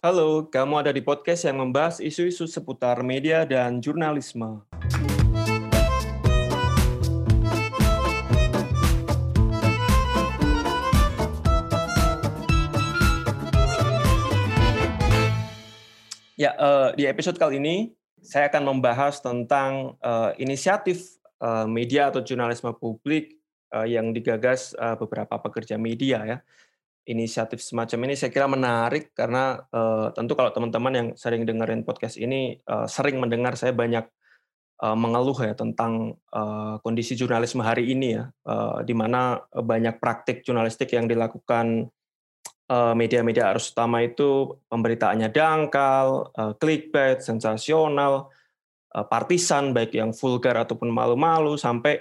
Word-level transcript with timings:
Halo, 0.00 0.48
kamu 0.48 0.80
ada 0.80 0.88
di 0.88 1.04
podcast 1.04 1.44
yang 1.44 1.60
membahas 1.60 2.00
isu-isu 2.00 2.48
seputar 2.48 3.04
media 3.04 3.44
dan 3.44 3.84
jurnalisme. 3.84 4.64
Ya, 16.40 16.56
uh, 16.56 16.96
di 16.96 17.04
episode 17.04 17.36
kali 17.36 17.60
ini 17.60 17.92
saya 18.24 18.48
akan 18.48 18.72
membahas 18.72 19.20
tentang 19.20 20.00
uh, 20.00 20.32
inisiatif 20.40 21.20
uh, 21.44 21.68
media 21.68 22.08
atau 22.08 22.24
jurnalisme 22.24 22.72
publik 22.80 23.41
yang 23.88 24.12
digagas 24.12 24.76
uh, 24.76 25.00
beberapa 25.00 25.40
pekerja 25.40 25.80
media 25.80 26.20
ya. 26.28 26.38
Inisiatif 27.02 27.58
semacam 27.58 28.06
ini 28.06 28.14
saya 28.14 28.30
kira 28.30 28.46
menarik 28.46 29.10
karena 29.10 29.58
uh, 29.74 30.14
tentu 30.14 30.38
kalau 30.38 30.54
teman-teman 30.54 30.92
yang 30.94 31.08
sering 31.18 31.42
dengerin 31.42 31.82
podcast 31.82 32.14
ini 32.14 32.62
sering 32.86 33.18
mendengar 33.18 33.58
saya 33.58 33.74
banyak 33.74 34.06
uh, 34.78 34.94
mengeluh 34.94 35.34
ya 35.42 35.58
tentang 35.58 36.14
kondisi 36.84 37.18
jurnalisme 37.18 37.64
hari 37.64 37.90
ini 37.90 38.18
ya, 38.18 38.30
di 38.86 38.94
mana 38.94 39.38
banyak 39.50 39.98
praktik 39.98 40.46
jurnalistik 40.46 40.94
yang 40.94 41.10
dilakukan 41.10 41.90
media-media 42.72 43.52
arus 43.52 43.74
utama 43.74 44.00
itu 44.00 44.58
pemberitaannya 44.70 45.28
dangkal, 45.28 46.32
clickbait, 46.56 47.20
sensasional, 47.20 48.32
partisan 49.12 49.76
baik 49.76 49.92
yang 49.92 50.16
vulgar 50.16 50.56
ataupun 50.64 50.88
malu-malu 50.88 51.60
sampai 51.60 52.00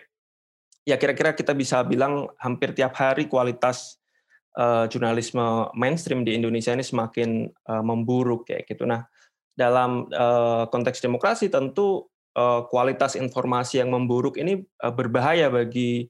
ya 0.85 0.98
kira-kira 0.98 1.38
kita 1.38 1.53
bisa 1.53 1.85
bilang 1.85 2.30
hampir 2.41 2.73
tiap 2.73 2.98
hari 2.98 3.30
kualitas 3.30 4.02
uh, 4.58 4.90
jurnalisme 4.90 5.70
mainstream 5.77 6.26
di 6.26 6.35
Indonesia 6.35 6.73
ini 6.73 6.85
semakin 6.85 7.48
uh, 7.70 7.84
memburuk 7.85 8.49
kayak 8.49 8.65
gitu. 8.65 8.90
Nah, 8.90 9.05
dalam 9.54 10.09
uh, 10.09 10.65
konteks 10.71 11.04
demokrasi 11.04 11.52
tentu 11.52 12.09
uh, 12.35 12.65
kualitas 12.68 13.13
informasi 13.20 13.84
yang 13.84 13.93
memburuk 13.93 14.40
ini 14.41 14.63
uh, 14.82 14.93
berbahaya 14.93 15.52
bagi 15.52 16.09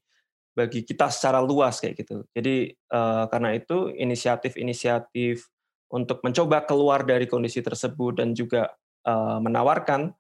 bagi 0.51 0.83
kita 0.83 1.07
secara 1.07 1.39
luas 1.39 1.79
kayak 1.79 1.95
gitu. 2.03 2.27
Jadi 2.35 2.75
uh, 2.91 3.27
karena 3.31 3.55
itu 3.55 3.91
inisiatif-inisiatif 3.91 5.47
untuk 5.91 6.23
mencoba 6.23 6.63
keluar 6.63 7.03
dari 7.03 7.27
kondisi 7.27 7.59
tersebut 7.63 8.19
dan 8.19 8.35
juga 8.35 8.71
uh, 9.07 9.39
menawarkan 9.39 10.11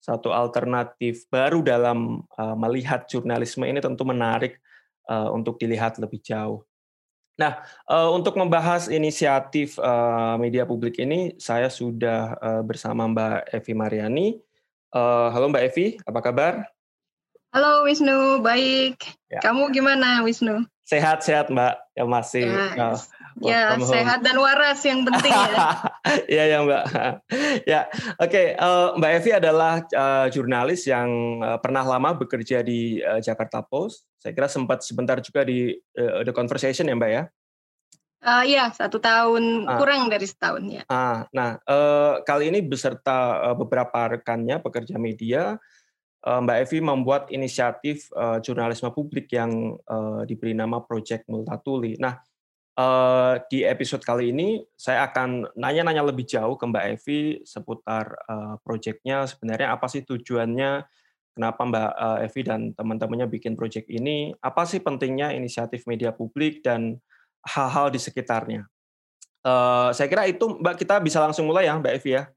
satu 0.00 0.32
alternatif 0.32 1.28
baru 1.28 1.60
dalam 1.60 2.24
uh, 2.40 2.56
melihat 2.56 3.04
jurnalisme 3.04 3.68
ini 3.68 3.84
tentu 3.84 4.02
menarik 4.02 4.58
uh, 5.12 5.28
untuk 5.30 5.60
dilihat 5.60 6.00
lebih 6.00 6.24
jauh. 6.24 6.64
Nah, 7.40 7.64
uh, 7.88 8.12
untuk 8.12 8.36
membahas 8.36 8.88
inisiatif 8.92 9.80
uh, 9.80 10.36
media 10.36 10.68
publik 10.68 11.00
ini, 11.00 11.36
saya 11.40 11.72
sudah 11.72 12.36
uh, 12.36 12.62
bersama 12.64 13.08
Mbak 13.08 13.56
Evi 13.56 13.72
Mariani. 13.72 14.28
Uh, 14.92 15.32
halo 15.32 15.48
Mbak 15.48 15.64
Evi, 15.72 15.86
apa 16.04 16.20
kabar? 16.20 16.52
Halo 17.50 17.88
Wisnu, 17.88 18.44
baik. 18.44 19.00
Ya. 19.32 19.40
Kamu 19.40 19.72
gimana 19.72 20.20
Wisnu? 20.20 20.68
Sehat-sehat 20.84 21.48
Mbak, 21.48 21.74
ya 21.96 22.04
masih. 22.04 22.46
Yes. 22.46 22.76
Uh, 22.76 22.98
Ya, 23.38 23.78
sehat 23.78 24.26
dan 24.26 24.34
waras 24.42 24.82
yang 24.82 25.06
penting 25.06 25.30
ya. 25.30 25.68
Iya 26.32 26.44
ya 26.50 26.58
Mbak. 26.66 26.84
ya, 27.70 27.80
oke. 28.18 28.26
Okay. 28.26 28.46
Uh, 28.58 28.66
eh, 28.66 28.88
Mbak 28.98 29.12
Evi 29.22 29.30
adalah 29.38 29.74
uh, 29.94 30.26
jurnalis 30.26 30.82
yang 30.90 31.38
uh, 31.38 31.58
pernah 31.62 31.86
lama 31.86 32.18
bekerja 32.18 32.66
di 32.66 32.98
uh, 32.98 33.22
Jakarta 33.22 33.62
Post. 33.62 34.10
Saya 34.18 34.34
kira 34.34 34.50
sempat 34.50 34.82
sebentar 34.82 35.22
juga 35.22 35.46
di 35.46 35.70
uh, 35.76 36.26
The 36.26 36.34
Conversation 36.34 36.90
ya 36.90 36.98
Mbak 36.98 37.12
ya. 37.14 37.24
Uh, 38.20 38.44
iya, 38.44 38.68
satu 38.68 39.00
tahun 39.00 39.64
ah. 39.64 39.80
kurang 39.80 40.12
dari 40.12 40.28
setahun 40.28 40.60
ya. 40.68 40.82
Ah, 40.92 41.24
nah 41.32 41.56
uh, 41.64 42.20
kali 42.20 42.52
ini 42.52 42.60
beserta 42.60 43.48
uh, 43.48 43.56
beberapa 43.56 44.12
rekannya 44.12 44.60
pekerja 44.60 45.00
media, 45.00 45.56
uh, 46.28 46.40
Mbak 46.44 46.58
Evi 46.68 46.78
membuat 46.84 47.22
inisiatif 47.32 48.12
uh, 48.12 48.36
jurnalisme 48.44 48.92
publik 48.92 49.32
yang 49.32 49.80
uh, 49.88 50.28
diberi 50.28 50.52
nama 50.52 50.84
Project 50.84 51.32
Multatuli. 51.32 51.96
Nah, 51.96 52.20
di 53.50 53.60
episode 53.66 54.00
kali 54.00 54.32
ini 54.32 54.64
saya 54.72 55.10
akan 55.10 55.52
nanya-nanya 55.52 56.00
lebih 56.00 56.24
jauh 56.24 56.56
ke 56.56 56.64
Mbak 56.64 56.84
Evi 56.96 57.22
seputar 57.44 58.16
uh, 58.24 58.56
proyeknya 58.64 59.28
sebenarnya 59.28 59.76
apa 59.76 59.84
sih 59.90 60.00
tujuannya? 60.06 60.84
Kenapa 61.36 61.60
Mbak 61.62 61.90
uh, 61.94 62.18
Evi 62.24 62.40
dan 62.40 62.72
teman-temannya 62.72 63.28
bikin 63.28 63.52
proyek 63.54 63.84
ini? 63.92 64.32
Apa 64.40 64.64
sih 64.64 64.80
pentingnya 64.80 65.36
inisiatif 65.36 65.84
media 65.84 66.10
publik 66.10 66.64
dan 66.64 66.96
hal-hal 67.44 67.92
di 67.92 68.00
sekitarnya? 68.00 68.64
Saya 69.96 70.08
kira 70.08 70.28
itu 70.28 70.60
Mbak 70.60 70.84
kita 70.84 71.00
bisa 71.00 71.16
langsung 71.20 71.48
mulai 71.48 71.68
ya 71.68 71.76
Mbak 71.76 71.94
Evi 71.96 72.12
ya. 72.16 72.28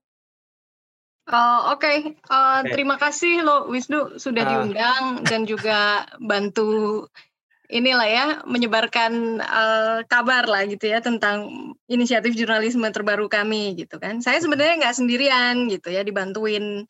Uh, 1.23 1.71
Oke, 1.71 1.87
okay. 1.87 1.97
uh, 2.27 2.67
terima 2.67 2.99
kasih 2.99 3.47
lo 3.47 3.71
Wisnu 3.71 4.19
sudah 4.19 4.43
uh. 4.43 4.49
diundang 4.51 5.23
dan 5.23 5.47
juga 5.47 6.03
bantu 6.19 7.07
inilah 7.73 8.05
ya 8.05 8.25
menyebarkan 8.45 9.41
uh, 9.41 9.99
kabar 10.05 10.45
lah 10.45 10.69
gitu 10.69 10.85
ya 10.85 11.01
tentang 11.01 11.49
inisiatif 11.89 12.37
jurnalisme 12.37 12.85
terbaru 12.93 13.25
kami 13.25 13.73
gitu 13.73 13.97
kan. 13.97 14.21
Saya 14.21 14.37
sebenarnya 14.37 14.85
nggak 14.85 14.97
sendirian 15.01 15.65
gitu 15.73 15.89
ya 15.89 16.05
dibantuin 16.05 16.85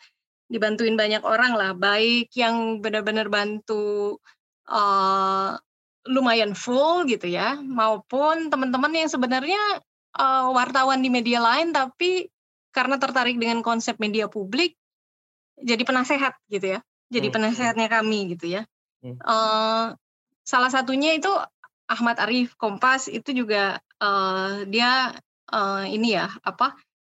dibantuin 0.52 1.00
banyak 1.00 1.24
orang 1.24 1.56
lah 1.56 1.72
baik 1.72 2.36
yang 2.36 2.84
benar-benar 2.84 3.32
bantu 3.32 4.20
uh, 4.68 5.56
lumayan 6.04 6.52
full 6.52 7.08
gitu 7.08 7.32
ya 7.32 7.56
maupun 7.64 8.52
teman-teman 8.52 8.92
yang 8.92 9.10
sebenarnya 9.10 9.62
uh, 10.20 10.52
wartawan 10.52 11.00
di 11.00 11.08
media 11.08 11.40
lain 11.40 11.72
tapi 11.72 12.28
karena 12.76 13.00
tertarik 13.00 13.40
dengan 13.40 13.64
konsep 13.64 13.96
media 14.04 14.28
publik 14.28 14.76
jadi 15.58 15.80
penasehat 15.88 16.36
gitu 16.52 16.78
ya 16.78 16.80
jadi 17.08 17.32
hmm. 17.32 17.36
penasehatnya 17.40 17.88
kami 17.88 18.36
gitu 18.36 18.52
ya 18.52 18.68
hmm. 19.00 19.18
uh, 19.24 19.96
salah 20.44 20.70
satunya 20.70 21.16
itu 21.16 21.32
Ahmad 21.88 22.20
Arif 22.20 22.56
Kompas 22.56 23.12
itu 23.12 23.36
juga 23.36 23.80
uh, 24.00 24.64
dia 24.68 25.12
uh, 25.52 25.84
ini 25.88 26.16
ya 26.16 26.32
apa 26.44 26.76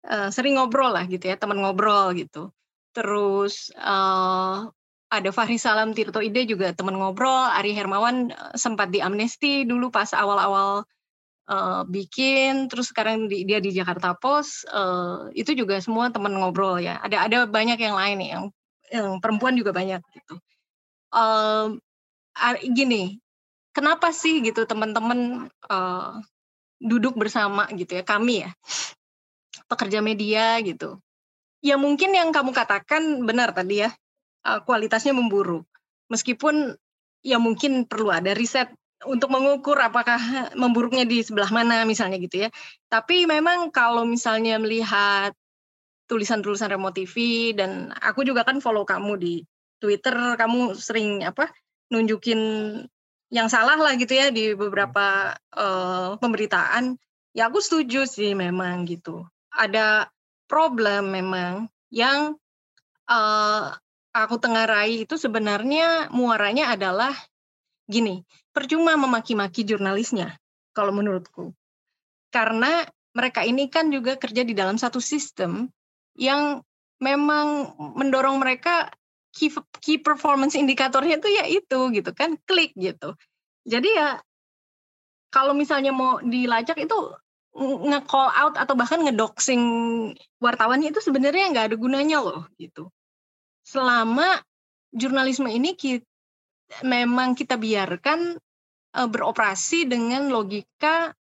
uh, 0.08 0.28
sering 0.32 0.56
ngobrol 0.56 0.92
lah 0.92 1.04
gitu 1.08 1.28
ya 1.28 1.36
teman 1.36 1.60
ngobrol 1.60 2.12
gitu. 2.16 2.52
Terus 2.94 3.74
uh, 3.76 4.70
ada 5.10 5.30
Fahri 5.30 5.58
Salam 5.60 5.92
Tirto 5.92 6.18
Ide 6.22 6.46
juga 6.48 6.72
teman 6.74 6.96
ngobrol 6.98 7.50
Ari 7.54 7.74
Hermawan 7.76 8.34
sempat 8.54 8.90
di 8.90 8.98
amnesti 8.98 9.62
dulu 9.66 9.90
pas 9.90 10.10
awal-awal 10.10 10.82
uh, 11.50 11.82
bikin 11.86 12.66
terus 12.66 12.90
sekarang 12.90 13.28
di, 13.28 13.44
dia 13.44 13.60
di 13.60 13.70
Jakarta 13.70 14.16
Post 14.16 14.66
uh, 14.70 15.28
itu 15.36 15.52
juga 15.54 15.78
semua 15.78 16.10
teman 16.10 16.34
ngobrol 16.34 16.80
ya. 16.80 16.98
Ada 17.02 17.28
ada 17.30 17.38
banyak 17.46 17.78
yang 17.78 17.94
lain 17.94 18.16
nih 18.20 18.30
yang 18.34 18.44
yang 18.94 19.08
perempuan 19.18 19.54
juga 19.58 19.74
banyak 19.74 20.00
gitu. 20.14 20.38
Uh, 21.14 21.78
gini, 22.74 23.18
kenapa 23.74 24.10
sih 24.14 24.42
gitu 24.42 24.66
teman-teman 24.66 25.50
uh, 25.70 26.18
duduk 26.82 27.14
bersama 27.16 27.66
gitu 27.72 27.96
ya 27.96 28.04
kami 28.04 28.44
ya 28.46 28.50
pekerja 29.70 30.04
media 30.04 30.58
gitu. 30.60 31.00
Ya 31.64 31.80
mungkin 31.80 32.12
yang 32.12 32.28
kamu 32.28 32.52
katakan 32.52 33.24
benar 33.24 33.56
tadi 33.56 33.86
ya 33.86 33.90
uh, 34.44 34.60
kualitasnya 34.62 35.16
memburuk. 35.16 35.64
Meskipun 36.12 36.76
ya 37.24 37.40
mungkin 37.40 37.88
perlu 37.88 38.12
ada 38.12 38.36
riset 38.36 38.68
untuk 39.08 39.32
mengukur 39.32 39.76
apakah 39.80 40.52
memburuknya 40.56 41.08
di 41.08 41.24
sebelah 41.24 41.48
mana 41.48 41.88
misalnya 41.88 42.20
gitu 42.20 42.46
ya. 42.46 42.48
Tapi 42.92 43.24
memang 43.24 43.72
kalau 43.72 44.04
misalnya 44.04 44.60
melihat 44.60 45.32
tulisan-tulisan 46.04 46.68
Remo 46.68 46.92
TV 46.92 47.16
dan 47.56 47.92
aku 47.96 48.28
juga 48.28 48.44
kan 48.44 48.60
follow 48.60 48.84
kamu 48.84 49.16
di 49.16 49.34
Twitter, 49.80 50.36
kamu 50.36 50.76
sering 50.76 51.24
apa 51.24 51.48
nunjukin 51.94 52.40
yang 53.30 53.46
salah 53.46 53.78
lah 53.78 53.94
gitu 53.94 54.10
ya 54.14 54.34
di 54.34 54.54
beberapa 54.58 55.38
uh, 55.54 56.18
pemberitaan 56.18 56.98
ya 57.34 57.46
aku 57.46 57.62
setuju 57.62 58.06
sih 58.10 58.34
memang 58.34 58.86
gitu. 58.90 59.22
Ada 59.54 60.10
problem 60.50 61.14
memang 61.14 61.70
yang 61.94 62.34
uh, 63.06 63.74
aku 64.14 64.36
tengarai 64.38 65.06
itu 65.06 65.14
sebenarnya 65.14 66.10
muaranya 66.10 66.74
adalah 66.74 67.14
gini 67.86 68.22
percuma 68.54 68.94
memaki-maki 68.94 69.66
jurnalisnya 69.66 70.38
kalau 70.70 70.94
menurutku. 70.94 71.54
Karena 72.30 72.86
mereka 73.14 73.46
ini 73.46 73.70
kan 73.70 73.90
juga 73.94 74.18
kerja 74.18 74.42
di 74.42 74.54
dalam 74.54 74.74
satu 74.74 74.98
sistem 74.98 75.70
yang 76.18 76.62
memang 76.98 77.74
mendorong 77.78 78.38
mereka 78.38 78.90
key, 79.34 79.50
key 79.82 79.98
performance 79.98 80.54
indikatornya 80.54 81.18
itu 81.18 81.28
ya 81.28 81.44
itu 81.50 81.78
gitu 81.90 82.10
kan 82.14 82.38
klik 82.46 82.70
gitu. 82.78 83.18
Jadi 83.66 83.90
ya 83.90 84.22
kalau 85.34 85.52
misalnya 85.52 85.90
mau 85.90 86.22
dilacak 86.22 86.78
itu 86.78 86.94
nge-call 87.54 88.30
out 88.34 88.54
atau 88.58 88.74
bahkan 88.74 89.02
ngedoxing 89.02 89.62
wartawannya 90.42 90.90
itu 90.90 91.02
sebenarnya 91.02 91.50
nggak 91.50 91.66
ada 91.70 91.76
gunanya 91.78 92.18
loh 92.22 92.46
gitu. 92.58 92.90
Selama 93.66 94.42
jurnalisme 94.94 95.50
ini 95.50 95.74
kita, 95.74 96.06
memang 96.86 97.38
kita 97.38 97.58
biarkan 97.58 98.38
uh, 98.94 99.08
beroperasi 99.10 99.86
dengan 99.86 100.30
logika 100.30 101.14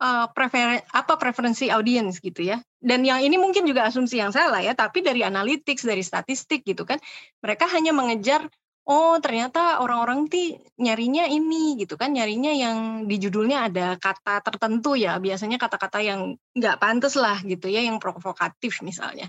uh, 0.00 0.26
prefer 0.32 0.80
apa 0.90 1.14
preferensi 1.20 1.68
audiens 1.68 2.18
gitu 2.18 2.42
ya. 2.42 2.58
Dan 2.80 3.04
yang 3.04 3.20
ini 3.20 3.36
mungkin 3.36 3.68
juga 3.68 3.86
asumsi 3.86 4.18
yang 4.18 4.32
salah 4.32 4.64
ya, 4.64 4.72
tapi 4.72 5.04
dari 5.04 5.20
analytics, 5.20 5.84
dari 5.84 6.00
statistik 6.00 6.64
gitu 6.64 6.88
kan, 6.88 6.96
mereka 7.44 7.68
hanya 7.68 7.92
mengejar 7.92 8.48
oh 8.88 9.20
ternyata 9.22 9.78
orang-orang 9.84 10.26
ti 10.26 10.56
nyarinya 10.80 11.28
ini 11.28 11.78
gitu 11.78 12.00
kan, 12.00 12.10
nyarinya 12.16 12.50
yang 12.50 13.06
di 13.06 13.20
judulnya 13.20 13.68
ada 13.68 14.00
kata 14.00 14.40
tertentu 14.40 14.96
ya, 14.96 15.20
biasanya 15.20 15.60
kata-kata 15.60 16.00
yang 16.00 16.34
nggak 16.56 16.76
pantas 16.80 17.14
lah 17.14 17.38
gitu 17.44 17.68
ya, 17.68 17.84
yang 17.84 18.00
provokatif 18.00 18.80
misalnya 18.80 19.28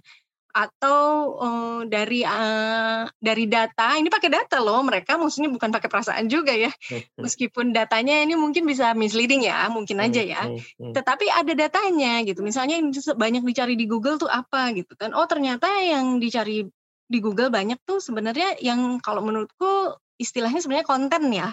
atau 0.51 0.99
uh, 1.39 1.81
dari 1.87 2.21
uh, 2.21 3.07
dari 3.17 3.47
data 3.47 3.95
ini 3.97 4.11
pakai 4.11 4.29
data 4.29 4.59
loh 4.59 4.83
mereka 4.83 5.15
maksudnya 5.15 5.49
bukan 5.49 5.71
pakai 5.71 5.89
perasaan 5.89 6.27
juga 6.27 6.51
ya. 6.53 6.71
Meskipun 7.17 7.71
datanya 7.71 8.19
ini 8.21 8.35
mungkin 8.35 8.67
bisa 8.67 8.91
misleading 8.93 9.47
ya 9.47 9.67
mungkin 9.71 9.97
aja 10.03 10.21
ya. 10.21 10.43
tetapi 10.77 11.31
ada 11.31 11.53
datanya 11.55 12.21
gitu 12.27 12.43
misalnya 12.43 12.77
ini 12.77 12.91
banyak 12.93 13.43
dicari 13.47 13.73
di 13.79 13.87
Google 13.87 14.19
tuh 14.19 14.29
apa 14.29 14.75
gitu 14.75 14.93
kan. 14.99 15.15
Oh 15.15 15.25
ternyata 15.25 15.67
yang 15.81 16.19
dicari 16.19 16.67
di 17.11 17.19
Google 17.19 17.51
banyak 17.51 17.83
tuh 17.83 17.99
sebenarnya 17.99 18.55
yang 18.63 19.03
kalau 19.03 19.19
menurutku 19.19 19.99
istilahnya 20.15 20.63
sebenarnya 20.63 20.87
konten 20.87 21.23
ya 21.35 21.51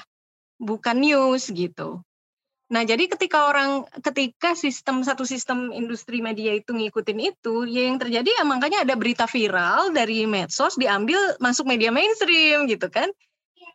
bukan 0.59 1.03
news 1.03 1.51
gitu 1.51 2.03
Nah, 2.69 2.85
jadi 2.85 3.09
ketika 3.09 3.49
orang 3.49 3.89
ketika 4.05 4.53
sistem 4.53 5.01
satu 5.01 5.25
sistem 5.25 5.73
industri 5.73 6.21
media 6.21 6.53
itu 6.53 6.77
ngikutin 6.77 7.19
itu, 7.33 7.65
ya 7.65 7.89
yang 7.89 7.97
terjadi 7.97 8.29
ya 8.29 8.45
makanya 8.45 8.85
ada 8.85 8.93
berita 8.93 9.25
viral 9.25 9.89
dari 9.97 10.29
medsos 10.29 10.77
diambil 10.77 11.17
masuk 11.41 11.65
media 11.65 11.89
mainstream 11.89 12.69
gitu 12.69 12.93
kan. 12.93 13.09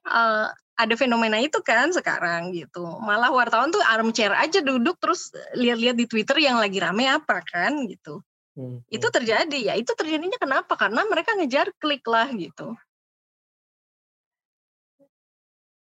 Uh, 0.05 0.53
ada 0.77 0.93
fenomena 0.97 1.41
itu 1.41 1.57
kan 1.65 1.89
sekarang 1.89 2.53
gitu. 2.53 2.85
Malah 3.01 3.33
wartawan 3.33 3.73
tuh 3.73 3.81
armchair 3.81 4.33
aja 4.33 4.61
duduk 4.61 4.97
terus 5.01 5.33
lihat-lihat 5.57 5.97
di 5.97 6.05
Twitter 6.05 6.37
yang 6.41 6.61
lagi 6.61 6.77
rame 6.77 7.09
apa 7.09 7.41
kan 7.45 7.89
gitu. 7.89 8.21
Hmm, 8.53 8.85
itu 8.93 9.07
hmm. 9.09 9.15
terjadi 9.17 9.59
ya. 9.69 9.73
Itu 9.73 9.97
terjadinya 9.97 10.37
kenapa? 10.37 10.77
Karena 10.77 11.01
mereka 11.09 11.33
ngejar 11.33 11.73
klik 11.81 12.05
lah 12.05 12.29
gitu. 12.33 12.77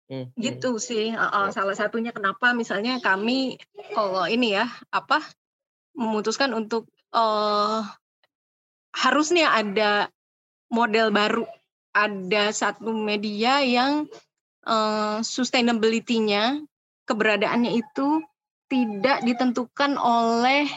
Hmm. 0.06 0.30
Gitu 0.38 0.78
sih, 0.78 1.10
uh, 1.10 1.50
salah 1.50 1.74
satunya 1.74 2.14
kenapa 2.14 2.54
misalnya 2.54 3.02
kami 3.02 3.58
kalau 3.90 4.30
ini 4.30 4.54
ya, 4.54 4.70
apa, 4.94 5.18
memutuskan 5.98 6.54
untuk, 6.54 6.86
uh, 7.10 7.82
harusnya 8.94 9.50
ada 9.50 10.06
model 10.70 11.10
baru, 11.10 11.42
ada 11.90 12.54
satu 12.54 12.94
media 12.94 13.66
yang, 13.66 14.06
uh, 14.62 15.18
sustainability-nya, 15.26 16.62
keberadaannya 17.10 17.74
itu 17.74 18.22
tidak 18.70 19.26
ditentukan 19.26 19.98
oleh, 19.98 20.70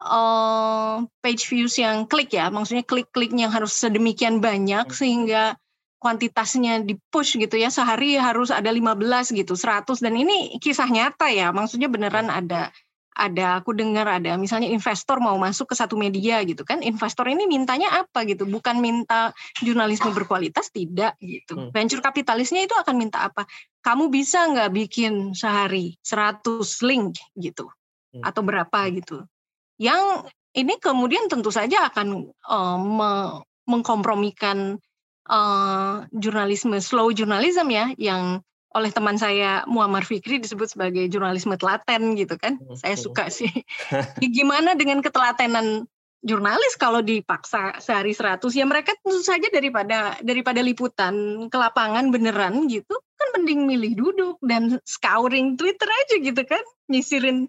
uh, 0.00 1.04
page 1.20 1.44
views 1.52 1.76
yang 1.76 2.08
klik 2.08 2.32
ya, 2.32 2.48
maksudnya 2.48 2.88
klik-kliknya 2.88 3.52
harus 3.52 3.76
sedemikian 3.76 4.40
banyak 4.40 4.88
hmm. 4.88 4.96
sehingga 4.96 5.60
kuantitasnya 6.06 6.86
di-push 6.86 7.34
gitu 7.42 7.58
ya, 7.58 7.66
sehari 7.66 8.14
harus 8.14 8.54
ada 8.54 8.70
15 8.70 9.34
gitu, 9.34 9.58
100 9.58 9.98
dan 9.98 10.14
ini 10.14 10.54
kisah 10.62 10.86
nyata 10.86 11.26
ya, 11.34 11.50
maksudnya 11.50 11.90
beneran 11.90 12.30
ada 12.30 12.70
ada 13.16 13.56
aku 13.56 13.72
dengar 13.72 14.04
ada 14.04 14.36
misalnya 14.36 14.68
investor 14.68 15.16
mau 15.24 15.40
masuk 15.40 15.72
ke 15.72 15.74
satu 15.74 15.96
media 15.96 16.44
gitu 16.44 16.68
kan 16.68 16.84
investor 16.84 17.24
ini 17.24 17.48
mintanya 17.48 18.04
apa 18.04 18.28
gitu? 18.28 18.44
Bukan 18.44 18.76
minta 18.76 19.32
jurnalisme 19.64 20.12
berkualitas 20.12 20.68
tidak 20.68 21.16
gitu. 21.18 21.56
Hmm. 21.56 21.72
venture 21.72 22.04
kapitalisnya 22.04 22.68
itu 22.68 22.76
akan 22.76 22.94
minta 22.94 23.24
apa? 23.24 23.48
Kamu 23.80 24.12
bisa 24.12 24.44
nggak 24.52 24.68
bikin 24.68 25.32
sehari 25.32 25.96
100 26.04 26.60
link 26.84 27.16
gitu? 27.40 27.72
Hmm. 28.12 28.22
atau 28.22 28.44
berapa 28.44 28.78
gitu? 28.92 29.24
Yang 29.76 30.30
ini 30.56 30.80
kemudian 30.80 31.28
tentu 31.28 31.52
saja 31.52 31.88
akan 31.92 32.32
me 32.84 33.10
mengkompromikan 33.66 34.78
uh, 35.30 36.06
jurnalisme 36.14 36.78
slow 36.78 37.10
journalism 37.10 37.70
ya 37.70 37.92
yang 37.98 38.40
oleh 38.76 38.92
teman 38.92 39.16
saya 39.16 39.64
Muammar 39.64 40.04
Fikri 40.04 40.36
disebut 40.36 40.76
sebagai 40.76 41.08
jurnalisme 41.08 41.56
telaten 41.56 42.12
gitu 42.12 42.36
kan. 42.36 42.60
Hmm. 42.60 42.76
Saya 42.76 42.96
suka 43.00 43.32
sih. 43.32 43.48
Gimana 44.36 44.76
dengan 44.76 45.00
ketelatenan 45.00 45.88
jurnalis 46.26 46.74
kalau 46.74 47.00
dipaksa 47.06 47.78
sehari 47.78 48.10
100 48.10 48.42
ya 48.50 48.66
mereka 48.66 48.90
tentu 48.98 49.22
saja 49.22 49.46
daripada 49.46 50.18
daripada 50.26 50.58
liputan 50.58 51.46
ke 51.46 51.56
lapangan 51.56 52.10
beneran 52.10 52.66
gitu 52.66 52.98
kan 53.14 53.28
mending 53.38 53.68
milih 53.68 53.92
duduk 53.94 54.36
dan 54.42 54.82
scouring 54.82 55.54
Twitter 55.54 55.86
aja 55.86 56.16
gitu 56.18 56.42
kan 56.42 56.62
nyisirin 56.90 57.46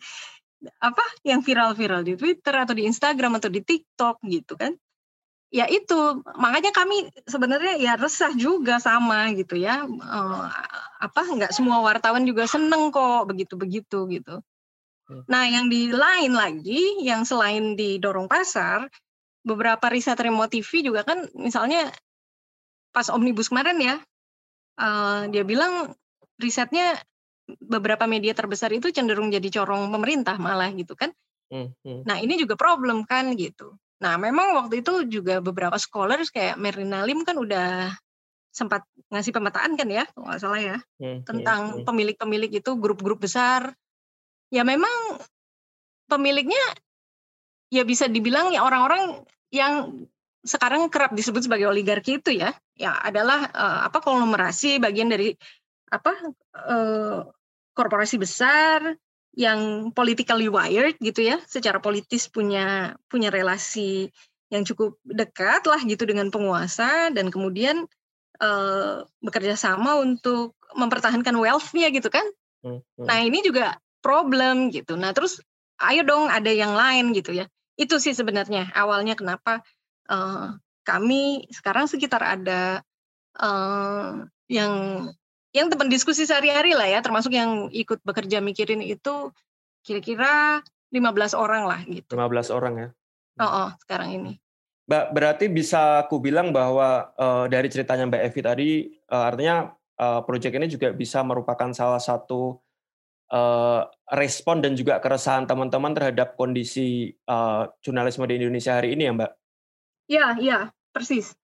apa 0.77 1.01
yang 1.25 1.41
viral-viral 1.41 2.06
di 2.06 2.18
Twitter 2.18 2.53
atau 2.53 2.77
di 2.77 2.85
Instagram 2.85 3.41
atau 3.41 3.50
di 3.50 3.65
TikTok 3.65 4.21
gitu 4.29 4.53
kan 4.53 4.77
ya 5.47 5.63
itu 5.71 6.23
makanya 6.35 6.75
kami 6.75 7.07
sebenarnya 7.23 7.79
ya 7.79 7.94
resah 7.95 8.35
juga 8.35 8.83
sama 8.83 9.31
gitu 9.31 9.55
ya 9.55 9.88
uh, 9.88 10.45
apa 10.99 11.21
nggak 11.23 11.55
semua 11.55 11.79
wartawan 11.79 12.27
juga 12.27 12.44
seneng 12.44 12.91
kok 12.91 13.31
begitu 13.31 13.55
begitu 13.55 14.03
gitu 14.11 14.44
hmm. 15.07 15.23
nah 15.31 15.47
yang 15.47 15.71
di 15.71 15.88
lain 15.88 16.35
lagi 16.35 16.99
yang 16.99 17.23
selain 17.23 17.79
didorong 17.79 18.27
pasar 18.27 18.91
beberapa 19.47 19.88
riset 19.88 20.19
remote 20.19 20.51
TV 20.51 20.83
juga 20.83 21.07
kan 21.07 21.23
misalnya 21.39 21.95
pas 22.91 23.07
omnibus 23.07 23.47
kemarin 23.47 23.79
ya 23.79 23.95
uh, 24.83 25.31
dia 25.31 25.47
bilang 25.47 25.95
risetnya 26.35 27.00
beberapa 27.47 28.03
media 28.03 28.35
terbesar 28.35 28.75
itu 28.75 28.91
cenderung 28.91 29.31
jadi 29.31 29.47
corong 29.47 29.88
pemerintah 29.95 30.35
malah 30.35 30.67
gitu 30.75 30.91
kan 31.00 31.15
hmm, 31.55 31.71
hmm. 31.88 32.01
nah 32.03 32.19
ini 32.19 32.35
juga 32.35 32.59
problem 32.59 33.07
kan 33.07 33.31
gitu 33.39 33.79
Nah, 33.97 34.13
memang 34.21 34.53
waktu 34.53 34.85
itu 34.85 35.09
juga 35.09 35.41
beberapa 35.41 35.73
scholars 35.81 36.29
kayak 36.29 36.61
Merlina 36.61 37.01
Lim 37.01 37.25
kan 37.25 37.33
udah 37.33 37.97
sempat 38.53 38.85
ngasih 39.13 39.33
pemetaan 39.33 39.77
kan 39.77 39.89
ya, 39.89 40.05
kalau 40.13 40.29
nggak 40.29 40.41
salah 40.41 40.61
ya, 40.61 40.77
hmm, 41.01 41.25
tentang 41.25 41.61
hmm, 41.61 41.75
hmm. 41.81 41.85
pemilik-pemilik 41.85 42.51
itu 42.61 42.71
grup-grup 42.77 43.21
besar. 43.21 43.73
Ya 44.53 44.61
memang 44.61 45.21
pemiliknya 46.07 46.61
ya 47.67 47.83
bisa 47.83 48.07
dibilang 48.07 48.53
ya 48.55 48.63
orang-orang 48.63 49.21
yang 49.51 50.05
sekarang 50.47 50.88
kerap 50.88 51.11
disebut 51.11 51.43
sebagai 51.43 51.67
oligarki 51.67 52.21
itu 52.21 52.38
ya, 52.38 52.55
ya 52.77 52.95
adalah 53.01 53.50
uh, 53.51 53.79
apa 53.89 54.00
konglomerasi 54.00 54.79
bagian 54.79 55.11
dari 55.11 55.35
apa 55.91 56.13
uh, 56.55 57.27
korporasi 57.75 58.15
besar 58.17 58.95
yang 59.38 59.94
politically 59.94 60.50
wired 60.50 60.98
gitu 60.98 61.22
ya, 61.22 61.38
secara 61.46 61.77
politis 61.77 62.25
punya 62.25 62.98
punya 63.06 63.29
relasi 63.29 64.10
yang 64.50 64.65
cukup 64.65 64.98
dekat 65.06 65.62
lah 65.70 65.77
gitu 65.86 66.10
dengan 66.10 66.34
penguasa 66.34 67.13
dan 67.13 67.29
kemudian 67.29 67.86
uh, 68.41 69.06
bekerja 69.22 69.53
sama 69.53 70.01
untuk 70.01 70.58
mempertahankan 70.74 71.38
wealth-nya 71.38 71.94
gitu 71.94 72.10
kan. 72.10 72.25
Hmm, 72.65 72.82
hmm. 72.82 73.06
Nah 73.06 73.17
ini 73.22 73.46
juga 73.46 73.77
problem 74.01 74.74
gitu. 74.74 74.98
Nah 74.98 75.13
terus 75.13 75.38
ayo 75.86 76.01
dong 76.01 76.34
ada 76.34 76.50
yang 76.50 76.74
lain 76.74 77.13
gitu 77.13 77.38
ya. 77.38 77.46
Itu 77.77 78.01
sih 78.01 78.17
sebenarnya 78.17 78.74
awalnya 78.74 79.13
kenapa 79.13 79.62
uh, 80.10 80.58
kami 80.82 81.46
sekarang 81.53 81.86
sekitar 81.86 82.25
ada 82.25 82.82
uh, 83.38 84.25
yang 84.50 84.74
yang 85.56 85.72
teman 85.72 85.88
diskusi 85.88 86.27
sehari-hari 86.27 86.75
lah 86.75 86.88
ya, 86.88 87.00
termasuk 87.00 87.32
yang 87.32 87.72
ikut 87.72 88.04
bekerja 88.04 88.44
mikirin 88.44 88.84
itu 88.84 89.32
kira-kira 89.84 90.63
15 90.92 91.36
orang 91.36 91.63
lah 91.68 91.80
gitu. 91.88 92.16
15 92.16 92.51
orang 92.51 92.74
ya. 92.75 92.89
Oh, 93.39 93.46
oh 93.46 93.70
sekarang 93.86 94.10
ini. 94.18 94.34
Mbak, 94.88 95.06
berarti 95.12 95.46
bisa 95.51 96.08
aku 96.08 96.24
bilang 96.24 96.56
bahwa 96.56 97.12
uh, 97.20 97.46
dari 97.51 97.68
ceritanya 97.68 98.08
Mbak 98.08 98.24
Evi 98.24 98.42
tadi, 98.42 98.70
uh, 99.12 99.24
artinya 99.27 99.75
uh, 100.00 100.24
proyek 100.24 100.56
ini 100.56 100.68
juga 100.72 100.96
bisa 100.96 101.20
merupakan 101.27 101.68
salah 101.75 102.00
satu 102.00 102.56
uh, 103.36 103.84
respon 104.16 104.63
dan 104.63 104.80
juga 104.80 105.04
keresahan 105.04 105.44
teman-teman 105.44 105.92
terhadap 105.92 106.39
kondisi 106.39 107.12
uh, 107.27 107.68
jurnalisme 107.84 108.24
di 108.32 108.39
Indonesia 108.39 108.80
hari 108.80 108.96
ini 108.96 109.04
ya 109.08 109.13
Mbak? 109.16 109.32
Iya, 110.08 110.25
iya, 110.39 110.60
persis 110.96 111.36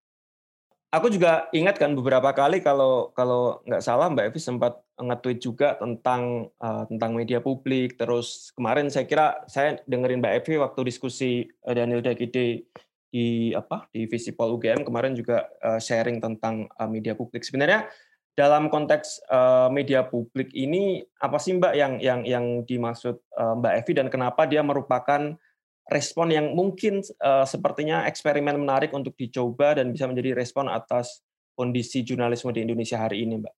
aku 0.94 1.10
juga 1.10 1.50
ingat 1.50 1.82
kan 1.82 1.98
beberapa 1.98 2.30
kali 2.30 2.62
kalau 2.62 3.10
kalau 3.18 3.66
nggak 3.66 3.82
salah 3.82 4.14
Mbak 4.14 4.30
Evi 4.30 4.40
sempat 4.40 4.78
nge-tweet 4.94 5.40
juga 5.42 5.74
tentang 5.82 6.54
uh, 6.62 6.86
tentang 6.86 7.18
media 7.18 7.42
publik. 7.42 7.98
Terus 7.98 8.54
kemarin 8.54 8.94
saya 8.94 9.10
kira 9.10 9.42
saya 9.50 9.82
dengerin 9.90 10.22
Mbak 10.22 10.34
Evi 10.46 10.54
waktu 10.62 10.80
diskusi 10.86 11.50
uh, 11.66 11.74
Daniel 11.74 12.06
Dagide 12.06 12.70
di 13.10 13.54
apa 13.58 13.90
di 13.90 14.06
Visipol 14.06 14.54
UGM 14.54 14.86
kemarin 14.86 15.18
juga 15.18 15.50
uh, 15.66 15.82
sharing 15.82 16.22
tentang 16.22 16.70
uh, 16.78 16.86
media 16.86 17.18
publik. 17.18 17.42
Sebenarnya 17.42 17.90
dalam 18.34 18.70
konteks 18.70 19.30
uh, 19.30 19.70
media 19.74 20.06
publik 20.06 20.54
ini 20.54 21.02
apa 21.22 21.42
sih 21.42 21.58
Mbak 21.58 21.74
yang 21.74 21.94
yang 22.02 22.22
yang 22.22 22.46
dimaksud 22.70 23.18
uh, 23.34 23.54
Mbak 23.58 23.74
Evi 23.82 23.92
dan 23.98 24.08
kenapa 24.14 24.46
dia 24.46 24.62
merupakan 24.62 25.38
respon 25.88 26.32
yang 26.32 26.56
mungkin 26.56 27.04
uh, 27.20 27.44
sepertinya 27.44 28.08
eksperimen 28.08 28.56
menarik 28.56 28.96
untuk 28.96 29.16
dicoba 29.20 29.76
dan 29.76 29.92
bisa 29.92 30.08
menjadi 30.08 30.36
respon 30.38 30.72
atas 30.72 31.20
kondisi 31.54 32.02
jurnalisme 32.02 32.50
di 32.56 32.64
Indonesia 32.64 32.98
hari 32.98 33.28
ini, 33.28 33.44
Mbak? 33.44 33.56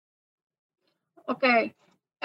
Oke, 1.25 1.41
okay. 1.41 1.61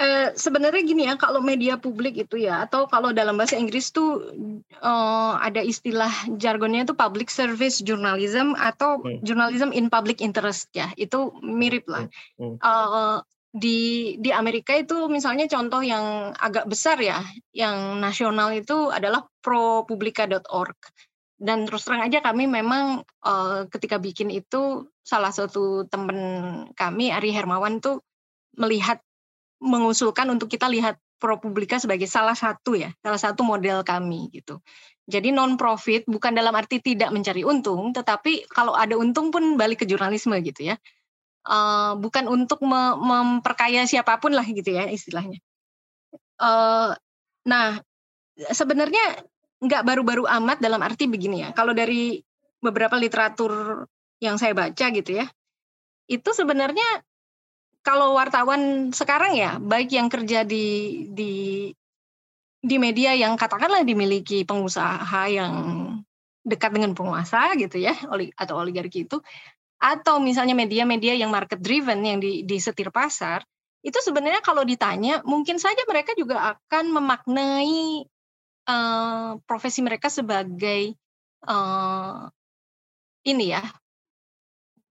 Eh, 0.01 0.33
sebenarnya 0.33 0.81
gini 0.81 1.05
ya, 1.05 1.13
kalau 1.13 1.45
media 1.45 1.77
publik 1.77 2.17
itu 2.17 2.41
ya, 2.41 2.65
atau 2.65 2.89
kalau 2.89 3.13
dalam 3.13 3.37
bahasa 3.37 3.53
Inggris 3.53 3.93
tuh 3.93 4.33
uh, 4.81 5.37
ada 5.37 5.61
istilah 5.61 6.09
jargonnya 6.41 6.89
itu 6.89 6.97
public 6.97 7.29
service 7.29 7.85
journalism 7.85 8.57
atau 8.57 8.97
hmm. 8.97 9.21
journalism 9.21 9.69
in 9.69 9.93
public 9.93 10.17
interest 10.17 10.73
ya, 10.73 10.89
itu 10.97 11.29
mirip 11.45 11.85
lah. 11.85 12.09
Hmm. 12.41 12.57
Hmm. 12.57 12.65
Uh, 12.65 13.17
di 13.51 14.15
di 14.15 14.31
Amerika 14.31 14.71
itu 14.71 15.11
misalnya 15.11 15.43
contoh 15.51 15.83
yang 15.83 16.31
agak 16.39 16.71
besar 16.71 16.95
ya, 17.03 17.19
yang 17.51 17.99
nasional 17.99 18.55
itu 18.55 18.87
adalah 18.87 19.27
propublica.org. 19.43 20.79
Dan 21.41 21.65
terus 21.67 21.83
terang 21.83 22.05
aja 22.05 22.21
kami 22.23 22.47
memang 22.47 23.03
uh, 23.25 23.65
ketika 23.67 23.97
bikin 23.97 24.31
itu 24.31 24.87
salah 25.01 25.33
satu 25.33 25.83
teman 25.89 26.17
kami 26.77 27.11
Ari 27.11 27.33
Hermawan 27.33 27.81
tuh 27.81 27.99
melihat 28.55 29.01
mengusulkan 29.59 30.29
untuk 30.31 30.47
kita 30.47 30.69
lihat 30.69 31.01
ProPublica 31.21 31.77
sebagai 31.77 32.09
salah 32.09 32.33
satu 32.33 32.73
ya, 32.73 32.89
salah 33.03 33.19
satu 33.19 33.45
model 33.45 33.85
kami 33.85 34.33
gitu. 34.33 34.57
Jadi 35.05 35.29
non 35.29 35.59
profit 35.59 36.07
bukan 36.07 36.33
dalam 36.33 36.55
arti 36.55 36.81
tidak 36.81 37.11
mencari 37.13 37.43
untung, 37.45 37.91
tetapi 37.91 38.47
kalau 38.49 38.73
ada 38.73 38.95
untung 38.97 39.29
pun 39.29 39.59
balik 39.59 39.83
ke 39.83 39.85
jurnalisme 39.85 40.33
gitu 40.41 40.73
ya. 40.73 40.79
Uh, 41.41 41.97
bukan 41.97 42.29
untuk 42.29 42.61
me 42.61 42.93
memperkaya 43.01 43.81
siapa 43.89 44.21
pun 44.21 44.29
lah 44.29 44.45
gitu 44.45 44.77
ya 44.77 44.85
istilahnya. 44.85 45.41
Uh, 46.37 46.93
nah 47.49 47.81
sebenarnya 48.53 49.25
nggak 49.57 49.81
baru-baru 49.81 50.29
amat 50.37 50.61
dalam 50.61 50.85
arti 50.85 51.09
begini 51.09 51.41
ya. 51.41 51.49
Kalau 51.49 51.73
dari 51.73 52.21
beberapa 52.61 52.93
literatur 52.93 53.85
yang 54.21 54.37
saya 54.37 54.53
baca 54.53 54.85
gitu 54.93 55.17
ya, 55.17 55.25
itu 56.05 56.29
sebenarnya 56.29 57.01
kalau 57.81 58.13
wartawan 58.13 58.93
sekarang 58.93 59.33
ya, 59.33 59.57
baik 59.57 59.89
yang 59.89 60.13
kerja 60.13 60.45
di 60.45 61.09
di 61.09 61.33
di 62.61 62.75
media 62.77 63.17
yang 63.17 63.33
katakanlah 63.33 63.81
dimiliki 63.81 64.45
pengusaha 64.45 65.25
yang 65.25 65.53
dekat 66.45 66.69
dengan 66.69 66.93
penguasa 66.93 67.57
gitu 67.57 67.81
ya, 67.81 67.97
atau 68.37 68.61
oligarki 68.61 69.09
itu, 69.09 69.17
atau 69.81 70.21
misalnya 70.21 70.53
media-media 70.53 71.17
yang 71.17 71.33
market 71.33 71.57
driven 71.57 72.05
yang 72.05 72.21
di, 72.21 72.45
di 72.45 72.61
setir 72.61 72.93
pasar, 72.93 73.41
itu 73.81 73.97
sebenarnya 73.97 74.45
kalau 74.45 74.61
ditanya 74.61 75.25
mungkin 75.25 75.57
saja 75.57 75.81
mereka 75.89 76.13
juga 76.13 76.53
akan 76.53 76.93
memaknai 77.01 78.05
uh, 78.69 79.41
profesi 79.49 79.81
mereka 79.81 80.05
sebagai 80.13 80.93
uh, 81.49 82.29
ini 83.25 83.57
ya 83.57 83.65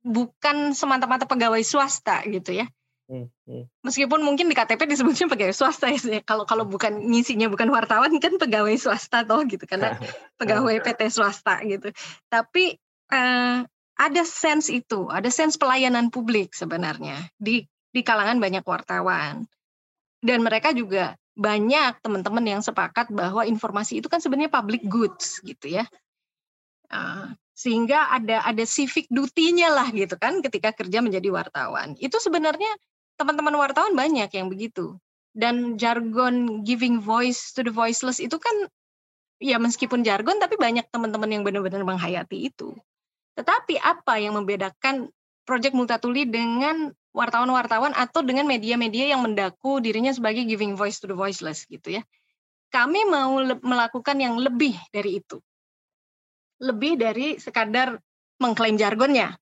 bukan 0.02 0.74
semata-mata 0.74 1.30
pegawai 1.30 1.62
swasta 1.62 2.26
gitu 2.26 2.58
ya 2.58 2.66
Hmm, 3.10 3.26
hmm. 3.42 3.66
Meskipun 3.82 4.22
mungkin 4.22 4.46
di 4.46 4.54
KTP 4.54 4.86
disebutnya 4.86 5.26
pegawai 5.26 5.50
swasta 5.50 5.90
ya, 5.90 6.22
kalau 6.22 6.46
kalau 6.46 6.62
bukan 6.62 7.10
ngisinya 7.10 7.50
bukan 7.50 7.66
wartawan 7.74 8.14
kan 8.22 8.38
pegawai 8.38 8.78
swasta 8.78 9.26
toh 9.26 9.42
gitu 9.50 9.66
karena 9.66 9.98
pegawai 10.38 10.78
PT 10.78 11.10
swasta 11.10 11.58
gitu. 11.66 11.90
Tapi 12.30 12.78
eh, 13.10 13.58
ada 14.00 14.24
sense 14.24 14.72
itu, 14.72 15.12
ada 15.12 15.28
sense 15.28 15.60
pelayanan 15.60 16.08
publik 16.08 16.56
sebenarnya 16.56 17.28
di 17.36 17.68
di 17.92 18.00
kalangan 18.00 18.40
banyak 18.40 18.64
wartawan 18.64 19.44
dan 20.24 20.38
mereka 20.40 20.72
juga 20.72 21.20
banyak 21.36 22.00
teman-teman 22.04 22.44
yang 22.44 22.62
sepakat 22.64 23.08
bahwa 23.12 23.44
informasi 23.44 24.04
itu 24.04 24.08
kan 24.12 24.20
sebenarnya 24.20 24.52
public 24.52 24.84
goods 24.84 25.40
gitu 25.40 25.80
ya. 25.80 25.84
Uh, 26.90 27.32
sehingga 27.56 28.08
ada 28.12 28.44
ada 28.44 28.64
civic 28.64 29.08
duty-nya 29.12 29.68
lah 29.72 29.88
gitu 29.92 30.16
kan 30.16 30.40
ketika 30.44 30.72
kerja 30.72 31.00
menjadi 31.04 31.28
wartawan. 31.28 31.96
Itu 31.96 32.20
sebenarnya 32.20 32.72
teman-teman 33.20 33.56
wartawan 33.56 33.92
banyak 33.92 34.32
yang 34.32 34.48
begitu. 34.48 34.96
Dan 35.30 35.78
jargon 35.78 36.66
giving 36.66 36.98
voice 36.98 37.54
to 37.54 37.62
the 37.62 37.70
voiceless 37.70 38.18
itu 38.18 38.36
kan 38.36 38.66
ya 39.40 39.56
meskipun 39.56 40.02
jargon 40.04 40.36
tapi 40.42 40.58
banyak 40.58 40.90
teman-teman 40.90 41.30
yang 41.30 41.42
benar-benar 41.46 41.84
menghayati 41.86 42.52
itu. 42.52 42.76
Tetapi 43.38 43.78
apa 43.80 44.18
yang 44.18 44.38
membedakan 44.38 45.10
Project 45.44 45.74
Multatuli 45.74 46.30
dengan 46.30 46.94
wartawan-wartawan 47.10 47.90
atau 47.94 48.22
dengan 48.22 48.46
media-media 48.46 49.10
yang 49.10 49.26
mendaku 49.26 49.82
dirinya 49.82 50.14
sebagai 50.14 50.46
giving 50.46 50.78
voice 50.78 51.02
to 51.02 51.10
the 51.10 51.16
voiceless 51.16 51.66
gitu 51.66 51.98
ya. 51.98 52.02
Kami 52.70 53.02
mau 53.10 53.34
melakukan 53.66 54.14
yang 54.22 54.38
lebih 54.38 54.78
dari 54.94 55.18
itu. 55.18 55.42
Lebih 56.62 57.02
dari 57.02 57.34
sekadar 57.42 57.98
mengklaim 58.38 58.78
jargonnya. 58.78 59.34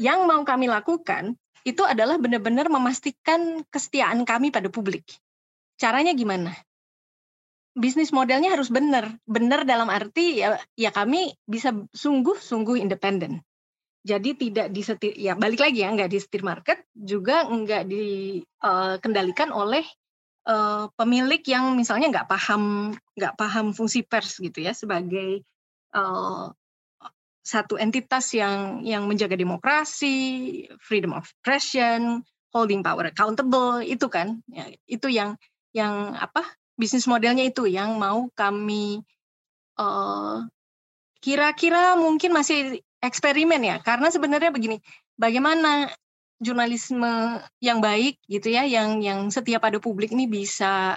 Yang 0.00 0.20
mau 0.24 0.40
kami 0.46 0.72
lakukan 0.72 1.36
itu 1.68 1.84
adalah 1.84 2.16
benar-benar 2.16 2.72
memastikan 2.72 3.60
kesetiaan 3.68 4.24
kami 4.24 4.48
pada 4.48 4.72
publik. 4.72 5.04
Caranya 5.76 6.16
gimana? 6.16 6.56
Bisnis 7.78 8.10
modelnya 8.10 8.50
harus 8.52 8.68
benar. 8.74 9.14
Benar 9.24 9.62
dalam 9.62 9.86
arti 9.86 10.42
ya, 10.42 10.58
ya 10.74 10.90
kami 10.90 11.38
bisa 11.46 11.70
sungguh-sungguh 11.94 12.82
independen. 12.82 13.40
Jadi 14.02 14.34
tidak 14.34 14.74
disetir, 14.74 15.14
ya 15.14 15.38
balik 15.38 15.62
lagi 15.62 15.86
ya, 15.86 15.94
nggak 15.94 16.10
di 16.10 16.18
setir 16.18 16.42
market, 16.42 16.82
juga 16.94 17.46
nggak 17.46 17.86
dikendalikan 17.86 19.54
uh, 19.54 19.62
oleh 19.62 19.84
uh, 20.48 20.88
pemilik 20.96 21.42
yang 21.44 21.76
misalnya 21.76 22.08
nggak 22.08 22.28
paham 22.30 22.94
nggak 23.14 23.36
paham 23.36 23.76
fungsi 23.76 24.02
pers 24.02 24.40
gitu 24.40 24.64
ya 24.64 24.72
sebagai 24.72 25.44
uh, 25.92 26.50
satu 27.44 27.80
entitas 27.80 28.32
yang 28.36 28.84
yang 28.84 29.08
menjaga 29.08 29.36
demokrasi, 29.36 30.16
freedom 30.84 31.16
of 31.16 31.24
expression, 31.24 32.20
holding 32.52 32.84
power 32.84 33.08
accountable 33.08 33.80
itu 33.80 34.08
kan 34.08 34.40
ya, 34.48 34.68
itu 34.84 35.08
yang 35.08 35.36
yang 35.72 36.16
apa 36.16 36.44
bisnis 36.78 37.10
modelnya 37.10 37.44
itu 37.44 37.66
yang 37.66 37.98
mau 37.98 38.30
kami 38.32 39.02
eh, 39.76 40.36
kira-kira 41.18 41.98
mungkin 41.98 42.30
masih 42.30 42.78
eksperimen 43.02 43.62
ya 43.62 43.76
karena 43.82 44.08
sebenarnya 44.10 44.54
begini 44.54 44.78
bagaimana 45.18 45.90
jurnalisme 46.38 47.42
yang 47.58 47.82
baik 47.82 48.22
gitu 48.30 48.54
ya 48.54 48.62
yang 48.62 49.02
yang 49.02 49.26
setiap 49.34 49.66
pada 49.66 49.82
publik 49.82 50.14
ini 50.14 50.30
bisa 50.30 50.94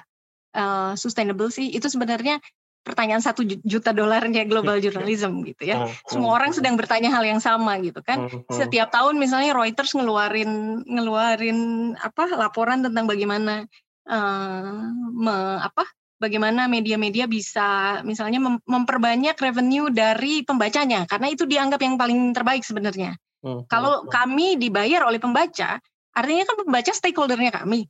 uh, 0.54 0.94
sustainable 0.94 1.50
sih 1.50 1.74
itu 1.74 1.90
sebenarnya 1.90 2.38
pertanyaan 2.82 3.22
satu 3.22 3.46
juta 3.46 3.94
dolarnya 3.94 4.42
global 4.50 4.82
journalism 4.82 5.46
gitu 5.46 5.70
ya. 5.70 5.86
Hmm, 5.86 5.94
Semua 6.10 6.34
hmm, 6.34 6.38
orang 6.42 6.52
hmm. 6.54 6.58
sedang 6.58 6.76
bertanya 6.82 7.10
hal 7.14 7.22
yang 7.22 7.38
sama 7.38 7.78
gitu 7.78 8.02
kan. 8.02 8.26
Setiap 8.50 8.90
tahun 8.90 9.22
misalnya 9.22 9.54
Reuters 9.54 9.94
ngeluarin 9.94 10.82
ngeluarin 10.90 11.60
apa 12.02 12.26
laporan 12.34 12.82
tentang 12.82 13.06
bagaimana 13.06 13.70
uh, 14.08 14.88
me, 15.14 15.38
apa 15.62 15.86
bagaimana 16.22 16.70
media-media 16.70 17.26
bisa 17.26 18.00
misalnya 18.06 18.38
mem 18.38 18.62
memperbanyak 18.64 19.34
revenue 19.38 19.90
dari 19.90 20.46
pembacanya 20.46 21.10
karena 21.10 21.28
itu 21.34 21.50
dianggap 21.50 21.82
yang 21.82 21.98
paling 21.98 22.34
terbaik 22.34 22.62
sebenarnya. 22.62 23.18
Kalau 23.66 24.06
kami 24.06 24.62
dibayar 24.62 25.10
oleh 25.10 25.18
pembaca, 25.18 25.82
artinya 26.14 26.44
kan 26.46 26.56
pembaca 26.62 26.92
stakeholdernya 26.94 27.50
kami. 27.50 27.90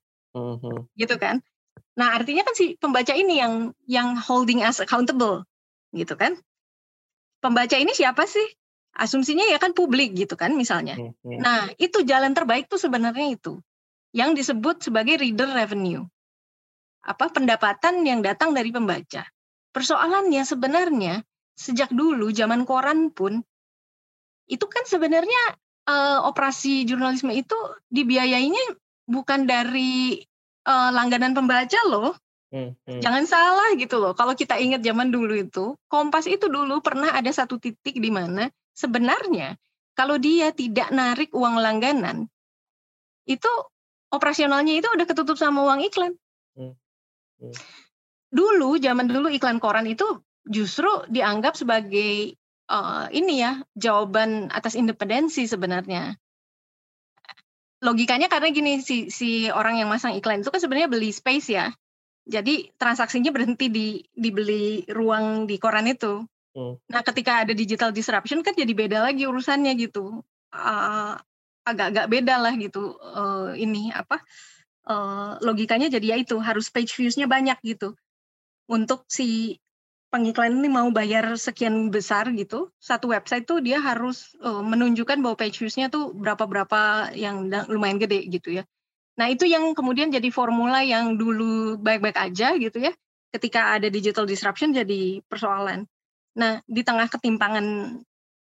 Gitu 0.95 1.15
kan? 1.19 1.43
Nah, 1.99 2.15
artinya 2.15 2.47
kan 2.47 2.55
si 2.55 2.79
pembaca 2.79 3.11
ini 3.11 3.43
yang 3.43 3.75
yang 3.83 4.15
holding 4.15 4.63
us 4.63 4.79
accountable, 4.79 5.43
gitu 5.91 6.15
kan? 6.15 6.39
Pembaca 7.43 7.75
ini 7.75 7.91
siapa 7.91 8.23
sih? 8.23 8.47
Asumsinya 8.95 9.43
ya 9.47 9.59
kan 9.59 9.75
publik 9.75 10.15
gitu 10.15 10.39
kan 10.39 10.55
misalnya. 10.55 10.95
Hmm, 10.95 11.11
hmm. 11.19 11.39
Nah, 11.43 11.67
itu 11.75 12.03
jalan 12.07 12.31
terbaik 12.31 12.71
tuh 12.71 12.79
sebenarnya 12.79 13.35
itu. 13.35 13.59
Yang 14.11 14.43
disebut 14.43 14.91
sebagai 14.91 15.19
reader 15.19 15.49
revenue. 15.51 16.03
Apa 17.01 17.31
pendapatan 17.31 18.03
yang 18.03 18.21
datang 18.21 18.51
dari 18.51 18.69
pembaca. 18.69 19.23
Persoalannya 19.71 20.43
sebenarnya 20.43 21.23
sejak 21.55 21.89
dulu 21.93 22.31
zaman 22.31 22.67
koran 22.67 23.13
pun 23.13 23.39
itu 24.51 24.65
kan 24.67 24.83
sebenarnya 24.83 25.55
uh, 25.87 26.27
operasi 26.27 26.83
jurnalisme 26.83 27.31
itu 27.31 27.55
dibiayainya 27.87 28.75
bukan 29.07 29.47
dari 29.47 30.19
uh, 30.67 30.89
langganan 30.91 31.31
pembaca 31.31 31.79
loh. 31.87 32.11
Hmm, 32.51 32.75
hmm. 32.83 32.99
Jangan 32.99 33.23
salah 33.23 33.71
gitu 33.79 34.03
loh. 34.03 34.11
Kalau 34.11 34.35
kita 34.35 34.59
ingat 34.59 34.83
zaman 34.83 35.07
dulu 35.07 35.39
itu, 35.39 35.79
Kompas 35.87 36.27
itu 36.27 36.51
dulu 36.51 36.83
pernah 36.83 37.15
ada 37.15 37.31
satu 37.31 37.55
titik 37.55 37.95
di 37.95 38.11
mana 38.11 38.51
sebenarnya 38.75 39.55
kalau 39.95 40.19
dia 40.19 40.51
tidak 40.51 40.91
narik 40.91 41.31
uang 41.31 41.55
langganan, 41.59 42.27
itu 43.23 43.51
operasionalnya 44.11 44.77
itu 44.77 44.87
udah 44.91 45.05
ketutup 45.07 45.39
sama 45.39 45.63
uang 45.65 45.81
iklan. 45.87 46.13
Hmm. 46.55 46.75
Hmm. 47.39 47.55
Dulu 48.31 48.79
zaman 48.79 49.07
dulu 49.07 49.27
iklan 49.31 49.57
koran 49.57 49.87
itu 49.87 50.05
justru 50.47 50.87
dianggap 51.07 51.55
sebagai 51.55 52.35
uh, 52.71 53.07
ini 53.11 53.43
ya 53.43 53.59
jawaban 53.75 54.51
atas 54.51 54.75
independensi 54.75 55.47
sebenarnya 55.47 56.15
logikanya 57.81 58.29
karena 58.29 58.53
gini 58.53 58.79
si 58.79 59.09
si 59.09 59.49
orang 59.49 59.81
yang 59.81 59.89
masang 59.89 60.13
iklan 60.13 60.45
itu 60.45 60.53
kan 60.53 60.61
sebenarnya 60.61 60.89
beli 60.89 61.09
space 61.09 61.49
ya. 61.49 61.73
Jadi 62.21 62.69
transaksinya 62.77 63.33
berhenti 63.33 63.73
di 63.73 63.97
dibeli 64.13 64.85
ruang 64.85 65.49
di 65.49 65.57
koran 65.57 65.89
itu. 65.89 66.21
Hmm. 66.53 66.77
Nah, 66.85 67.01
ketika 67.01 67.41
ada 67.41 67.57
digital 67.57 67.89
disruption 67.89 68.45
kan 68.45 68.53
jadi 68.53 68.69
beda 68.69 69.01
lagi 69.01 69.25
urusannya 69.25 69.73
gitu. 69.81 70.21
agak 70.51 71.23
agak-agak 71.65 72.05
beda 72.09 72.35
lah 72.41 72.53
gitu 72.57 72.97
uh, 72.97 73.53
ini 73.53 73.93
apa 73.93 74.21
uh, 74.89 75.37
logikanya 75.45 75.87
jadi 75.91 76.17
ya 76.17 76.17
itu 76.21 76.41
harus 76.41 76.73
page 76.73 76.93
views-nya 76.97 77.29
banyak 77.29 77.57
gitu 77.61 77.93
untuk 78.71 79.05
si 79.11 79.59
pengiklan 80.11 80.59
ini 80.59 80.67
mau 80.67 80.91
bayar 80.91 81.39
sekian 81.39 81.87
besar 81.87 82.27
gitu 82.35 82.67
satu 82.83 83.15
website 83.15 83.47
tuh 83.47 83.63
dia 83.63 83.79
harus 83.79 84.35
uh, 84.43 84.59
menunjukkan 84.59 85.23
bahwa 85.23 85.39
page 85.39 85.63
views-nya 85.63 85.87
tuh 85.87 86.11
berapa-berapa 86.11 87.13
yang 87.15 87.47
lumayan 87.71 87.97
gede 87.97 88.27
gitu 88.27 88.59
ya. 88.59 88.63
Nah 89.15 89.31
itu 89.31 89.47
yang 89.47 89.71
kemudian 89.71 90.11
jadi 90.11 90.27
formula 90.27 90.83
yang 90.83 91.15
dulu 91.15 91.79
baik-baik 91.79 92.19
aja 92.19 92.59
gitu 92.59 92.83
ya. 92.83 92.91
Ketika 93.31 93.79
ada 93.79 93.87
digital 93.87 94.27
disruption 94.27 94.75
jadi 94.75 95.23
persoalan. 95.31 95.87
Nah 96.35 96.59
di 96.67 96.83
tengah 96.83 97.07
ketimpangan 97.07 97.95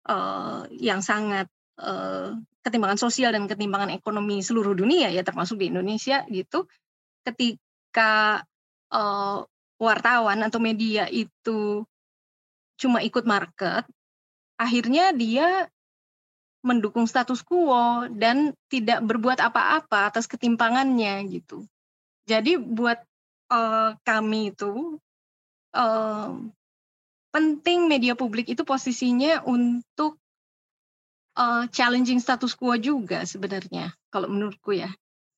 uh, 0.08 0.64
yang 0.72 1.04
sangat 1.04 1.44
uh, 1.76 2.40
ketimpangan 2.60 3.00
sosial 3.00 3.32
dan 3.32 3.48
ketimpangan 3.48 3.92
ekonomi 3.92 4.44
seluruh 4.44 4.76
dunia 4.76 5.08
ya 5.08 5.24
termasuk 5.24 5.60
di 5.60 5.72
Indonesia 5.72 6.24
gitu, 6.28 6.68
ketika 7.24 8.44
uh, 8.92 9.44
wartawan 9.80 10.44
atau 10.44 10.60
media 10.60 11.08
itu 11.08 11.84
cuma 12.76 13.00
ikut 13.00 13.24
market, 13.24 13.84
akhirnya 14.60 15.12
dia 15.16 15.68
mendukung 16.60 17.08
status 17.08 17.40
quo 17.40 18.04
dan 18.12 18.52
tidak 18.68 19.00
berbuat 19.00 19.40
apa-apa 19.40 20.12
atas 20.12 20.28
ketimpangannya 20.28 21.24
gitu. 21.32 21.64
Jadi 22.28 22.60
buat 22.60 23.00
uh, 23.48 23.96
kami 24.04 24.52
itu 24.52 25.00
uh, 25.72 26.30
penting 27.32 27.88
media 27.88 28.12
publik 28.12 28.52
itu 28.52 28.60
posisinya 28.68 29.40
untuk 29.48 30.20
uh, 31.36 31.64
challenging 31.70 32.18
status 32.18 32.56
quo 32.56 32.74
juga 32.80 33.22
sebenarnya 33.26 33.94
kalau 34.10 34.26
menurutku 34.30 34.74
ya. 34.74 34.90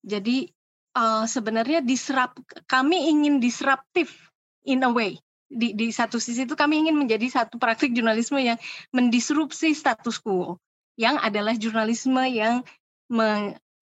Jadi 0.03 0.49
uh, 0.97 1.25
sebenarnya 1.29 1.85
disrupt 1.85 2.41
kami 2.69 3.11
ingin 3.11 3.43
disruptif 3.43 4.33
in 4.65 4.87
a 4.87 4.91
way. 4.91 5.19
Di, 5.53 5.77
di 5.77 5.93
satu 5.93 6.17
sisi 6.17 6.49
itu 6.49 6.57
kami 6.57 6.81
ingin 6.89 6.97
menjadi 6.97 7.29
satu 7.29 7.61
praktik 7.61 7.93
jurnalisme 7.93 8.41
yang 8.41 8.57
mendisrupsi 8.89 9.77
status 9.77 10.17
quo 10.17 10.57
yang 10.97 11.21
adalah 11.21 11.53
jurnalisme 11.53 12.25
yang 12.25 12.65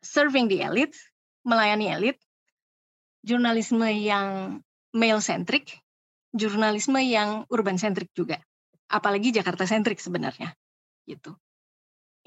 serving 0.03 0.51
the 0.51 0.67
elite 0.67 0.99
melayani 1.47 1.95
elit 1.95 2.19
jurnalisme 3.23 3.87
yang 3.87 4.59
male 4.91 5.23
centric 5.23 5.79
jurnalisme 6.35 6.99
yang 6.99 7.47
urban 7.55 7.79
centric 7.79 8.11
juga. 8.19 8.43
Apalagi 8.91 9.31
Jakarta 9.31 9.63
centric 9.63 10.03
sebenarnya 10.03 10.51
gitu 11.07 11.39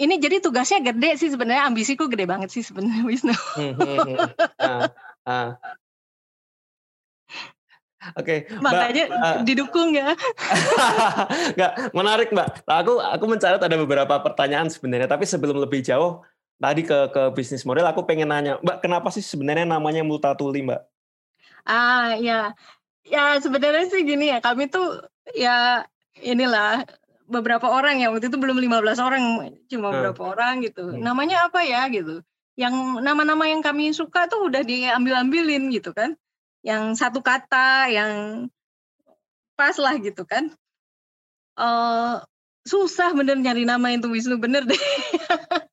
ini 0.02 0.18
jadi 0.18 0.42
tugasnya 0.42 0.82
gede 0.82 1.22
sih 1.22 1.30
sebenarnya 1.30 1.70
ambisiku 1.70 2.10
gede 2.10 2.26
banget 2.26 2.50
sih 2.50 2.66
sebenarnya 2.66 3.04
Wisnu. 3.10 3.34
uh, 3.34 4.90
uh. 5.28 5.52
Oke, 8.20 8.44
okay, 8.44 8.60
makanya 8.60 9.06
uh, 9.16 9.36
didukung 9.48 9.96
ya. 9.96 10.12
Enggak, 11.56 11.72
menarik 11.96 12.36
Mbak. 12.36 12.68
Nah, 12.68 12.78
aku 12.84 13.00
aku 13.00 13.26
mencatat 13.32 13.64
ada 13.64 13.78
beberapa 13.80 14.20
pertanyaan 14.20 14.68
sebenarnya, 14.68 15.08
tapi 15.08 15.24
sebelum 15.24 15.56
lebih 15.56 15.80
jauh 15.80 16.20
tadi 16.60 16.84
ke 16.84 17.08
ke 17.16 17.32
bisnis 17.32 17.64
model, 17.64 17.88
aku 17.88 18.04
pengen 18.04 18.28
nanya, 18.28 18.60
Mbak, 18.60 18.84
kenapa 18.84 19.08
sih 19.08 19.24
sebenarnya 19.24 19.64
namanya 19.64 20.04
Multatuli, 20.04 20.68
Mbak? 20.68 20.82
Ah, 21.64 22.20
ya. 22.20 22.52
Ya, 23.08 23.40
sebenarnya 23.40 23.88
sih 23.88 24.04
gini 24.04 24.36
ya, 24.36 24.44
kami 24.44 24.68
tuh 24.68 25.00
ya 25.32 25.88
inilah 26.20 26.84
beberapa 27.34 27.66
orang 27.66 27.98
ya 27.98 28.14
waktu 28.14 28.30
itu 28.30 28.38
belum 28.38 28.62
15 28.62 29.02
orang, 29.02 29.24
cuma 29.66 29.90
hmm. 29.90 29.96
beberapa 29.98 30.22
orang 30.30 30.62
gitu. 30.62 30.94
Hmm. 30.94 31.02
Namanya 31.02 31.50
apa 31.50 31.66
ya 31.66 31.90
gitu. 31.90 32.22
Yang 32.54 33.02
nama-nama 33.02 33.50
yang 33.50 33.66
kami 33.66 33.90
suka 33.98 34.30
tuh 34.30 34.46
udah 34.46 34.62
diambil-ambilin 34.62 35.74
gitu 35.74 35.90
kan 35.98 36.14
yang 36.64 36.96
satu 36.96 37.20
kata 37.20 37.92
yang 37.92 38.48
pas 39.60 39.76
lah 39.78 40.00
gitu 40.00 40.24
kan 40.24 40.50
uh, 41.60 42.24
susah 42.64 43.12
bener 43.12 43.36
nyari 43.36 43.68
nama 43.68 43.92
itu 43.92 44.08
Wisnu 44.08 44.40
bener 44.40 44.64
deh 44.64 44.84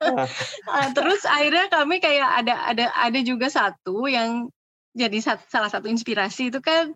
uh, 0.03 0.89
terus 0.99 1.23
akhirnya 1.23 1.71
kami 1.71 2.03
kayak 2.03 2.43
ada 2.45 2.55
ada 2.67 2.87
ada 2.91 3.21
juga 3.23 3.47
satu 3.47 4.11
yang 4.11 4.51
jadi 4.91 5.23
sat, 5.23 5.47
salah 5.47 5.71
satu 5.71 5.87
inspirasi 5.87 6.51
itu 6.51 6.59
kan 6.59 6.91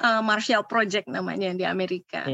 uh, 0.00 0.24
Marshall 0.24 0.64
Project 0.64 1.04
namanya 1.12 1.52
di 1.52 1.68
Amerika 1.68 2.24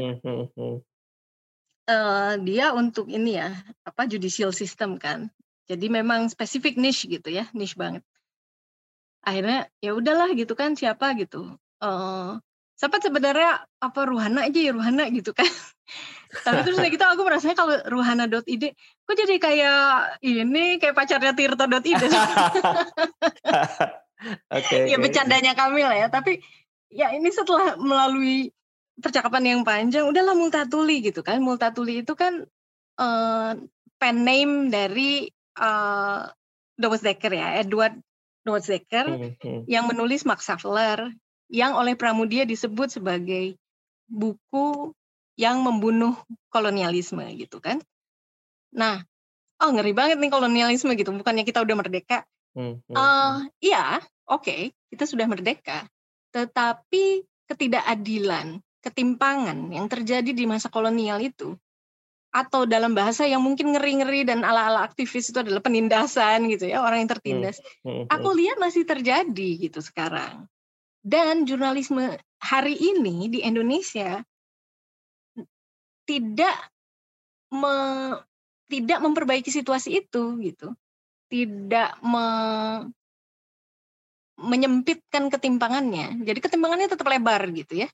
uh, 1.87 2.33
dia 2.41 2.75
untuk 2.75 3.07
ini 3.09 3.39
ya 3.39 3.55
apa 3.87 4.05
judicial 4.05 4.53
system 4.53 4.99
kan. 5.01 5.31
Jadi 5.69 5.87
memang 5.87 6.27
spesifik 6.27 6.75
niche 6.75 7.07
gitu 7.07 7.31
ya 7.31 7.47
niche 7.55 7.79
banget. 7.79 8.03
Akhirnya 9.21 9.69
ya 9.79 9.93
udahlah 9.93 10.33
gitu 10.33 10.57
kan 10.57 10.73
siapa? 10.73 11.13
gitu. 11.15 11.55
Uh, 11.79 12.41
siapa 12.75 12.97
sebenarnya? 12.99 13.63
Apa 13.77 14.09
Ruhana 14.09 14.49
aja 14.49 14.59
ya 14.59 14.73
Ruhana? 14.73 15.07
gitu 15.13 15.31
kan. 15.31 15.47
Tapi 16.45 16.63
terus 16.63 16.79
gitu 16.79 17.03
aku 17.03 17.21
merasanya 17.27 17.55
kalau 17.59 17.75
ruhana.id 17.91 18.63
kok 19.03 19.15
jadi 19.19 19.35
kayak 19.35 19.83
ini 20.23 20.79
kayak 20.79 20.95
pacarnya 20.95 21.35
tirto.id 21.35 21.83
Oke. 21.91 22.07
okay, 24.47 24.87
ya 24.87 24.95
okay. 24.95 24.99
bercandanya 25.01 25.51
kami 25.57 25.81
lah 25.83 25.97
ya 25.97 26.07
tapi 26.07 26.39
ya 26.87 27.11
ini 27.11 27.27
setelah 27.33 27.75
melalui 27.75 28.53
percakapan 28.99 29.55
yang 29.55 29.61
panjang 29.63 30.03
udahlah 30.03 30.35
multatuli 30.35 30.99
gitu 31.05 31.23
kan 31.23 31.39
multatuli 31.39 32.03
itu 32.03 32.13
kan 32.17 32.43
uh, 32.99 33.51
pen 34.01 34.17
name 34.27 34.67
dari 34.73 35.31
uh, 35.57 36.27
Thomas 36.75 37.05
Dekker 37.05 37.31
ya 37.31 37.61
Edward 37.61 37.95
Notzeker 38.41 39.05
hmm, 39.05 39.37
hmm. 39.37 39.61
yang 39.69 39.85
menulis 39.85 40.25
Max 40.25 40.49
Havelaar 40.49 41.13
yang 41.51 41.77
oleh 41.77 41.93
Pramudia 41.93 42.47
disebut 42.47 42.89
sebagai 42.89 43.59
buku 44.09 44.95
yang 45.37 45.61
membunuh 45.61 46.17
kolonialisme 46.49 47.21
gitu 47.37 47.61
kan. 47.61 47.77
Nah, 48.73 49.03
oh 49.61 49.69
ngeri 49.69 49.93
banget 49.93 50.17
nih 50.17 50.31
kolonialisme 50.31 50.95
gitu. 50.97 51.13
Bukannya 51.13 51.45
kita 51.45 51.61
udah 51.61 51.75
merdeka? 51.75 52.25
Hmm, 52.51 52.83
uh, 52.91 53.47
iya, 53.63 54.01
oke, 54.27 54.43
okay, 54.43 54.61
kita 54.91 55.07
sudah 55.07 55.27
merdeka. 55.27 55.87
Tetapi 56.35 57.23
ketidakadilan, 57.47 58.59
ketimpangan 58.81 59.69
yang 59.69 59.85
terjadi 59.85 60.33
di 60.33 60.45
masa 60.49 60.67
kolonial 60.67 61.21
itu 61.21 61.53
atau 62.31 62.63
dalam 62.63 62.95
bahasa 62.95 63.27
yang 63.27 63.43
mungkin 63.43 63.75
ngeri-ngeri 63.75 64.23
dan 64.23 64.41
ala-ala 64.47 64.87
aktivis 64.87 65.35
itu 65.35 65.43
adalah 65.43 65.59
penindasan 65.59 66.47
gitu 66.47 66.71
ya 66.71 66.79
orang 66.79 67.03
yang 67.03 67.11
tertindas. 67.11 67.59
Hmm, 67.83 67.91
hmm, 67.91 68.03
hmm. 68.07 68.13
Aku 68.15 68.29
lihat 68.31 68.57
masih 68.57 68.87
terjadi 68.87 69.49
gitu 69.67 69.83
sekarang. 69.83 70.47
Dan 71.03 71.43
jurnalisme 71.43 72.15
hari 72.39 72.79
ini 72.79 73.27
di 73.27 73.43
Indonesia 73.43 74.23
tidak 76.07 76.55
me, 77.51 77.75
tidak 78.71 78.99
memperbaiki 79.03 79.51
situasi 79.51 79.99
itu 79.99 80.39
gitu. 80.39 80.71
Tidak 81.27 81.99
me, 81.99 82.27
menyempitkan 84.39 85.27
ketimpangannya. 85.27 86.23
Jadi 86.23 86.39
ketimpangannya 86.39 86.87
tetap 86.87 87.11
lebar 87.11 87.43
gitu 87.51 87.83
ya. 87.83 87.89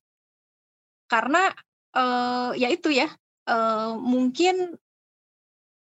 Karena 1.08 1.50
uh, 1.96 2.52
ya 2.54 2.67
itu 2.67 2.91
ya 2.91 3.08
uh, 3.48 3.96
mungkin 3.96 4.76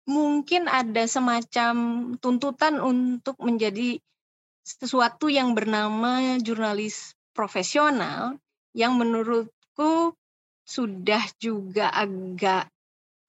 mungkin 0.06 0.70
ada 0.70 1.10
semacam 1.10 1.76
tuntutan 2.22 2.78
untuk 2.78 3.40
menjadi 3.42 3.98
sesuatu 4.62 5.30
yang 5.32 5.58
bernama 5.58 6.38
jurnalis 6.42 7.18
profesional 7.34 8.38
yang 8.78 8.98
menurutku 8.98 10.14
sudah 10.66 11.22
juga 11.42 11.90
agak 11.94 12.70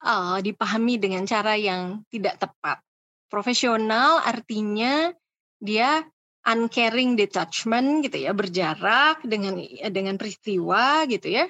uh, 0.01 0.37
dipahami 0.41 0.97
dengan 1.01 1.25
cara 1.25 1.57
yang 1.57 2.05
tidak 2.09 2.41
tepat. 2.41 2.81
Profesional 3.29 4.21
artinya 4.21 5.13
dia 5.57 6.05
uncaring 6.47 7.19
detachment 7.19 8.07
gitu 8.07 8.23
ya, 8.23 8.31
berjarak 8.31 9.21
dengan 9.25 9.59
dengan 9.91 10.15
peristiwa 10.15 11.03
gitu 11.09 11.27
ya 11.27 11.45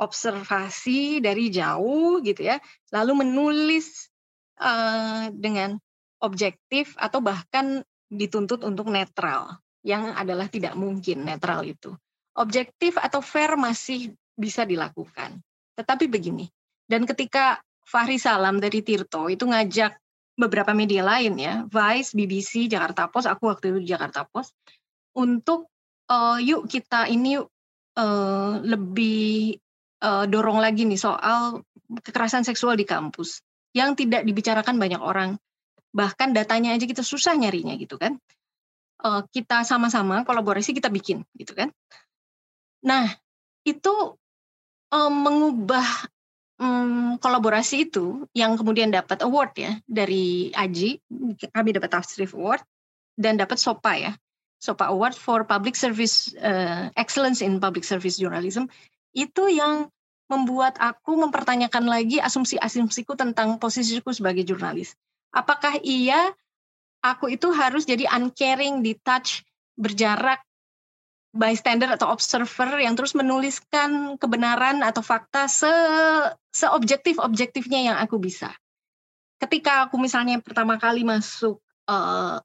observasi 0.00 1.20
dari 1.20 1.52
jauh 1.52 2.24
gitu 2.24 2.40
ya, 2.40 2.56
lalu 2.88 3.28
menulis 3.28 4.08
uh, 4.56 5.28
dengan 5.30 5.76
objektif 6.24 6.96
atau 6.96 7.20
bahkan 7.20 7.84
dituntut 8.08 8.64
untuk 8.64 8.88
netral, 8.88 9.60
yang 9.84 10.16
adalah 10.16 10.48
tidak 10.48 10.72
mungkin 10.74 11.28
netral 11.28 11.62
itu. 11.62 11.92
Objektif 12.34 12.96
atau 12.96 13.20
fair 13.20 13.54
masih 13.60 14.16
bisa 14.34 14.64
dilakukan. 14.64 15.36
Tetapi 15.76 16.08
begini, 16.08 16.48
dan 16.88 17.04
ketika 17.04 17.60
Fahri 17.86 18.18
Salam 18.18 18.58
dari 18.58 18.82
Tirto 18.82 19.30
itu 19.30 19.46
ngajak 19.46 19.94
beberapa 20.34 20.72
media 20.72 21.04
lain 21.04 21.36
ya, 21.36 21.54
Vice, 21.68 22.16
BBC, 22.16 22.66
Jakarta 22.66 23.06
Post, 23.06 23.28
aku 23.28 23.52
waktu 23.52 23.76
itu 23.76 23.78
di 23.84 23.88
Jakarta 23.92 24.24
Post, 24.24 24.56
untuk 25.14 25.68
uh, 26.08 26.38
yuk 26.40 26.66
kita 26.66 27.06
ini 27.06 27.38
uh, 27.38 28.52
lebih 28.62 29.58
uh, 30.02 30.24
dorong 30.26 30.58
lagi 30.60 30.84
nih 30.84 30.98
soal 30.98 31.64
kekerasan 31.90 32.42
seksual 32.46 32.74
di 32.76 32.84
kampus 32.84 33.40
yang 33.76 33.94
tidak 33.94 34.26
dibicarakan 34.26 34.76
banyak 34.80 35.00
orang. 35.00 35.38
Bahkan 35.90 36.34
datanya 36.34 36.74
aja 36.74 36.86
kita 36.86 37.02
susah 37.02 37.34
nyarinya 37.34 37.74
gitu 37.78 37.98
kan. 37.98 38.18
uh, 39.00 39.24
kita 39.32 39.64
sama-sama 39.64 40.22
kolaborasi 40.28 40.76
kita 40.76 40.92
bikin 40.92 41.24
gitu 41.32 41.56
kan. 41.56 41.72
Nah 42.84 43.08
itu 43.64 44.16
um, 44.92 45.14
mengubah 45.24 45.86
um, 46.60 47.16
kolaborasi 47.16 47.88
itu 47.88 48.28
yang 48.36 48.54
kemudian 48.60 48.92
dapat 48.92 49.24
award 49.24 49.56
ya 49.56 49.72
dari 49.88 50.52
Aji 50.52 51.00
kami 51.50 51.70
dapat 51.72 51.90
Tasrif 51.90 52.36
Award 52.36 52.62
dan 53.16 53.40
dapat 53.40 53.56
SOPA 53.56 53.92
ya 53.96 54.12
SOPA 54.60 54.92
Award 54.92 55.16
for 55.16 55.48
Public 55.48 55.74
Service 55.76 56.32
uh, 56.36 56.92
Excellence 56.96 57.40
in 57.40 57.58
Public 57.58 57.84
Service 57.84 58.20
Journalism 58.20 58.68
itu 59.14 59.50
yang 59.50 59.90
membuat 60.30 60.78
aku 60.78 61.18
mempertanyakan 61.18 61.90
lagi 61.90 62.22
asumsi-asumsiku 62.22 63.18
tentang 63.18 63.58
posisiku 63.58 64.14
sebagai 64.14 64.46
jurnalis. 64.46 64.94
Apakah 65.34 65.82
iya 65.82 66.30
aku 67.02 67.34
itu 67.34 67.50
harus 67.50 67.82
jadi 67.82 68.06
uncaring, 68.06 68.86
detach, 68.86 69.42
berjarak, 69.74 70.38
bystander 71.34 71.90
atau 71.98 72.14
observer 72.14 72.78
yang 72.78 72.94
terus 72.94 73.18
menuliskan 73.18 74.14
kebenaran 74.22 74.86
atau 74.86 75.02
fakta 75.02 75.50
se 75.50 75.70
seobjektif-objektifnya 76.54 77.90
yang 77.90 77.96
aku 77.98 78.22
bisa. 78.22 78.54
Ketika 79.42 79.90
aku 79.90 79.98
misalnya 79.98 80.38
pertama 80.38 80.78
kali 80.78 81.02
masuk 81.02 81.58
uh, 81.90 82.38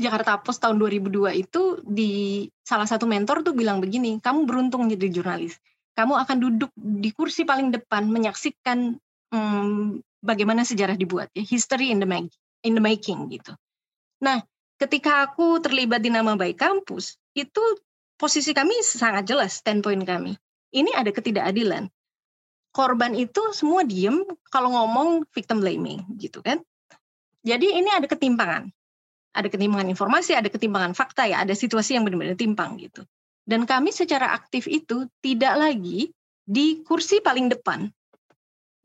Jakarta 0.00 0.40
Post 0.40 0.64
tahun 0.64 0.80
2002 0.80 1.44
itu 1.44 1.80
di 1.84 2.44
salah 2.64 2.88
satu 2.88 3.04
mentor 3.04 3.44
tuh 3.44 3.52
bilang 3.52 3.84
begini, 3.84 4.16
kamu 4.20 4.48
beruntung 4.48 4.88
jadi 4.88 5.12
jurnalis 5.12 5.60
kamu 5.92 6.14
akan 6.24 6.36
duduk 6.40 6.70
di 6.76 7.12
kursi 7.12 7.44
paling 7.44 7.72
depan 7.72 8.08
menyaksikan 8.08 8.96
hmm, 9.32 10.00
bagaimana 10.24 10.64
sejarah 10.64 10.96
dibuat 10.96 11.28
ya 11.36 11.44
history 11.44 11.92
in 11.92 12.00
the 12.00 12.08
making 12.08 12.32
in 12.64 12.72
the 12.72 12.82
making 12.82 13.28
gitu. 13.28 13.52
Nah 14.24 14.40
ketika 14.80 15.28
aku 15.28 15.60
terlibat 15.60 16.00
di 16.00 16.10
nama 16.10 16.34
baik 16.34 16.58
kampus 16.58 17.20
itu 17.36 17.62
posisi 18.16 18.54
kami 18.54 18.80
sangat 18.80 19.28
jelas 19.28 19.58
standpoint 19.60 20.06
kami. 20.06 20.38
Ini 20.72 20.96
ada 20.96 21.12
ketidakadilan. 21.12 21.90
Korban 22.72 23.12
itu 23.12 23.52
semua 23.52 23.84
diem 23.84 24.24
kalau 24.48 24.72
ngomong 24.72 25.28
victim 25.36 25.60
blaming 25.60 26.00
gitu 26.16 26.40
kan. 26.40 26.64
Jadi 27.44 27.68
ini 27.68 27.92
ada 27.92 28.08
ketimpangan. 28.08 28.72
Ada 29.36 29.48
ketimpangan 29.52 29.88
informasi, 29.92 30.32
ada 30.32 30.48
ketimpangan 30.48 30.96
fakta 30.96 31.28
ya, 31.28 31.44
ada 31.44 31.52
situasi 31.52 31.96
yang 31.96 32.04
benar-benar 32.08 32.36
timpang 32.36 32.80
gitu. 32.80 33.04
Dan 33.42 33.66
kami 33.66 33.90
secara 33.90 34.30
aktif 34.30 34.70
itu 34.70 35.10
tidak 35.18 35.58
lagi 35.58 36.14
di 36.46 36.82
kursi 36.86 37.18
paling 37.18 37.50
depan 37.50 37.90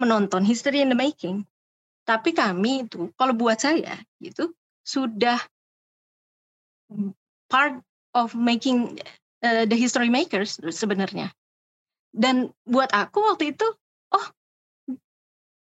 menonton 0.01 0.45
history 0.45 0.81
in 0.81 0.89
the 0.89 0.97
making. 0.97 1.45
Tapi 2.07 2.33
kami 2.33 2.87
itu, 2.87 3.11
kalau 3.19 3.35
buat 3.35 3.59
saya 3.59 3.99
gitu, 4.23 4.55
sudah 4.81 5.37
part 7.51 7.83
of 8.15 8.31
making 8.33 8.97
uh, 9.43 9.67
the 9.67 9.75
history 9.75 10.07
makers 10.07 10.57
sebenarnya. 10.71 11.29
Dan 12.15 12.49
buat 12.63 12.89
aku 12.95 13.19
waktu 13.27 13.53
itu, 13.53 13.67
oh 14.15 14.27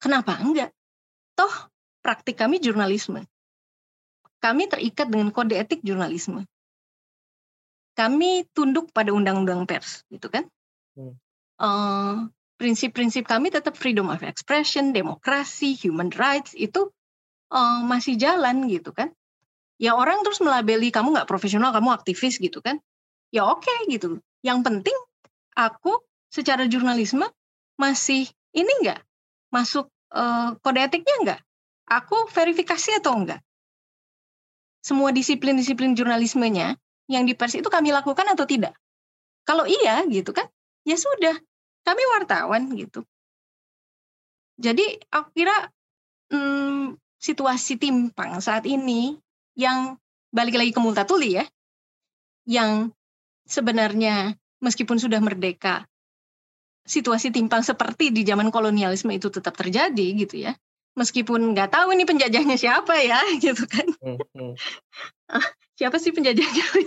kenapa 0.01 0.41
enggak? 0.41 0.73
Toh 1.37 1.53
praktik 2.03 2.35
kami 2.35 2.59
jurnalisme. 2.59 3.23
Kami 4.43 4.67
terikat 4.67 5.07
dengan 5.07 5.31
kode 5.31 5.55
etik 5.55 5.79
jurnalisme 5.87 6.43
kami 7.93 8.45
tunduk 8.53 8.89
pada 8.93 9.13
undang-undang 9.13 9.65
pers, 9.69 10.05
gitu 10.09 10.29
kan? 10.29 10.49
Hmm. 10.97 11.15
Uh, 11.61 12.15
prinsip-prinsip 12.57 13.25
kami 13.25 13.53
tetap 13.53 13.77
freedom 13.77 14.09
of 14.09 14.25
expression, 14.25 14.93
demokrasi, 14.93 15.77
human 15.77 16.09
rights 16.13 16.57
itu 16.57 16.89
uh, 17.53 17.81
masih 17.85 18.17
jalan, 18.17 18.65
gitu 18.69 18.93
kan? 18.93 19.13
Ya 19.77 19.97
orang 19.97 20.21
terus 20.21 20.41
melabeli 20.41 20.89
kamu 20.89 21.17
nggak 21.17 21.29
profesional, 21.29 21.73
kamu 21.73 21.93
aktivis, 21.93 22.37
gitu 22.41 22.61
kan? 22.61 22.81
Ya 23.33 23.45
oke, 23.49 23.65
okay, 23.65 23.89
gitu. 23.89 24.21
Yang 24.45 24.59
penting 24.65 24.97
aku 25.57 26.01
secara 26.33 26.65
jurnalisme 26.65 27.25
masih 27.77 28.29
ini 28.53 28.73
nggak 28.85 29.01
masuk 29.49 29.89
uh, 30.13 30.57
kode 30.61 30.81
etiknya 30.81 31.15
nggak? 31.25 31.41
Aku 31.89 32.29
verifikasi 32.31 33.01
atau 33.01 33.17
enggak? 33.17 33.41
Semua 34.83 35.11
disiplin-disiplin 35.11 35.95
jurnalismenya 35.95 36.79
yang 37.11 37.27
di 37.27 37.33
pers 37.35 37.55
itu 37.57 37.67
kami 37.67 37.91
lakukan 37.91 38.27
atau 38.31 38.47
tidak? 38.47 38.75
Kalau 39.43 39.67
iya 39.67 40.03
gitu 40.07 40.31
kan, 40.31 40.47
ya 40.87 40.95
sudah, 40.95 41.35
kami 41.83 42.03
wartawan 42.15 42.71
gitu. 42.79 43.03
Jadi 44.55 44.85
aku 45.11 45.29
kira 45.35 45.67
hmm, 46.31 46.95
situasi 47.19 47.75
timpang 47.75 48.39
saat 48.39 48.63
ini 48.63 49.19
yang 49.59 49.99
balik 50.31 50.55
lagi 50.55 50.71
ke 50.71 50.79
Multatuli 50.79 51.39
ya, 51.41 51.45
yang 52.47 52.91
sebenarnya 53.43 54.35
meskipun 54.63 54.95
sudah 54.95 55.19
merdeka, 55.19 55.83
situasi 56.83 57.31
timpang 57.31 57.63
seperti 57.63 58.11
di 58.11 58.27
zaman 58.27 58.51
kolonialisme 58.51 59.11
itu 59.15 59.31
tetap 59.31 59.55
terjadi 59.55 60.07
gitu 60.19 60.47
ya. 60.47 60.55
Meskipun 60.93 61.57
nggak 61.57 61.73
tahu 61.73 61.97
ini 61.97 62.05
penjajahnya 62.05 62.55
siapa 62.59 62.93
ya 63.01 63.19
gitu 63.43 63.65
kan. 63.65 63.87
Hmm, 63.99 64.19
hmm. 64.35 64.53
Siapa 65.73 65.97
sih 65.97 66.13
penjajahnya 66.13 66.65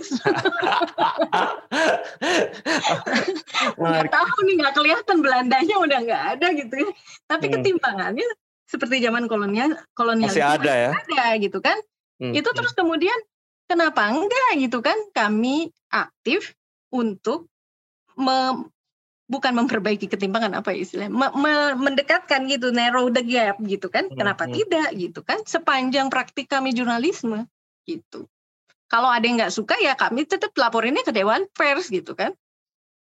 nggak 3.77 4.07
tahu 4.07 4.37
nih 4.47 4.55
nggak 4.63 4.73
kelihatan 4.73 5.17
Belandanya 5.19 5.75
udah 5.83 5.99
nggak 6.07 6.23
ada 6.37 6.47
gitu 6.55 6.73
ya 6.87 6.89
tapi 7.27 7.45
hmm. 7.51 7.53
ketimpangannya 7.59 8.27
seperti 8.67 9.03
zaman 9.03 9.27
kolonial 9.27 9.75
kolonial 9.91 10.31
masih 10.31 10.43
ada 10.43 10.71
ya 10.71 10.91
ada 10.95 11.35
gitu 11.39 11.59
kan 11.59 11.75
hmm. 12.23 12.33
itu 12.35 12.49
terus 12.55 12.71
hmm. 12.75 12.79
kemudian 12.83 13.19
kenapa 13.67 14.07
enggak 14.07 14.51
gitu 14.55 14.79
kan 14.79 14.95
kami 15.11 15.75
aktif 15.91 16.55
untuk 16.87 17.51
me, 18.15 18.71
bukan 19.27 19.51
memperbaiki 19.51 20.07
ketimpangan 20.07 20.55
apa 20.55 20.71
ya 20.71 20.87
istilahnya 20.87 21.11
me, 21.11 21.27
me, 21.35 21.75
mendekatkan 21.75 22.47
gitu 22.47 22.71
narrow 22.71 23.11
the 23.11 23.19
gap 23.19 23.59
gitu 23.59 23.91
kan 23.91 24.07
hmm. 24.07 24.15
kenapa 24.15 24.47
hmm. 24.47 24.53
tidak 24.55 24.89
gitu 24.95 25.19
kan 25.27 25.43
sepanjang 25.43 26.07
praktik 26.07 26.47
kami 26.47 26.71
jurnalisme 26.71 27.51
gitu 27.83 28.31
kalau 28.87 29.11
ada 29.11 29.23
yang 29.23 29.37
nggak 29.39 29.53
suka 29.53 29.75
ya 29.79 29.93
kami 29.93 30.23
tetap 30.23 30.55
laporinnya 30.55 31.03
ke 31.03 31.11
Dewan 31.11 31.47
Pers 31.51 31.91
gitu 31.91 32.15
kan. 32.15 32.31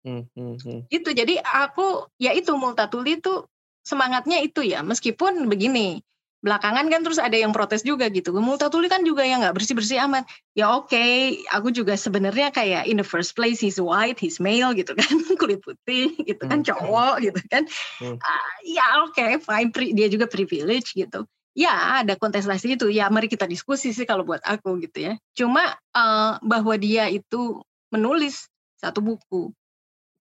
Hmm, 0.01 0.25
hmm, 0.33 0.55
hmm. 0.57 0.79
Itu 0.89 1.13
jadi 1.13 1.41
aku 1.41 2.09
ya 2.17 2.33
itu 2.33 2.53
Multatuli 2.57 3.21
itu 3.21 3.45
semangatnya 3.85 4.41
itu 4.41 4.61
ya 4.65 4.81
meskipun 4.85 5.49
begini 5.49 6.01
belakangan 6.41 6.89
kan 6.89 7.05
terus 7.05 7.21
ada 7.21 7.37
yang 7.37 7.53
protes 7.53 7.85
juga 7.85 8.09
gitu. 8.09 8.33
Multatuli 8.33 8.89
kan 8.89 9.05
juga 9.05 9.21
yang 9.21 9.45
nggak 9.45 9.61
bersih 9.61 9.77
bersih 9.77 10.01
amat. 10.09 10.25
Ya 10.57 10.73
oke, 10.73 10.89
okay, 10.89 11.37
aku 11.53 11.69
juga 11.69 11.93
sebenarnya 11.93 12.49
kayak 12.49 12.89
in 12.89 12.97
the 12.97 13.05
first 13.05 13.37
place 13.37 13.61
he's 13.61 13.77
white, 13.77 14.17
he's 14.17 14.41
male 14.41 14.73
gitu 14.73 14.97
kan, 14.97 15.05
kulit 15.41 15.61
putih 15.61 16.17
gitu 16.17 16.41
kan, 16.49 16.65
hmm. 16.65 16.67
cowok 16.73 17.15
gitu 17.21 17.41
kan. 17.45 17.69
Hmm. 18.01 18.17
Uh, 18.17 18.53
ya 18.65 18.85
oke, 19.05 19.13
okay, 19.13 19.37
fine, 19.37 19.69
dia 19.93 20.09
juga 20.09 20.25
privilege 20.25 20.97
gitu 20.97 21.29
ya 21.57 22.03
ada 22.03 22.15
kontestasi 22.15 22.79
itu. 22.79 22.87
Ya 22.91 23.07
mari 23.11 23.27
kita 23.27 23.47
diskusi 23.47 23.91
sih 23.91 24.07
kalau 24.07 24.23
buat 24.27 24.41
aku 24.43 24.81
gitu 24.83 25.11
ya. 25.11 25.13
Cuma 25.35 25.75
uh, 25.95 26.41
bahwa 26.41 26.75
dia 26.79 27.07
itu 27.11 27.61
menulis 27.91 28.47
satu 28.79 29.03
buku 29.03 29.51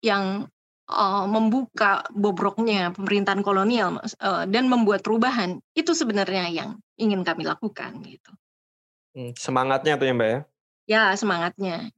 yang 0.05 0.47
uh, 0.91 1.27
membuka 1.27 2.07
bobroknya 2.15 2.95
pemerintahan 2.95 3.43
kolonial 3.43 3.99
uh, 3.99 4.45
dan 4.47 4.71
membuat 4.71 5.03
perubahan 5.03 5.59
itu 5.75 5.93
sebenarnya 5.93 6.47
yang 6.53 6.71
ingin 7.01 7.27
kami 7.27 7.43
lakukan 7.43 8.01
gitu. 8.07 8.33
Hmm, 9.17 9.33
semangatnya 9.35 9.97
tuh 9.97 10.07
ya 10.07 10.15
mbak 10.15 10.29
ya? 10.29 10.41
Ya 10.87 11.03
semangatnya. 11.19 11.91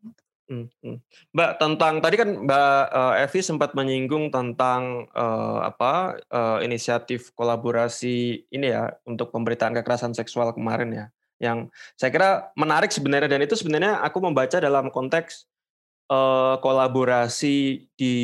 Mbak, 0.48 1.50
tentang 1.60 2.00
tadi 2.00 2.16
kan 2.16 2.30
Mbak 2.48 2.82
uh, 2.88 3.14
Evi 3.20 3.40
sempat 3.44 3.76
menyinggung 3.76 4.32
tentang 4.32 5.04
uh, 5.12 5.60
apa 5.60 6.16
uh, 6.32 6.58
inisiatif 6.64 7.36
kolaborasi 7.36 8.48
ini 8.48 8.66
ya 8.72 8.88
untuk 9.04 9.28
pemberitaan 9.28 9.76
kekerasan 9.76 10.16
seksual 10.16 10.56
kemarin 10.56 10.88
ya, 10.88 11.06
yang 11.36 11.68
saya 12.00 12.08
kira 12.08 12.30
menarik 12.56 12.88
sebenarnya 12.88 13.28
dan 13.28 13.44
itu 13.44 13.60
sebenarnya 13.60 14.00
aku 14.00 14.24
membaca 14.24 14.56
dalam 14.56 14.88
konteks 14.88 15.44
uh, 16.08 16.56
kolaborasi 16.64 17.84
di 17.92 18.14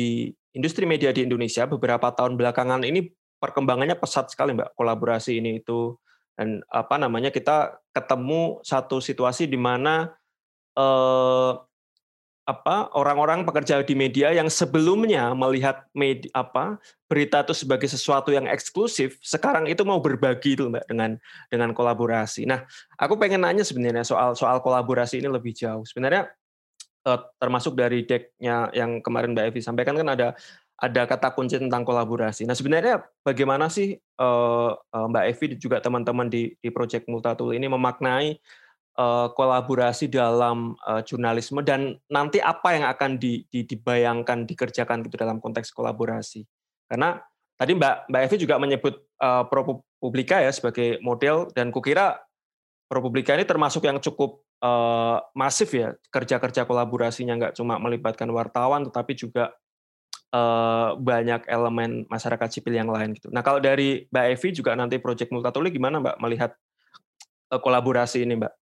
industri 0.57 0.89
media 0.89 1.13
di 1.13 1.27
Indonesia 1.27 1.69
beberapa 1.69 2.09
tahun 2.09 2.39
belakangan 2.41 2.81
ini 2.87 3.13
perkembangannya 3.37 3.99
pesat 3.99 4.33
sekali 4.33 4.57
Mbak 4.57 4.73
kolaborasi 4.73 5.37
ini 5.37 5.61
itu. 5.61 5.93
Dan 6.35 6.59
apa 6.67 6.99
namanya 6.99 7.31
kita 7.31 7.79
ketemu 7.95 8.59
satu 8.59 8.99
situasi 8.99 9.47
di 9.47 9.55
mana 9.55 10.11
uh, 10.75 11.63
apa 12.45 12.93
orang-orang 12.93 13.41
pekerja 13.41 13.81
di 13.81 13.97
media 13.97 14.29
yang 14.29 14.45
sebelumnya 14.53 15.33
melihat 15.33 15.89
media, 15.97 16.29
apa 16.37 16.77
berita 17.09 17.41
itu 17.41 17.57
sebagai 17.57 17.89
sesuatu 17.89 18.29
yang 18.29 18.45
eksklusif 18.45 19.17
sekarang 19.25 19.65
itu 19.65 19.81
mau 19.81 19.97
berbagi 19.97 20.53
itu 20.53 20.69
mbak 20.69 20.85
dengan 20.85 21.17
dengan 21.49 21.73
kolaborasi. 21.73 22.45
Nah, 22.45 22.61
aku 23.01 23.17
pengen 23.17 23.41
nanya 23.41 23.65
sebenarnya 23.65 24.05
soal 24.05 24.37
soal 24.37 24.61
kolaborasi 24.61 25.25
ini 25.25 25.29
lebih 25.29 25.57
jauh. 25.57 25.81
Sebenarnya 25.89 26.29
eh, 27.09 27.19
termasuk 27.41 27.73
dari 27.73 28.05
decknya 28.05 28.69
yang 28.77 29.01
kemarin 29.01 29.33
mbak 29.33 29.49
Evi 29.49 29.65
sampaikan 29.65 29.97
kan 29.97 30.13
ada 30.13 30.37
ada 30.77 31.01
kata 31.09 31.33
kunci 31.33 31.57
tentang 31.57 31.81
kolaborasi. 31.81 32.45
Nah, 32.45 32.53
sebenarnya 32.53 33.01
bagaimana 33.25 33.73
sih 33.73 33.97
eh, 33.97 34.71
eh, 34.77 35.07
mbak 35.09 35.25
Evi 35.33 35.57
juga 35.57 35.81
teman-teman 35.81 36.29
di 36.29 36.53
di 36.61 36.69
Project 36.69 37.09
Multatul 37.09 37.57
ini 37.57 37.65
memaknai 37.65 38.37
uh, 38.95 39.27
kolaborasi 39.31 40.07
dalam 40.07 40.73
uh, 40.83 41.03
jurnalisme 41.03 41.61
dan 41.61 41.99
nanti 42.07 42.39
apa 42.39 42.75
yang 42.75 42.85
akan 42.87 43.19
di, 43.19 43.43
di, 43.51 43.67
dibayangkan 43.67 44.47
dikerjakan 44.47 45.03
gitu 45.05 45.15
dalam 45.19 45.43
konteks 45.43 45.71
kolaborasi 45.75 46.43
karena 46.87 47.19
tadi 47.59 47.75
Mbak 47.75 48.11
Mbak 48.11 48.21
Evi 48.27 48.37
juga 48.39 48.55
menyebut 48.59 48.95
uh, 49.19 49.43
ProPublica 49.47 50.43
ya 50.43 50.51
sebagai 50.51 50.99
model 51.03 51.51
dan 51.51 51.71
kukira 51.71 52.19
ProPublica 52.87 53.35
ini 53.35 53.45
termasuk 53.47 53.85
yang 53.85 53.99
cukup 53.99 54.41
masif 55.37 55.77
ya 55.77 55.93
kerja-kerja 56.09 56.65
kolaborasinya 56.65 57.37
nggak 57.37 57.53
cuma 57.53 57.77
melibatkan 57.77 58.25
wartawan 58.33 58.81
tetapi 58.87 59.13
juga 59.13 59.53
banyak 60.97 61.45
elemen 61.45 62.09
masyarakat 62.09 62.49
sipil 62.49 62.73
yang 62.73 62.89
lain 62.89 63.13
gitu. 63.13 63.29
Nah 63.29 63.45
kalau 63.45 63.61
dari 63.61 64.09
Mbak 64.09 64.25
Evi 64.25 64.49
juga 64.57 64.73
nanti 64.73 64.97
proyek 64.97 65.29
Multatuli 65.29 65.69
gimana 65.69 66.01
Mbak 66.01 66.17
melihat 66.17 66.57
kolaborasi 67.61 68.25
ini 68.25 68.41
Mbak? 68.41 68.64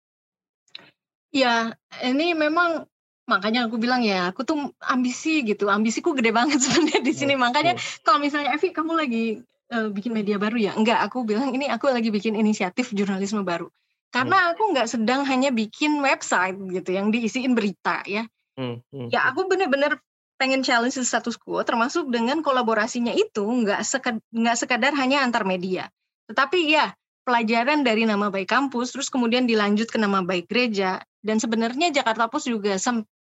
Ya 1.30 1.78
ini 2.02 2.34
memang 2.34 2.89
makanya 3.30 3.70
aku 3.70 3.78
bilang 3.78 4.02
ya 4.02 4.34
aku 4.34 4.42
tuh 4.42 4.74
ambisi 4.82 5.46
gitu 5.46 5.70
ambisiku 5.70 6.18
gede 6.18 6.34
banget 6.34 6.58
sebenarnya 6.65 7.06
di 7.06 7.13
sini 7.13 7.38
makanya 7.38 7.78
kalau 8.02 8.18
misalnya 8.18 8.58
Evi 8.58 8.74
kamu 8.74 8.98
lagi 8.98 9.46
uh, 9.70 9.94
bikin 9.94 10.18
media 10.18 10.42
baru 10.42 10.58
ya 10.58 10.74
enggak 10.74 10.98
aku 11.06 11.30
bilang 11.30 11.54
ini 11.54 11.70
aku 11.70 11.94
lagi 11.94 12.10
bikin 12.10 12.34
inisiatif 12.34 12.89
jurnalisme 12.89 13.46
baru 13.46 13.70
karena 14.10 14.54
aku 14.54 14.74
nggak 14.74 14.89
sedang 14.89 15.22
hanya 15.30 15.54
bikin 15.54 16.02
website 16.02 16.58
gitu 16.58 16.89
yang 16.98 17.13
diisiin 17.13 17.54
berita 17.54 18.02
ya. 18.10 18.26
Hmm, 18.58 18.82
hmm. 18.89 19.13
Ya 19.13 19.30
aku 19.30 19.46
bener-bener 19.46 20.02
pengen 20.42 20.65
challenge 20.65 20.98
status 20.98 21.38
quo 21.38 21.62
termasuk 21.62 22.10
dengan 22.10 22.42
kolaborasinya 22.42 23.13
itu 23.13 23.46
nggak 23.46 23.86
sekadar, 23.86 24.24
nggak 24.34 24.58
sekadar 24.58 24.94
hanya 24.98 25.22
antar 25.22 25.46
media. 25.46 25.94
Tetapi 26.26 26.60
ya 26.74 26.89
pelajaran 27.22 27.86
dari 27.86 28.10
nama 28.10 28.34
baik 28.34 28.50
kampus 28.50 28.98
terus 28.98 29.13
kemudian 29.13 29.46
dilanjut 29.46 29.94
ke 29.94 30.02
nama 30.02 30.26
baik 30.26 30.50
gereja 30.50 31.06
dan 31.19 31.38
sebenarnya 31.38 31.91
Jakarta 31.91 32.32
Post 32.32 32.47
juga 32.47 32.79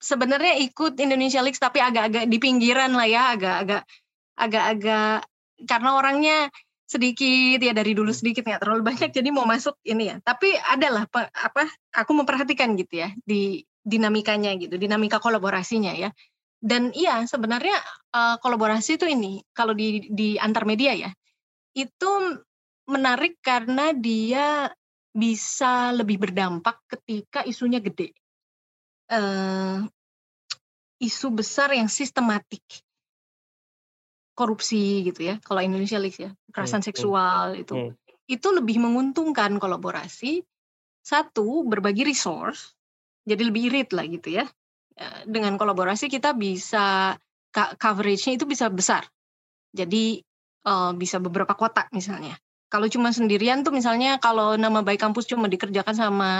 sebenarnya 0.00 0.58
ikut 0.60 0.98
Indonesia 1.00 1.40
League 1.40 1.58
tapi 1.58 1.80
agak-agak 1.80 2.28
di 2.28 2.38
pinggiran 2.42 2.92
lah 2.92 3.08
ya 3.08 3.22
agak-agak 3.32 3.82
agak-agak 4.36 5.24
karena 5.64 5.90
orangnya 5.96 6.38
sedikit 6.86 7.58
ya 7.58 7.74
dari 7.74 7.98
dulu 7.98 8.14
hmm. 8.14 8.20
sedikit 8.22 8.46
nggak 8.46 8.62
terlalu 8.62 8.82
banyak 8.94 9.10
jadi 9.10 9.28
mau 9.34 9.42
masuk 9.48 9.74
ini 9.82 10.14
ya 10.14 10.16
tapi 10.22 10.54
adalah 10.54 11.08
apa 11.10 11.66
aku 11.90 12.12
memperhatikan 12.14 12.78
gitu 12.78 13.02
ya 13.02 13.10
di 13.26 13.66
dinamikanya 13.82 14.54
gitu 14.54 14.78
dinamika 14.78 15.18
kolaborasinya 15.18 15.90
ya 15.94 16.14
dan 16.62 16.94
iya 16.94 17.26
sebenarnya 17.26 17.74
uh, 18.14 18.38
kolaborasi 18.38 19.02
itu 19.02 19.06
ini 19.10 19.42
kalau 19.50 19.74
di 19.74 20.06
di 20.10 20.38
antar 20.38 20.62
media 20.62 20.94
ya 20.94 21.10
itu 21.74 22.10
menarik 22.86 23.42
karena 23.42 23.90
dia 23.90 24.70
bisa 25.16 25.96
lebih 25.96 26.20
berdampak 26.20 26.84
ketika 26.84 27.40
isunya 27.48 27.80
gede. 27.80 28.12
Uh, 29.08 29.88
isu 31.00 31.32
besar 31.32 31.72
yang 31.72 31.88
sistematik 31.88 32.62
korupsi 34.36 35.06
gitu 35.06 35.32
ya 35.32 35.38
kalau 35.40 35.62
Indonesia 35.62 35.96
Leaks 35.96 36.18
ya 36.18 36.34
kekerasan 36.50 36.82
hmm, 36.82 36.88
seksual 36.90 37.44
hmm, 37.54 37.62
itu. 37.62 37.74
Hmm. 37.76 37.92
itu 38.26 38.48
lebih 38.50 38.82
menguntungkan 38.82 39.54
kolaborasi 39.62 40.42
satu 41.06 41.62
berbagi 41.62 42.02
resource 42.02 42.74
jadi 43.26 43.42
lebih 43.42 43.74
irit 43.74 43.90
lah 43.90 44.06
gitu 44.06 44.38
ya. 44.38 44.46
Dengan 45.26 45.58
kolaborasi 45.60 46.08
kita 46.08 46.32
bisa 46.32 47.18
coveragenya 47.52 48.40
itu 48.40 48.46
bisa 48.48 48.70
besar. 48.70 49.04
Jadi 49.74 50.22
uh, 50.64 50.94
bisa 50.96 51.20
beberapa 51.20 51.52
kota 51.52 51.84
misalnya 51.92 52.38
kalau 52.66 52.86
cuma 52.90 53.14
sendirian 53.14 53.62
tuh 53.62 53.70
misalnya 53.70 54.18
kalau 54.18 54.58
nama 54.58 54.82
baik 54.82 54.98
kampus 54.98 55.28
cuma 55.30 55.46
dikerjakan 55.46 55.94
sama 55.94 56.30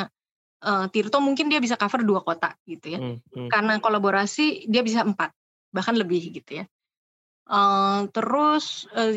uh, 0.67 0.87
Tirto 0.91 1.23
mungkin 1.23 1.47
dia 1.53 1.63
bisa 1.63 1.79
cover 1.79 2.03
dua 2.03 2.23
kota 2.23 2.55
gitu 2.67 2.97
ya 2.97 2.99
hmm, 2.99 3.17
hmm. 3.23 3.49
karena 3.51 3.79
kolaborasi 3.79 4.67
dia 4.67 4.83
bisa 4.83 5.07
empat 5.07 5.31
bahkan 5.71 5.95
lebih 5.95 6.35
gitu 6.35 6.63
ya 6.63 6.67
Uh, 7.47 8.11
terus 8.11 8.91
uh, 8.91 9.15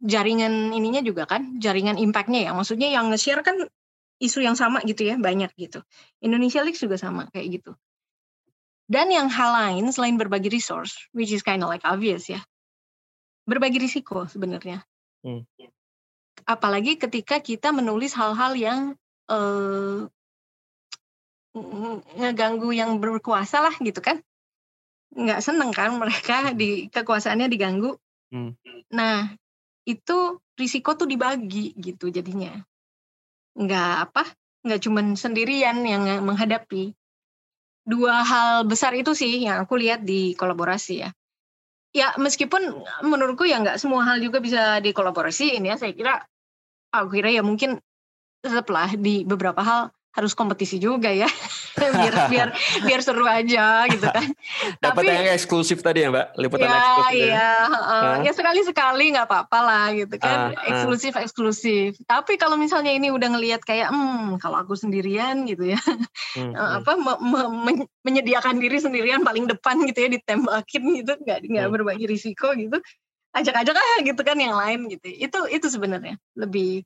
jaringan 0.00 0.72
ininya 0.72 1.04
juga 1.04 1.28
kan, 1.28 1.60
jaringan 1.60 2.00
impact-nya 2.00 2.48
ya. 2.48 2.52
Maksudnya 2.56 2.88
yang 2.88 3.12
nge-share 3.12 3.44
kan 3.44 3.68
isu 4.16 4.40
yang 4.40 4.56
sama 4.56 4.80
gitu 4.88 5.04
ya, 5.04 5.20
banyak 5.20 5.52
gitu. 5.60 5.84
Indonesia 6.24 6.64
Leaks 6.64 6.80
juga 6.80 6.96
sama 6.96 7.28
kayak 7.36 7.60
gitu. 7.60 7.76
Dan 8.88 9.12
yang 9.12 9.28
hal 9.28 9.52
lain 9.52 9.84
selain 9.92 10.16
berbagi 10.16 10.48
resource, 10.48 10.96
which 11.12 11.28
is 11.28 11.44
kind 11.44 11.60
of 11.60 11.68
like 11.68 11.84
obvious 11.84 12.32
ya, 12.32 12.40
berbagi 13.44 13.76
risiko 13.76 14.24
sebenarnya. 14.24 14.80
Hmm. 15.20 15.44
Apalagi 16.46 16.94
ketika 16.94 17.42
kita 17.42 17.74
menulis 17.74 18.14
hal-hal 18.14 18.54
yang 18.54 18.80
uh, 19.26 20.06
ngeganggu 22.16 22.70
yang 22.70 23.00
berkuasa 23.00 23.64
lah 23.64 23.74
gitu 23.80 23.98
kan 24.04 24.20
nggak 25.16 25.40
seneng 25.40 25.72
kan 25.72 25.96
mereka 25.96 26.52
di 26.52 26.92
kekuasaannya 26.92 27.48
diganggu. 27.48 27.96
Hmm. 28.28 28.52
Nah 28.92 29.32
itu 29.88 30.38
risiko 30.58 30.92
tuh 30.98 31.08
dibagi 31.08 31.72
gitu 31.78 32.12
jadinya. 32.12 32.52
Nggak 33.56 33.92
apa, 34.10 34.24
nggak 34.66 34.80
cuman 34.84 35.16
sendirian 35.16 35.80
yang 35.86 36.04
menghadapi. 36.20 36.92
Dua 37.86 38.26
hal 38.26 38.66
besar 38.66 38.92
itu 38.98 39.14
sih 39.14 39.46
yang 39.46 39.62
aku 39.62 39.78
lihat 39.78 40.02
di 40.02 40.34
kolaborasi 40.34 40.94
ya. 41.06 41.10
Ya 41.94 42.12
meskipun 42.20 42.84
menurutku 43.06 43.48
ya 43.48 43.62
nggak 43.62 43.80
semua 43.80 44.04
hal 44.04 44.20
juga 44.20 44.42
bisa 44.42 44.82
dikolaborasi 44.84 45.56
ini 45.56 45.72
ya 45.72 45.80
saya 45.80 45.96
kira 45.96 46.20
aku 47.02 47.20
kira 47.20 47.28
ya 47.32 47.42
mungkin 47.44 47.80
tetaplah 48.40 48.94
di 48.94 49.26
beberapa 49.26 49.60
hal 49.60 49.90
harus 50.16 50.32
kompetisi 50.32 50.80
juga 50.80 51.12
ya 51.12 51.28
biar 51.76 52.14
biar 52.32 52.48
biar 52.88 53.00
seru 53.04 53.28
aja 53.28 53.84
gitu 53.92 54.08
kan. 54.08 54.28
Dapat 54.84 55.04
yang 55.04 55.28
eksklusif 55.36 55.84
tadi 55.84 56.04
ya 56.04 56.08
mbak, 56.08 56.32
liputan 56.40 56.72
ya, 56.72 56.76
eksklusif. 56.80 57.12
Ya. 57.12 57.26
Iya, 57.28 57.52
uh, 57.68 58.14
ya 58.24 58.32
sekali 58.32 58.60
sekali 58.64 59.04
nggak 59.12 59.28
apa-apa 59.28 59.58
lah 59.60 59.86
gitu 59.92 60.16
kan, 60.16 60.56
uh, 60.56 60.56
uh. 60.56 60.68
eksklusif 60.72 61.12
eksklusif. 61.20 62.00
Tapi 62.08 62.40
kalau 62.40 62.56
misalnya 62.56 62.96
ini 62.96 63.12
udah 63.12 63.28
ngelihat 63.36 63.60
kayak, 63.60 63.92
hmm 63.92 64.40
kalau 64.40 64.64
aku 64.64 64.72
sendirian 64.72 65.44
gitu 65.44 65.76
ya, 65.76 65.80
hmm, 66.40 66.56
uh, 66.56 66.80
apa 66.80 66.96
me, 66.96 67.12
me, 67.20 67.40
me, 67.52 67.72
menyediakan 68.08 68.56
diri 68.56 68.80
sendirian 68.80 69.20
paling 69.20 69.44
depan 69.44 69.84
gitu 69.84 70.00
ya 70.00 70.08
ditembakin 70.16 70.82
gitu, 71.04 71.12
nggak 71.28 71.38
nggak 71.44 71.66
hmm. 71.68 71.74
berbagi 71.76 72.08
risiko 72.08 72.56
gitu, 72.56 72.80
ajak-ajak 73.36 73.76
aja 73.76 73.96
gitu 74.02 74.20
kan 74.24 74.36
yang 74.40 74.56
lain 74.56 74.88
gitu. 74.88 75.06
Itu 75.12 75.38
itu 75.52 75.66
sebenarnya 75.68 76.16
lebih 76.34 76.84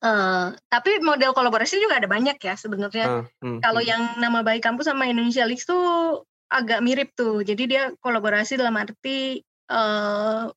Uh, 0.00 0.56
tapi 0.68 1.00
model 1.00 1.32
kolaborasi 1.36 1.80
juga 1.80 2.00
ada 2.00 2.08
banyak 2.08 2.36
ya 2.40 2.56
sebenarnya. 2.56 3.24
Uh, 3.24 3.24
hmm, 3.44 3.58
Kalau 3.64 3.80
hmm. 3.80 3.90
yang 3.90 4.02
nama 4.20 4.40
baik 4.44 4.64
kampus 4.64 4.88
sama 4.88 5.08
Indonesia 5.08 5.44
Leaks 5.44 5.68
tuh 5.68 6.24
agak 6.48 6.80
mirip 6.84 7.12
tuh. 7.16 7.40
Jadi 7.44 7.68
dia 7.68 7.92
kolaborasi 8.00 8.56
dalam 8.60 8.76
arti 8.76 9.40
uh, 9.72 10.48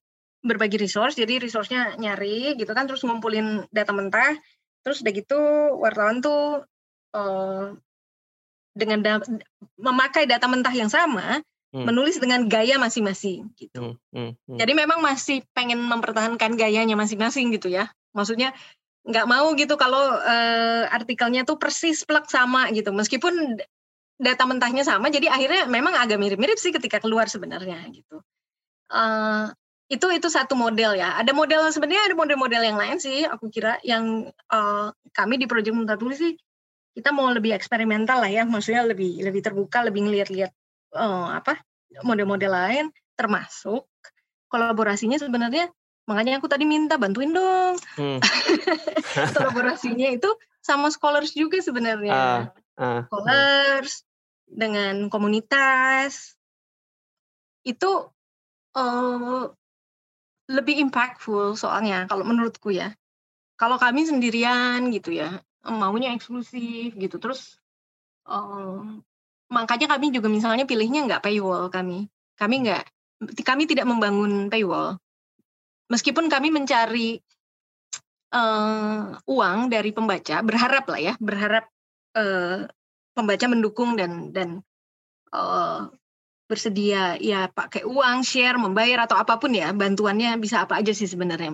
berbagi 0.43 0.79
resource. 0.79 1.15
Jadi 1.19 1.39
resource-nya 1.43 1.95
nyari 1.99 2.55
gitu 2.55 2.71
kan, 2.71 2.87
terus 2.87 3.03
ngumpulin 3.03 3.67
data 3.71 3.91
mentah. 3.95 4.35
Terus 4.83 5.03
udah 5.03 5.13
gitu 5.15 5.41
wartawan 5.79 6.19
tuh 6.19 6.63
uh, 7.15 7.75
dengan 8.75 8.99
da 9.03 9.13
memakai 9.79 10.27
data 10.27 10.47
mentah 10.47 10.73
yang 10.75 10.91
sama, 10.91 11.39
hmm. 11.73 11.83
menulis 11.89 12.21
dengan 12.21 12.45
gaya 12.45 12.77
masing-masing 12.77 13.49
gitu. 13.57 13.97
Hmm, 13.97 13.97
hmm, 14.13 14.31
hmm. 14.37 14.57
Jadi 14.61 14.71
memang 14.77 15.01
masih 15.01 15.41
pengen 15.57 15.81
mempertahankan 15.81 16.53
gayanya 16.53 16.93
masing-masing 16.93 17.49
gitu 17.51 17.73
ya. 17.73 17.89
Maksudnya 18.13 18.53
nggak 19.03 19.27
mau 19.27 19.51
gitu 19.59 19.75
kalau 19.75 20.15
uh, 20.15 20.83
artikelnya 20.87 21.43
tuh 21.43 21.59
persis 21.59 22.07
plek 22.07 22.31
sama 22.31 22.71
gitu 22.71 22.95
meskipun 22.95 23.59
data 24.15 24.43
mentahnya 24.47 24.87
sama 24.87 25.11
jadi 25.11 25.27
akhirnya 25.27 25.67
memang 25.67 25.91
agak 25.99 26.15
mirip-mirip 26.15 26.55
sih 26.55 26.71
ketika 26.71 27.03
keluar 27.03 27.27
sebenarnya 27.27 27.83
gitu 27.91 28.23
uh, 28.95 29.51
itu 29.91 30.07
itu 30.07 30.27
satu 30.31 30.55
model 30.55 30.95
ya 30.95 31.19
ada 31.19 31.35
model 31.35 31.67
sebenarnya 31.67 32.07
ada 32.07 32.15
model-model 32.15 32.63
yang 32.63 32.79
lain 32.79 32.97
sih 33.03 33.27
aku 33.27 33.51
kira 33.51 33.75
yang 33.83 34.31
uh, 34.47 34.95
kami 35.11 35.35
di 35.35 35.51
Project 35.51 35.75
Tulis 35.99 36.23
sih 36.23 36.33
kita 36.95 37.11
mau 37.11 37.27
lebih 37.27 37.51
eksperimental 37.51 38.23
lah 38.23 38.31
ya 38.31 38.47
maksudnya 38.47 38.87
lebih 38.87 39.19
lebih 39.19 39.43
terbuka 39.43 39.83
lebih 39.83 40.07
ngeliat-liat 40.07 40.55
uh, 40.93 41.33
apa 41.33 41.59
model-model 42.01 42.51
lain 42.51 42.85
termasuk 43.13 43.85
kolaborasinya 44.49 45.17
sebenarnya 45.21 45.69
Makanya 46.03 46.39
aku 46.39 46.51
tadi 46.51 46.67
minta 46.67 46.99
bantuin 46.99 47.31
dong. 47.31 47.79
Hmm. 47.95 48.19
Kolaborasinya 49.35 50.11
itu 50.11 50.27
sama 50.59 50.91
scholars 50.91 51.31
juga 51.31 51.63
sebenarnya. 51.63 52.51
Uh, 52.75 52.83
uh, 52.83 53.01
scholars 53.07 54.03
uh. 54.03 54.05
dengan 54.51 55.07
komunitas 55.07 56.35
itu 57.63 58.11
uh, 58.75 59.43
lebih 60.51 60.75
impactful 60.83 61.55
soalnya 61.55 62.03
kalau 62.11 62.27
menurutku 62.27 62.75
ya. 62.75 62.91
Kalau 63.55 63.79
kami 63.79 64.03
sendirian 64.03 64.91
gitu 64.91 65.15
ya, 65.15 65.39
maunya 65.63 66.11
eksklusif 66.11 66.99
gitu. 66.99 67.15
Terus 67.15 67.63
uh, 68.27 68.99
makanya 69.53 69.93
kami 69.93 70.09
juga 70.09 70.27
misalnya 70.27 70.65
pilihnya 70.65 71.05
nggak 71.05 71.23
paywall 71.23 71.69
kami. 71.69 72.09
Kami 72.33 72.55
nggak 72.65 72.83
kami 73.45 73.69
tidak 73.69 73.85
membangun 73.85 74.49
paywall 74.49 74.97
meskipun 75.93 76.25
kami 76.25 76.49
mencari 76.49 77.21
uh, 78.33 79.13
uang 79.29 79.57
dari 79.69 79.93
pembaca, 79.93 80.41
berharap 80.41 80.85
lah 80.89 80.99
ya, 80.99 81.13
berharap 81.21 81.69
uh, 82.17 82.65
pembaca 83.13 83.45
mendukung 83.45 83.93
dan 83.93 84.33
dan 84.33 84.49
uh, 85.29 85.93
bersedia 86.49 87.21
ya 87.21 87.45
pakai 87.53 87.85
uang, 87.85 88.25
share, 88.25 88.57
membayar 88.57 89.05
atau 89.05 89.21
apa 89.21 89.37
pun 89.37 89.53
ya 89.53 89.69
bantuannya 89.69 90.37
bisa 90.41 90.65
apa 90.65 90.81
aja 90.81 90.91
sih 90.91 91.05
sebenarnya. 91.05 91.53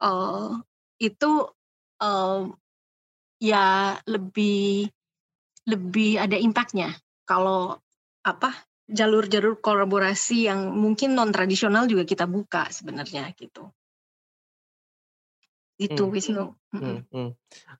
Uh, 0.00 0.60
itu 0.96 1.48
uh, 2.00 2.48
ya 3.36 3.96
lebih 4.08 4.88
lebih 5.66 6.22
ada 6.22 6.38
impactnya 6.38 6.94
kalau 7.26 7.74
apa 8.22 8.54
jalur-jalur 8.86 9.58
kolaborasi 9.58 10.46
yang 10.46 10.70
mungkin 10.70 11.18
non 11.18 11.34
tradisional 11.34 11.90
juga 11.90 12.06
kita 12.06 12.24
buka 12.30 12.70
sebenarnya 12.70 13.34
gitu. 13.34 13.66
Itu 15.76 16.08
hmm. 16.08 16.12
Wisnu. 16.14 16.44
Hmm, 16.72 17.04
hmm. 17.12 17.30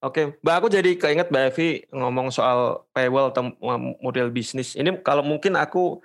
Oke, 0.05 0.37
Mbak 0.45 0.57
aku 0.59 0.69
jadi 0.69 0.91
keinget 1.01 1.33
Mbak 1.33 1.45
Evi 1.55 1.69
ngomong 1.95 2.29
soal 2.29 2.85
paywall 2.93 3.33
atau 3.33 3.57
model 4.03 4.29
bisnis. 4.35 4.77
Ini 4.77 5.01
kalau 5.01 5.25
mungkin 5.25 5.57
aku 5.57 6.05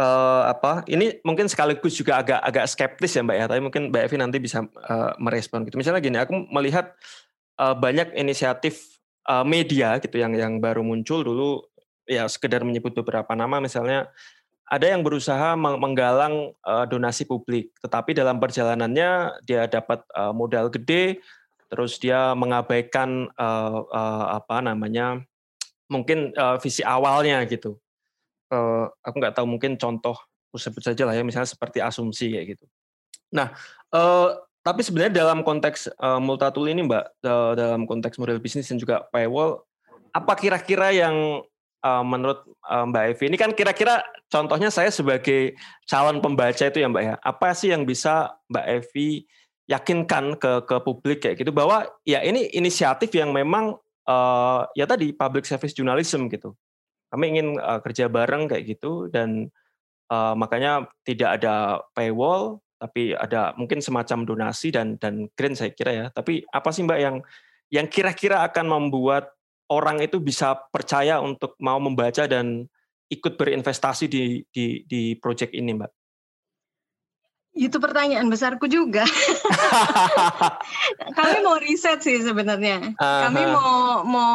uh, 0.00 0.42
apa? 0.50 0.82
Ini 0.90 1.22
mungkin 1.22 1.46
sekaligus 1.46 1.94
juga 1.94 2.18
agak 2.18 2.40
agak 2.42 2.66
skeptis 2.66 3.14
ya 3.14 3.22
Mbak 3.22 3.36
ya. 3.38 3.46
Tapi 3.46 3.60
mungkin 3.62 3.82
Mbak 3.94 4.02
Evi 4.10 4.16
nanti 4.18 4.38
bisa 4.42 4.66
uh, 4.66 5.14
merespon 5.22 5.62
gitu. 5.68 5.78
Misalnya 5.78 6.02
gini, 6.02 6.18
aku 6.18 6.34
melihat 6.50 6.98
uh, 7.62 7.78
banyak 7.78 8.10
inisiatif 8.18 8.99
uh, 9.26 9.44
media 9.44 9.98
gitu 10.00 10.16
yang 10.20 10.32
yang 10.36 10.62
baru 10.62 10.80
muncul 10.80 11.20
dulu 11.24 11.64
ya 12.08 12.26
sekedar 12.26 12.64
menyebut 12.64 12.94
beberapa 12.96 13.32
nama 13.36 13.60
misalnya 13.60 14.08
ada 14.70 14.86
yang 14.86 15.02
berusaha 15.02 15.58
menggalang 15.58 16.54
uh, 16.62 16.86
donasi 16.86 17.26
publik, 17.26 17.74
tetapi 17.82 18.14
dalam 18.14 18.38
perjalanannya 18.38 19.42
dia 19.42 19.66
dapat 19.66 20.06
uh, 20.14 20.30
modal 20.30 20.70
gede, 20.70 21.18
terus 21.66 21.98
dia 21.98 22.38
mengabaikan 22.38 23.26
uh, 23.34 23.82
uh, 23.82 24.26
apa 24.38 24.62
namanya 24.62 25.18
mungkin 25.90 26.30
uh, 26.38 26.54
visi 26.62 26.86
awalnya 26.86 27.42
gitu. 27.50 27.82
Uh, 28.46 28.86
aku 29.02 29.18
nggak 29.18 29.34
tahu 29.34 29.46
mungkin 29.50 29.74
contoh 29.74 30.14
sebut 30.54 30.82
saja 30.82 31.02
lah 31.02 31.18
ya 31.18 31.26
misalnya 31.26 31.50
seperti 31.50 31.82
asumsi 31.82 32.30
kayak 32.30 32.54
gitu. 32.54 32.66
Nah, 33.34 33.50
uh, 33.90 34.38
tapi 34.70 34.86
sebenarnya 34.86 35.26
dalam 35.26 35.42
konteks 35.42 35.90
uh, 35.98 36.22
multatool 36.22 36.70
ini 36.70 36.86
Mbak, 36.86 37.04
uh, 37.26 37.52
dalam 37.58 37.90
konteks 37.90 38.22
model 38.22 38.38
bisnis 38.38 38.70
dan 38.70 38.78
juga 38.78 39.02
paywall, 39.10 39.66
apa 40.14 40.38
kira-kira 40.38 40.94
yang 40.94 41.42
uh, 41.82 42.04
menurut 42.06 42.46
uh, 42.70 42.86
Mbak 42.86 43.04
Evi? 43.10 43.24
Ini 43.34 43.36
kan 43.36 43.50
kira-kira 43.50 43.98
contohnya 44.30 44.70
saya 44.70 44.94
sebagai 44.94 45.58
calon 45.90 46.22
pembaca 46.22 46.62
itu 46.62 46.78
ya 46.78 46.86
Mbak 46.86 47.02
ya. 47.02 47.14
Apa 47.18 47.50
sih 47.50 47.74
yang 47.74 47.82
bisa 47.82 48.38
Mbak 48.46 48.66
Evi 48.70 49.26
yakinkan 49.66 50.38
ke 50.38 50.62
ke 50.62 50.76
publik 50.86 51.18
kayak 51.26 51.42
gitu? 51.42 51.50
Bahwa 51.50 51.90
ya 52.06 52.22
ini 52.22 52.46
inisiatif 52.54 53.10
yang 53.10 53.34
memang 53.34 53.74
uh, 54.06 54.70
ya 54.78 54.86
tadi 54.86 55.10
public 55.10 55.50
service 55.50 55.74
journalism 55.74 56.30
gitu. 56.30 56.54
Kami 57.10 57.26
ingin 57.26 57.58
uh, 57.58 57.82
kerja 57.82 58.06
bareng 58.06 58.46
kayak 58.46 58.70
gitu 58.70 59.10
dan 59.10 59.50
uh, 60.14 60.38
makanya 60.38 60.86
tidak 61.02 61.42
ada 61.42 61.82
paywall 61.90 62.62
tapi 62.80 63.12
ada 63.12 63.52
mungkin 63.60 63.84
semacam 63.84 64.24
donasi 64.24 64.72
dan 64.72 64.96
dan 64.96 65.28
grant 65.36 65.60
saya 65.60 65.76
kira 65.76 65.92
ya 65.92 66.06
tapi 66.08 66.40
apa 66.48 66.72
sih 66.72 66.80
Mbak 66.80 66.98
yang 66.98 67.16
yang 67.70 67.86
kira-kira 67.86 68.42
akan 68.48 68.66
membuat 68.66 69.36
orang 69.70 70.02
itu 70.02 70.18
bisa 70.18 70.58
percaya 70.74 71.22
untuk 71.22 71.54
mau 71.62 71.78
membaca 71.78 72.26
dan 72.26 72.66
ikut 73.10 73.38
berinvestasi 73.38 74.10
di 74.10 74.42
di 74.50 74.82
di 74.86 75.14
proyek 75.14 75.54
ini, 75.54 75.78
Mbak? 75.78 75.92
Itu 77.50 77.82
pertanyaan 77.82 78.30
besarku 78.30 78.70
juga. 78.70 79.02
Kami 81.18 81.36
mau 81.42 81.58
riset 81.58 82.02
sih 82.02 82.22
sebenarnya. 82.22 82.94
Uh-huh. 82.94 83.20
Kami 83.26 83.42
mau 83.50 83.72
mau 84.06 84.34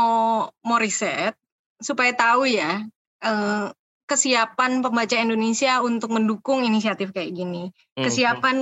mau 0.63 0.77
riset 0.79 1.35
supaya 1.79 2.11
tahu 2.15 2.47
ya 2.47 2.83
eh, 3.23 3.65
kesiapan 4.05 4.85
pembaca 4.85 5.17
Indonesia 5.17 5.81
untuk 5.81 6.13
mendukung 6.13 6.61
inisiatif 6.61 7.09
kayak 7.09 7.33
gini. 7.33 7.73
Hmm, 7.97 8.05
kesiapan 8.05 8.55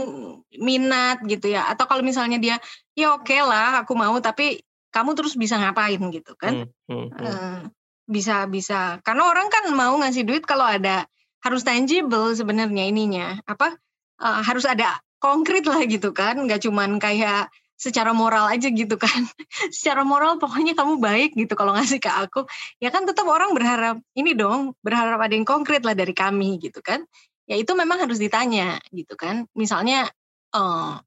minat 0.58 1.24
gitu 1.28 1.52
ya. 1.52 1.68
Atau 1.68 1.88
kalau 1.88 2.02
misalnya 2.04 2.40
dia 2.40 2.58
ya 2.96 3.18
oke 3.18 3.28
okay 3.28 3.44
lah 3.44 3.84
aku 3.84 3.94
mau 3.98 4.16
tapi 4.24 4.64
kamu 4.94 5.18
terus 5.18 5.34
bisa 5.34 5.58
ngapain 5.58 6.00
gitu 6.14 6.38
kan 6.38 6.70
hmm, 6.70 6.70
hmm, 6.86 7.08
hmm. 7.10 7.26
Uh, 7.26 7.60
bisa 8.06 8.46
bisa 8.46 9.02
karena 9.02 9.26
orang 9.26 9.50
kan 9.50 9.74
mau 9.74 9.98
ngasih 9.98 10.22
duit 10.22 10.46
kalau 10.46 10.70
ada 10.70 11.10
harus 11.42 11.66
tangible 11.66 12.32
sebenarnya 12.38 12.86
ininya 12.88 13.42
apa 13.50 13.74
uh, 14.22 14.42
harus 14.46 14.70
ada 14.70 15.02
konkret 15.18 15.66
lah 15.66 15.82
gitu 15.90 16.14
kan 16.14 16.38
nggak 16.38 16.62
cuman 16.62 17.02
kayak 17.02 17.50
secara 17.78 18.16
moral 18.16 18.48
aja 18.48 18.70
gitu 18.70 18.96
kan. 18.96 19.28
Secara 19.76 20.08
moral 20.08 20.40
pokoknya 20.40 20.78
kamu 20.78 21.02
baik 21.02 21.36
gitu 21.36 21.54
kalau 21.58 21.76
ngasih 21.76 22.00
ke 22.00 22.10
aku. 22.10 22.48
Ya 22.80 22.94
kan 22.94 23.04
tetap 23.04 23.28
orang 23.28 23.52
berharap 23.52 24.00
ini 24.16 24.38
dong 24.38 24.78
berharap 24.80 25.20
ada 25.20 25.34
yang 25.34 25.48
konkret 25.48 25.84
lah 25.84 25.98
dari 25.98 26.16
kami 26.16 26.62
gitu 26.62 26.80
kan. 26.80 27.04
Ya 27.44 27.60
itu 27.60 27.76
memang 27.76 28.00
harus 28.00 28.22
ditanya 28.22 28.80
gitu 28.94 29.20
kan. 29.20 29.50
Misalnya 29.58 30.08
uh, 30.56 31.02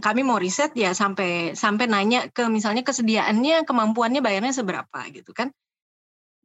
kami 0.00 0.20
mau 0.24 0.40
riset 0.40 0.72
ya 0.76 0.92
sampai 0.92 1.56
sampai 1.56 1.88
nanya 1.88 2.28
ke 2.28 2.48
misalnya 2.48 2.84
kesediaannya 2.84 3.64
kemampuannya 3.68 4.20
bayarnya 4.24 4.56
seberapa 4.56 4.98
gitu 5.12 5.32
kan. 5.36 5.52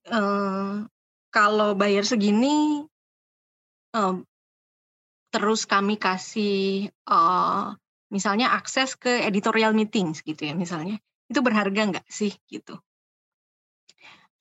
Uh, 0.07 0.89
kalau 1.31 1.77
bayar 1.77 2.03
segini 2.03 2.83
uh, 3.95 4.19
terus 5.31 5.63
kami 5.63 5.95
kasih 5.95 6.91
uh, 7.07 7.75
misalnya 8.11 8.51
akses 8.53 8.99
ke 8.99 9.23
editorial 9.23 9.71
meetings 9.71 10.21
gitu 10.21 10.51
ya 10.51 10.53
misalnya 10.53 10.99
itu 11.31 11.39
berharga 11.39 11.81
nggak 11.95 12.05
sih 12.11 12.35
gitu 12.51 12.77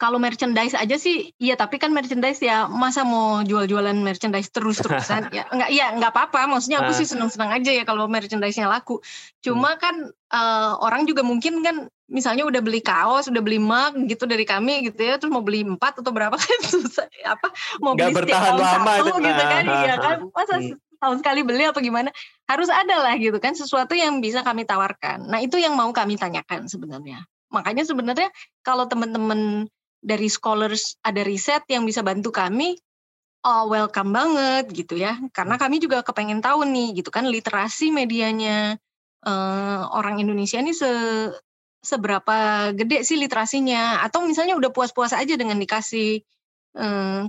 kalau 0.00 0.16
merchandise 0.16 0.72
aja 0.72 0.96
sih 0.96 1.36
iya 1.36 1.60
tapi 1.60 1.76
kan 1.76 1.92
merchandise 1.92 2.40
ya 2.40 2.64
masa 2.66 3.04
mau 3.04 3.44
jual-jualan 3.44 3.92
merchandise 4.00 4.48
terus-terusan 4.48 5.28
ya 5.28 5.44
enggak 5.52 5.68
iya 5.68 5.92
enggak 5.92 6.16
apa-apa 6.16 6.48
maksudnya 6.48 6.80
aku 6.80 6.96
sih 6.96 7.04
ah. 7.04 7.10
seneng-seneng 7.12 7.52
aja 7.52 7.70
ya 7.70 7.84
kalau 7.84 8.08
merchandise-nya 8.08 8.66
laku 8.66 9.04
cuma 9.44 9.76
hmm. 9.76 9.78
kan 9.78 9.94
uh, 10.32 10.80
orang 10.80 11.04
juga 11.04 11.20
mungkin 11.20 11.60
kan 11.60 11.92
misalnya 12.08 12.48
udah 12.48 12.64
beli 12.64 12.80
kaos 12.80 13.28
udah 13.28 13.44
beli 13.44 13.60
mug 13.60 14.08
gitu 14.08 14.24
dari 14.24 14.48
kami 14.48 14.88
gitu 14.88 15.04
ya 15.04 15.20
terus 15.20 15.30
mau 15.30 15.44
beli 15.44 15.62
empat 15.62 16.00
atau 16.00 16.10
berapa 16.10 16.34
kan 16.42 16.60
susah 16.64 17.06
apa 17.28 17.52
mau 17.84 17.92
beli 17.92 18.16
setiap 18.16 18.40
tahun 18.40 18.56
lama 18.56 18.92
satu 19.04 19.12
gitu 19.20 19.42
kan 19.46 19.64
iya 19.68 19.94
kan 20.00 20.16
masa 20.32 20.56
hmm. 20.58 20.89
Tahun 21.00 21.24
sekali 21.24 21.40
beli 21.42 21.64
apa 21.64 21.80
gimana 21.80 22.12
harus 22.44 22.68
ada 22.68 23.00
lah 23.00 23.16
gitu 23.16 23.40
kan 23.40 23.56
sesuatu 23.56 23.96
yang 23.96 24.20
bisa 24.20 24.44
kami 24.44 24.68
tawarkan. 24.68 25.26
Nah 25.26 25.40
itu 25.40 25.56
yang 25.56 25.74
mau 25.74 25.88
kami 25.90 26.20
tanyakan 26.20 26.68
sebenarnya. 26.68 27.24
Makanya 27.50 27.82
sebenarnya 27.88 28.28
kalau 28.62 28.86
teman-teman 28.86 29.66
dari 30.00 30.28
scholars 30.28 30.96
ada 31.00 31.24
riset 31.24 31.64
yang 31.72 31.88
bisa 31.88 32.04
bantu 32.04 32.30
kami 32.30 32.76
oh 33.44 33.72
welcome 33.72 34.12
banget 34.12 34.68
gitu 34.70 35.00
ya. 35.00 35.16
Karena 35.32 35.56
kami 35.56 35.80
juga 35.80 36.04
kepengen 36.04 36.44
tahu 36.44 36.68
nih 36.68 37.00
gitu 37.00 37.08
kan 37.08 37.26
literasi 37.26 37.88
medianya 37.90 38.76
uh, 39.24 39.82
orang 39.96 40.20
Indonesia 40.20 40.60
ini 40.60 40.76
se 40.76 40.88
seberapa 41.80 42.70
gede 42.76 43.08
sih 43.08 43.16
literasinya? 43.16 44.04
Atau 44.04 44.28
misalnya 44.28 44.52
udah 44.60 44.68
puas-puas 44.68 45.16
aja 45.16 45.32
dengan 45.32 45.56
dikasih 45.56 46.20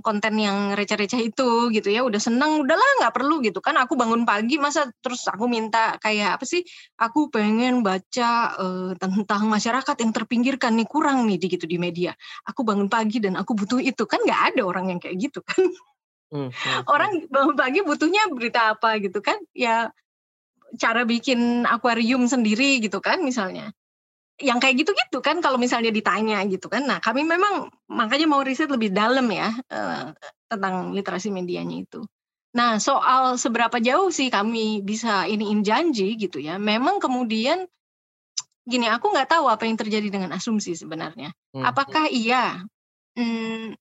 konten 0.06 0.38
yang 0.38 0.78
receh-receh 0.78 1.18
itu 1.18 1.74
gitu 1.74 1.88
ya. 1.90 2.06
Udah 2.06 2.22
seneng 2.22 2.62
udahlah 2.62 2.90
nggak 3.02 3.14
perlu 3.14 3.42
gitu 3.42 3.58
kan. 3.58 3.74
Aku 3.82 3.98
bangun 3.98 4.22
pagi 4.22 4.56
masa 4.56 4.86
terus 5.02 5.26
aku 5.26 5.50
minta 5.50 5.98
kayak 5.98 6.38
apa 6.38 6.44
sih? 6.46 6.62
Aku 6.98 7.26
pengen 7.28 7.82
baca 7.82 8.54
uh, 8.54 8.92
tentang 8.96 9.50
masyarakat 9.50 9.96
yang 9.98 10.12
terpinggirkan 10.14 10.78
nih 10.78 10.86
kurang 10.86 11.26
nih 11.26 11.42
di 11.42 11.46
gitu 11.58 11.66
di 11.66 11.76
media. 11.76 12.14
Aku 12.46 12.62
bangun 12.62 12.86
pagi 12.86 13.18
dan 13.18 13.34
aku 13.34 13.58
butuh 13.58 13.82
itu. 13.82 14.06
Kan 14.06 14.22
nggak 14.22 14.54
ada 14.54 14.62
orang 14.62 14.94
yang 14.94 15.00
kayak 15.02 15.18
gitu 15.18 15.42
kan. 15.42 15.62
Hmm, 16.30 16.48
hmm, 16.48 16.50
hmm. 16.54 16.82
orang 16.86 17.10
bangun 17.26 17.56
pagi 17.58 17.78
butuhnya 17.82 18.30
berita 18.30 18.78
apa 18.78 19.02
gitu 19.02 19.18
kan? 19.18 19.36
Ya 19.52 19.90
cara 20.80 21.04
bikin 21.04 21.68
akuarium 21.68 22.24
sendiri 22.24 22.80
gitu 22.80 23.04
kan 23.04 23.20
misalnya 23.20 23.76
yang 24.40 24.58
kayak 24.58 24.80
gitu-gitu 24.80 25.18
kan 25.20 25.44
kalau 25.44 25.60
misalnya 25.60 25.92
ditanya 25.92 26.40
gitu 26.48 26.72
kan. 26.72 26.88
Nah 26.88 27.02
kami 27.02 27.26
memang 27.26 27.68
makanya 27.90 28.26
mau 28.30 28.40
riset 28.40 28.70
lebih 28.72 28.94
dalam 28.94 29.28
ya 29.28 29.52
uh, 29.68 30.14
tentang 30.48 30.96
literasi 30.96 31.28
medianya 31.28 31.84
itu. 31.84 32.00
Nah 32.56 32.80
soal 32.80 33.36
seberapa 33.36 33.76
jauh 33.80 34.12
sih 34.12 34.32
kami 34.32 34.80
bisa 34.80 35.28
iniin 35.28 35.60
janji 35.60 36.16
gitu 36.16 36.40
ya. 36.40 36.56
Memang 36.56 37.00
kemudian 37.00 37.68
gini 38.62 38.86
aku 38.86 39.10
nggak 39.10 39.34
tahu 39.36 39.50
apa 39.50 39.66
yang 39.66 39.76
terjadi 39.76 40.08
dengan 40.08 40.32
asumsi 40.32 40.78
sebenarnya. 40.78 41.34
Hmm. 41.52 41.64
Apakah 41.66 42.08
iya 42.08 42.64
hmm, 43.18 43.74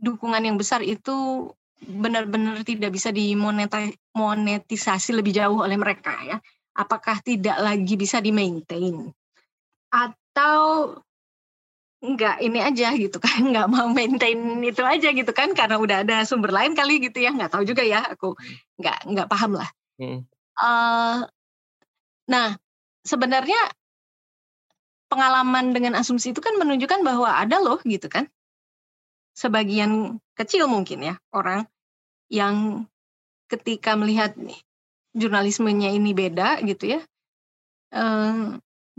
dukungan 0.00 0.46
yang 0.46 0.56
besar 0.56 0.82
itu 0.84 1.50
benar-benar 1.80 2.60
tidak 2.60 2.92
bisa 2.92 3.08
dimonetisasi 3.08 5.16
lebih 5.16 5.32
jauh 5.32 5.64
oleh 5.64 5.80
mereka 5.80 6.12
ya? 6.24 6.40
Apakah 6.76 7.20
tidak 7.20 7.60
lagi 7.60 7.96
bisa 7.98 8.20
di-maintain? 8.22 9.12
Atau 9.90 10.96
enggak 12.00 12.40
ini 12.40 12.58
aja 12.64 12.96
gitu 12.96 13.20
kan 13.20 13.40
nggak 13.52 13.68
mau 13.68 13.90
maintain 13.92 14.38
itu 14.64 14.80
aja 14.80 15.12
gitu 15.12 15.32
kan 15.36 15.52
karena 15.52 15.76
udah 15.76 16.06
ada 16.06 16.24
sumber 16.24 16.54
lain 16.54 16.72
kali 16.72 17.02
gitu 17.02 17.20
ya 17.20 17.34
nggak 17.34 17.52
tahu 17.52 17.68
juga 17.68 17.84
ya 17.84 18.00
aku 18.06 18.32
hmm. 18.32 18.80
nggak 18.80 18.98
nggak 19.12 19.28
paham 19.28 19.52
lah 19.60 19.68
hmm. 20.00 20.24
uh, 20.62 21.28
nah 22.30 22.48
sebenarnya 23.04 23.60
pengalaman 25.10 25.74
dengan 25.74 25.98
asumsi 25.98 26.30
itu 26.30 26.38
kan 26.38 26.54
menunjukkan 26.54 27.02
bahwa 27.02 27.34
ada 27.34 27.58
loh 27.58 27.82
gitu 27.82 28.06
kan. 28.06 28.30
Sebagian 29.34 30.22
kecil 30.38 30.70
mungkin 30.70 31.02
ya 31.02 31.14
orang 31.34 31.66
yang 32.30 32.86
ketika 33.50 33.98
melihat 33.98 34.38
jurnalismenya 35.18 35.90
ini 35.90 36.14
beda 36.14 36.62
gitu 36.62 36.94
ya, 36.94 37.00
eh, 37.90 38.34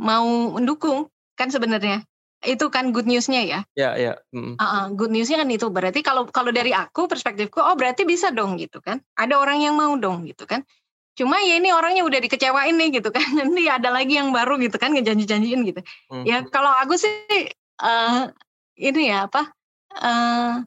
mau 0.02 0.58
mendukung 0.58 1.06
kan 1.38 1.54
sebenarnya 1.54 2.02
itu 2.42 2.74
kan 2.74 2.90
good 2.90 3.06
newsnya 3.06 3.46
ya. 3.46 3.60
Ya 3.78 3.94
ya. 3.94 4.14
Mm. 4.34 4.58
Uh, 4.58 4.86
good 4.98 5.14
newsnya 5.14 5.38
kan 5.46 5.50
itu 5.54 5.70
berarti 5.70 6.02
kalau 6.02 6.26
kalau 6.34 6.50
dari 6.50 6.74
aku 6.74 7.06
perspektifku, 7.06 7.62
oh 7.62 7.78
berarti 7.78 8.02
bisa 8.02 8.34
dong 8.34 8.58
gitu 8.58 8.82
kan. 8.82 8.98
Ada 9.14 9.38
orang 9.38 9.62
yang 9.62 9.78
mau 9.78 9.94
dong 9.94 10.26
gitu 10.26 10.50
kan. 10.50 10.66
Cuma 11.14 11.38
ya 11.46 11.62
ini 11.62 11.70
orangnya 11.70 12.02
udah 12.02 12.18
dikecewain 12.18 12.74
nih 12.82 12.98
gitu 12.98 13.14
kan. 13.14 13.22
Nanti 13.40 13.70
ada 13.70 13.94
lagi 13.94 14.18
yang 14.18 14.34
baru 14.34 14.58
gitu 14.58 14.82
kan 14.82 14.90
ngejanji-janjiin 14.98 15.62
gitu. 15.70 15.82
Mm. 16.10 16.24
Ya 16.26 16.38
kalau 16.50 16.74
aku 16.74 16.98
sih 16.98 17.54
uh, 17.86 18.34
ini 18.74 19.14
ya 19.14 19.30
apa? 19.30 19.54
Uh, 20.02 20.66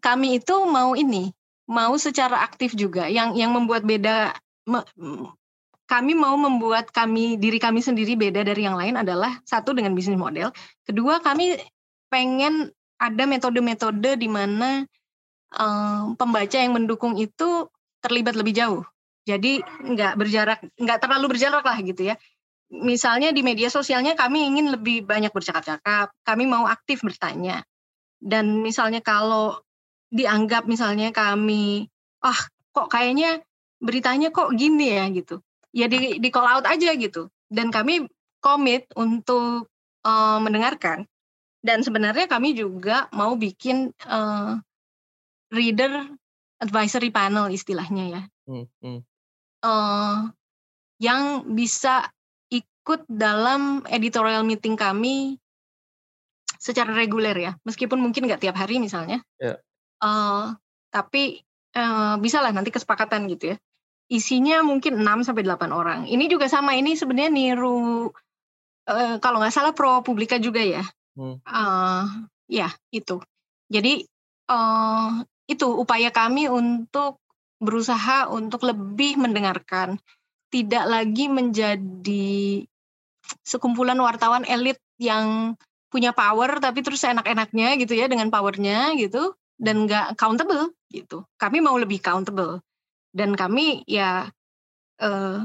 kami 0.00 0.40
itu 0.40 0.56
mau 0.64 0.96
ini, 0.96 1.36
mau 1.68 1.92
secara 2.00 2.40
aktif 2.40 2.72
juga. 2.72 3.12
Yang 3.12 3.44
yang 3.44 3.52
membuat 3.52 3.84
beda 3.84 4.32
kami 5.84 6.16
mau 6.16 6.34
membuat 6.40 6.88
kami 6.88 7.36
diri 7.36 7.60
kami 7.60 7.84
sendiri 7.84 8.16
beda 8.16 8.40
dari 8.40 8.64
yang 8.64 8.76
lain 8.76 8.96
adalah 8.96 9.40
satu 9.44 9.76
dengan 9.76 9.92
bisnis 9.92 10.16
model, 10.16 10.48
kedua 10.88 11.20
kami 11.20 11.60
pengen 12.08 12.72
ada 12.96 13.24
metode-metode 13.28 14.16
di 14.16 14.28
mana 14.30 14.88
um, 15.52 16.16
pembaca 16.16 16.56
yang 16.56 16.72
mendukung 16.72 17.20
itu 17.20 17.68
terlibat 18.00 18.32
lebih 18.32 18.56
jauh. 18.56 18.82
Jadi 19.24 19.60
nggak 19.64 20.20
berjarak, 20.20 20.58
nggak 20.76 20.98
terlalu 21.00 21.36
berjarak 21.36 21.64
lah 21.64 21.78
gitu 21.80 22.12
ya. 22.12 22.16
Misalnya 22.72 23.32
di 23.32 23.44
media 23.44 23.68
sosialnya 23.68 24.16
kami 24.16 24.44
ingin 24.44 24.72
lebih 24.72 25.04
banyak 25.04 25.32
bercakap-cakap, 25.32 26.12
kami 26.24 26.44
mau 26.48 26.64
aktif 26.64 27.04
bertanya. 27.04 27.64
Dan 28.20 28.64
misalnya 28.64 29.04
kalau 29.04 29.60
dianggap 30.08 30.64
misalnya 30.64 31.12
kami, 31.12 31.88
ah 32.24 32.40
kok 32.72 32.88
kayaknya 32.88 33.44
beritanya 33.84 34.32
kok 34.32 34.52
gini 34.56 34.96
ya 34.96 35.04
gitu 35.12 35.44
ya 35.74 35.90
di 35.90 36.22
di 36.22 36.28
call 36.30 36.46
out 36.46 36.66
aja 36.70 36.94
gitu 36.94 37.26
dan 37.50 37.74
kami 37.74 38.06
komit 38.38 38.86
untuk 38.94 39.66
uh, 40.06 40.38
mendengarkan 40.38 41.04
dan 41.66 41.82
sebenarnya 41.82 42.30
kami 42.30 42.54
juga 42.54 43.10
mau 43.10 43.34
bikin 43.34 43.90
uh, 44.06 44.62
reader 45.50 46.06
advisory 46.62 47.10
panel 47.10 47.50
istilahnya 47.50 48.04
ya 48.06 48.22
hmm, 48.46 48.66
hmm. 48.80 49.00
Uh, 49.64 50.28
yang 51.00 51.56
bisa 51.56 52.12
ikut 52.52 53.08
dalam 53.08 53.80
editorial 53.88 54.44
meeting 54.44 54.76
kami 54.76 55.40
secara 56.60 56.92
reguler 56.92 57.32
ya 57.32 57.52
meskipun 57.64 57.96
mungkin 57.96 58.28
nggak 58.28 58.44
tiap 58.44 58.56
hari 58.60 58.76
misalnya 58.76 59.24
yeah. 59.40 59.56
Ya. 59.56 60.04
uh, 60.04 60.44
tapi 60.92 61.40
uh, 61.74 62.20
bisa 62.20 62.44
lah 62.44 62.52
nanti 62.52 62.70
kesepakatan 62.70 63.24
gitu 63.32 63.52
ya 63.52 63.58
isinya 64.08 64.60
mungkin 64.60 65.00
6 65.00 65.26
sampai 65.26 65.44
8 65.44 65.72
orang. 65.72 66.00
Ini 66.04 66.24
juga 66.28 66.46
sama 66.50 66.76
ini 66.76 66.96
sebenarnya 66.96 67.32
niru 67.32 68.12
uh, 68.88 69.16
kalau 69.20 69.40
nggak 69.40 69.54
salah 69.54 69.72
Pro 69.72 70.04
Publika 70.04 70.36
juga 70.36 70.60
ya. 70.60 70.84
Hmm. 71.16 71.40
Uh, 71.46 72.04
ya, 72.50 72.68
itu. 72.92 73.22
Jadi 73.72 74.04
uh, 74.50 75.24
itu 75.48 75.66
upaya 75.68 76.12
kami 76.12 76.48
untuk 76.48 77.20
berusaha 77.62 78.28
untuk 78.28 78.66
lebih 78.68 79.16
mendengarkan, 79.16 79.96
tidak 80.52 80.84
lagi 80.84 81.32
menjadi 81.32 82.64
sekumpulan 83.40 83.96
wartawan 84.04 84.44
elit 84.44 84.76
yang 85.00 85.56
punya 85.88 86.12
power 86.12 86.58
tapi 86.60 86.82
terus 86.84 87.06
enak-enaknya 87.06 87.78
gitu 87.80 87.94
ya 87.96 88.10
dengan 88.10 88.28
powernya 88.28 88.98
gitu 88.98 89.32
dan 89.56 89.86
nggak 89.88 90.18
accountable 90.18 90.74
gitu. 90.90 91.24
Kami 91.38 91.62
mau 91.64 91.78
lebih 91.78 92.02
accountable 92.02 92.60
dan 93.14 93.38
kami 93.38 93.86
ya 93.86 94.26
eh, 94.98 95.38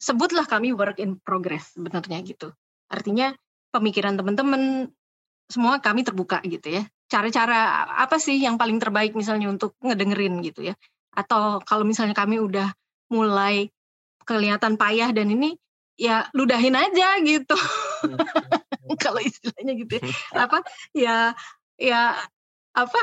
sebutlah 0.00 0.48
kami 0.48 0.72
work 0.72 0.96
in 0.98 1.20
progress 1.20 1.76
sebenarnya 1.76 2.24
gitu. 2.24 2.48
Artinya 2.88 3.36
pemikiran 3.72 4.16
teman-teman 4.16 4.88
semua 5.48 5.80
kami 5.84 6.04
terbuka 6.04 6.40
gitu 6.44 6.80
ya. 6.80 6.82
Cara-cara 7.08 7.88
apa 8.00 8.16
sih 8.16 8.40
yang 8.40 8.56
paling 8.56 8.80
terbaik 8.80 9.12
misalnya 9.12 9.52
untuk 9.52 9.76
ngedengerin 9.84 10.40
gitu 10.40 10.72
ya? 10.72 10.74
Atau 11.12 11.60
kalau 11.68 11.84
misalnya 11.84 12.16
kami 12.16 12.40
udah 12.40 12.72
mulai 13.12 13.68
kelihatan 14.24 14.80
payah 14.80 15.12
dan 15.12 15.28
ini 15.28 15.54
ya 16.00 16.26
ludahin 16.32 16.74
aja 16.74 17.20
gitu. 17.20 17.54
Kalau 19.04 19.20
istilahnya 19.20 19.72
gitu 19.78 20.00
ya. 20.00 20.04
apa? 20.48 20.58
Ya 20.96 21.16
ya 21.76 22.16
apa? 22.72 23.00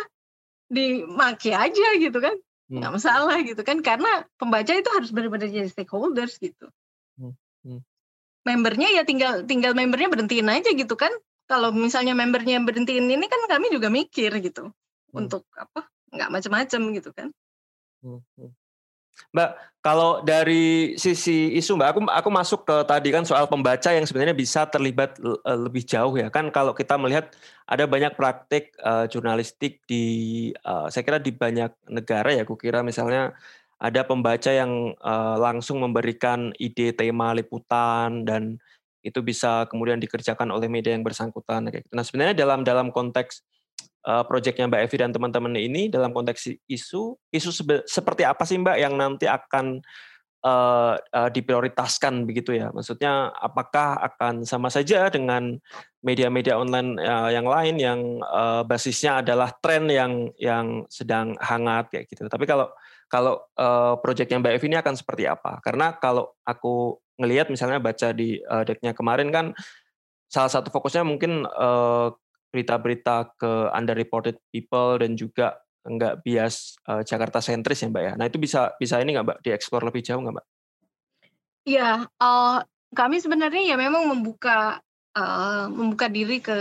Dimaki 0.72 1.54
aja 1.54 1.88
gitu 2.00 2.18
kan 2.18 2.36
nggak 2.72 2.88
hmm. 2.88 2.98
masalah 3.04 3.38
gitu 3.44 3.62
kan 3.68 3.84
karena 3.84 4.24
pembaca 4.40 4.72
itu 4.72 4.88
harus 4.96 5.12
benar-benar 5.12 5.52
jadi 5.52 5.68
stakeholders 5.68 6.40
gitu 6.40 6.72
hmm. 7.20 7.36
Hmm. 7.68 7.82
membernya 8.48 8.88
ya 8.96 9.04
tinggal 9.04 9.44
tinggal 9.44 9.76
membernya 9.76 10.08
berhentiin 10.08 10.48
aja 10.48 10.72
gitu 10.72 10.96
kan 10.96 11.12
kalau 11.52 11.76
misalnya 11.76 12.16
membernya 12.16 12.64
berhentiin 12.64 13.12
ini 13.12 13.28
kan 13.28 13.44
kami 13.52 13.76
juga 13.76 13.92
mikir 13.92 14.32
gitu 14.40 14.72
hmm. 14.72 15.20
untuk 15.20 15.44
apa 15.60 15.92
nggak 16.16 16.30
macam-macam 16.32 16.82
gitu 16.96 17.10
kan 17.12 17.28
hmm. 18.08 18.56
Mbak, 19.32 19.50
kalau 19.82 20.22
dari 20.22 20.94
sisi 21.00 21.56
isu 21.58 21.80
Mbak, 21.80 21.90
aku 21.90 22.00
aku 22.10 22.30
masuk 22.30 22.60
ke 22.68 22.76
tadi 22.86 23.10
kan 23.10 23.24
soal 23.26 23.48
pembaca 23.48 23.90
yang 23.90 24.06
sebenarnya 24.06 24.36
bisa 24.36 24.68
terlibat 24.68 25.18
uh, 25.24 25.58
lebih 25.58 25.82
jauh 25.88 26.14
ya 26.20 26.28
kan 26.30 26.52
kalau 26.54 26.76
kita 26.76 27.00
melihat 27.00 27.32
ada 27.66 27.88
banyak 27.88 28.14
praktik 28.14 28.76
uh, 28.84 29.08
jurnalistik 29.08 29.82
di 29.88 30.06
uh, 30.68 30.92
saya 30.92 31.02
kira 31.02 31.18
di 31.18 31.32
banyak 31.32 31.72
negara 31.88 32.30
ya, 32.36 32.44
aku 32.44 32.60
kira 32.60 32.84
misalnya 32.84 33.34
ada 33.82 34.06
pembaca 34.06 34.54
yang 34.54 34.94
uh, 35.02 35.42
langsung 35.42 35.82
memberikan 35.82 36.54
ide 36.62 36.94
tema 36.94 37.34
liputan 37.34 38.22
dan 38.22 38.62
itu 39.02 39.18
bisa 39.26 39.66
kemudian 39.66 39.98
dikerjakan 39.98 40.54
oleh 40.54 40.70
media 40.70 40.94
yang 40.94 41.02
bersangkutan 41.02 41.66
gitu. 41.74 41.90
Nah, 41.90 42.06
sebenarnya 42.06 42.38
dalam 42.38 42.62
dalam 42.62 42.94
konteks 42.94 43.42
uh, 44.06 44.24
proyeknya 44.26 44.70
Mbak 44.70 44.82
Evi 44.88 44.98
dan 45.02 45.12
teman-teman 45.12 45.54
ini 45.58 45.88
dalam 45.92 46.12
konteks 46.16 46.50
isu, 46.70 47.18
isu 47.30 47.50
seperti 47.86 48.24
apa 48.26 48.44
sih 48.46 48.58
Mbak 48.58 48.78
yang 48.78 48.94
nanti 48.98 49.26
akan 49.30 49.82
uh, 50.46 50.96
uh, 50.98 51.30
diprioritaskan 51.30 52.26
begitu 52.26 52.58
ya? 52.58 52.70
Maksudnya 52.74 53.34
apakah 53.34 53.98
akan 54.02 54.46
sama 54.46 54.70
saja 54.70 55.10
dengan 55.10 55.58
media-media 56.02 56.58
online 56.58 56.98
yang 57.30 57.46
lain 57.46 57.76
yang 57.78 58.00
basisnya 58.66 59.22
adalah 59.22 59.54
tren 59.62 59.86
yang 59.86 60.34
yang 60.42 60.82
sedang 60.90 61.38
hangat 61.38 61.94
kayak 61.94 62.10
gitu. 62.10 62.26
Tapi 62.26 62.50
kalau 62.50 62.74
kalau 63.12 63.44
uh, 63.60 64.00
proyeknya 64.00 64.40
Mbak 64.40 64.54
Evi 64.56 64.68
ini 64.72 64.78
akan 64.80 64.96
seperti 64.96 65.28
apa? 65.28 65.60
Karena 65.60 65.92
kalau 66.00 66.32
aku 66.48 66.96
ngelihat 67.20 67.52
misalnya 67.52 67.78
baca 67.78 68.16
di 68.16 68.40
uh, 68.40 68.64
decknya 68.64 68.96
kemarin 68.96 69.30
kan 69.30 69.46
salah 70.32 70.48
satu 70.48 70.72
fokusnya 70.72 71.04
mungkin 71.04 71.44
berita-berita 72.52 73.34
ke 73.40 73.52
underreported 73.72 74.38
people 74.52 75.00
dan 75.00 75.16
juga 75.16 75.58
nggak 75.82 76.22
bias 76.22 76.78
uh, 76.86 77.02
Jakarta 77.02 77.42
sentris 77.42 77.82
ya 77.82 77.90
Mbak 77.90 78.04
ya. 78.04 78.14
Nah 78.20 78.26
itu 78.30 78.38
bisa 78.38 78.76
bisa 78.78 79.02
ini 79.02 79.18
nggak 79.18 79.26
Mbak 79.26 79.40
dieksplor 79.42 79.82
lebih 79.88 80.06
jauh 80.06 80.22
nggak 80.22 80.36
Mbak? 80.38 80.48
Iya, 81.66 82.06
uh, 82.22 82.58
kami 82.94 83.18
sebenarnya 83.22 83.74
ya 83.74 83.76
memang 83.78 84.06
membuka 84.10 84.82
uh, 85.18 85.66
membuka 85.70 86.12
diri 86.12 86.44
ke 86.44 86.60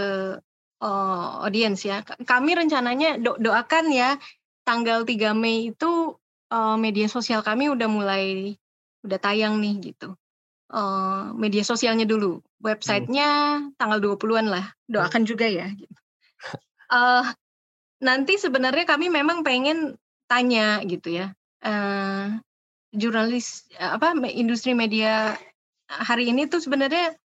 uh, 0.81 1.31
audiens 1.45 1.81
ya. 1.85 2.01
Kami 2.05 2.57
rencananya 2.57 3.21
do 3.21 3.37
doakan 3.37 3.93
ya 3.93 4.17
tanggal 4.65 5.05
3 5.05 5.37
Mei 5.37 5.73
itu 5.73 6.17
uh, 6.53 6.77
media 6.77 7.09
sosial 7.09 7.41
kami 7.41 7.73
udah 7.73 7.89
mulai 7.89 8.55
udah 9.05 9.19
tayang 9.21 9.57
nih 9.61 9.93
gitu. 9.93 10.17
Uh, 10.71 11.35
media 11.35 11.67
sosialnya 11.67 12.07
dulu 12.07 12.39
websitenya 12.63 13.59
hmm. 13.59 13.75
tanggal 13.75 13.99
20-an 13.99 14.47
lah. 14.47 14.67
Doakan 14.87 15.27
juga 15.27 15.51
ya. 15.51 15.67
Uh, 16.87 17.27
nanti 17.99 18.39
sebenarnya 18.39 18.87
kami 18.87 19.11
memang 19.11 19.43
pengen 19.43 19.99
tanya 20.31 20.79
gitu 20.87 21.11
ya. 21.11 21.35
Uh, 21.61 22.39
jurnalis 22.95 23.67
apa 23.79 24.15
industri 24.31 24.75
media 24.75 25.35
hari 25.91 26.31
ini 26.31 26.47
tuh 26.47 26.63
sebenarnya 26.63 27.19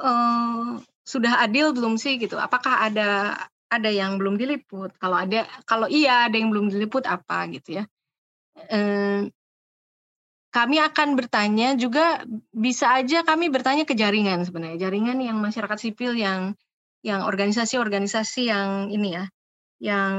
uh, 0.00 0.80
sudah 1.04 1.44
adil 1.44 1.76
belum 1.76 2.00
sih 2.00 2.16
gitu? 2.16 2.40
Apakah 2.40 2.88
ada 2.88 3.36
ada 3.68 3.90
yang 3.90 4.16
belum 4.16 4.40
diliput? 4.40 4.94
Kalau 4.96 5.20
ada, 5.20 5.44
kalau 5.68 5.90
iya 5.90 6.28
ada 6.30 6.36
yang 6.38 6.48
belum 6.48 6.72
diliput 6.72 7.04
apa 7.04 7.44
gitu 7.52 7.82
ya? 7.82 7.84
Kami 10.54 10.78
akan 10.78 11.18
bertanya 11.18 11.74
juga 11.74 12.22
bisa 12.54 12.94
aja 12.94 13.26
kami 13.26 13.50
bertanya 13.50 13.82
ke 13.82 13.98
jaringan 13.98 14.46
sebenarnya 14.46 14.86
jaringan 14.86 15.18
yang 15.18 15.42
masyarakat 15.42 15.78
sipil 15.82 16.14
yang 16.14 16.54
yang 17.02 17.26
organisasi-organisasi 17.26 18.54
yang 18.54 18.88
ini 18.94 19.18
ya 19.18 19.24
yang 19.82 20.14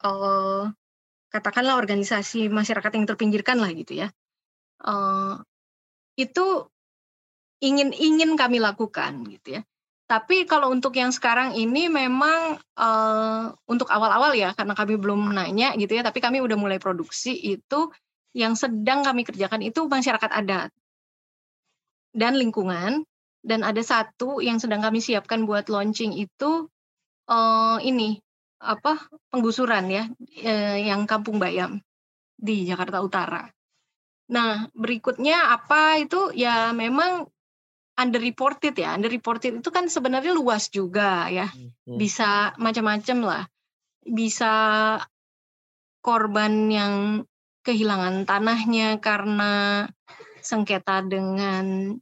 uh, 0.00 0.64
katakanlah 1.28 1.76
organisasi 1.76 2.48
masyarakat 2.48 2.90
yang 2.96 3.04
terpinggirkan 3.04 3.60
lah 3.60 3.68
gitu 3.76 4.00
ya 4.00 4.08
uh, 4.88 5.44
itu 6.16 6.66
ingin 7.60 7.92
ingin 7.92 8.34
kami 8.34 8.58
lakukan 8.58 9.24
gitu 9.28 9.60
ya. 9.60 9.62
Tapi 10.10 10.42
kalau 10.42 10.74
untuk 10.74 10.98
yang 10.98 11.14
sekarang 11.14 11.54
ini 11.54 11.86
memang 11.86 12.58
uh, 12.74 13.54
untuk 13.70 13.86
awal-awal 13.94 14.34
ya, 14.34 14.50
karena 14.58 14.74
kami 14.74 14.98
belum 14.98 15.30
nanya 15.30 15.78
gitu 15.78 15.94
ya, 15.94 16.02
tapi 16.02 16.18
kami 16.18 16.42
udah 16.42 16.58
mulai 16.58 16.82
produksi 16.82 17.30
itu 17.30 17.94
yang 18.36 18.54
sedang 18.54 19.02
kami 19.02 19.26
kerjakan 19.26 19.62
itu 19.64 19.86
masyarakat 19.86 20.30
adat 20.30 20.70
dan 22.14 22.34
lingkungan. 22.36 23.06
Dan 23.40 23.64
ada 23.64 23.80
satu 23.80 24.44
yang 24.44 24.60
sedang 24.60 24.84
kami 24.84 25.00
siapkan 25.00 25.48
buat 25.48 25.72
launching 25.72 26.12
itu 26.12 26.68
uh, 27.24 27.80
ini 27.80 28.20
apa 28.60 29.00
penggusuran 29.32 29.88
ya, 29.88 30.04
uh, 30.44 30.76
yang 30.76 31.08
Kampung 31.08 31.40
Bayam 31.40 31.80
di 32.36 32.68
Jakarta 32.68 33.00
Utara. 33.00 33.48
Nah 34.28 34.68
berikutnya 34.76 35.56
apa 35.56 36.04
itu 36.04 36.36
ya 36.36 36.76
memang 36.76 37.32
underreported 37.96 38.76
ya. 38.76 38.92
Underreported 38.92 39.64
itu 39.64 39.70
kan 39.72 39.88
sebenarnya 39.88 40.36
luas 40.36 40.68
juga 40.68 41.32
ya. 41.32 41.48
Hmm. 41.48 41.96
Bisa 41.96 42.52
macam-macam 42.60 43.18
lah. 43.24 43.42
Bisa 44.04 44.52
korban 46.04 46.68
yang 46.68 46.94
kehilangan 47.64 48.24
tanahnya 48.24 48.98
karena 48.98 49.86
sengketa 50.40 51.04
dengan 51.04 51.96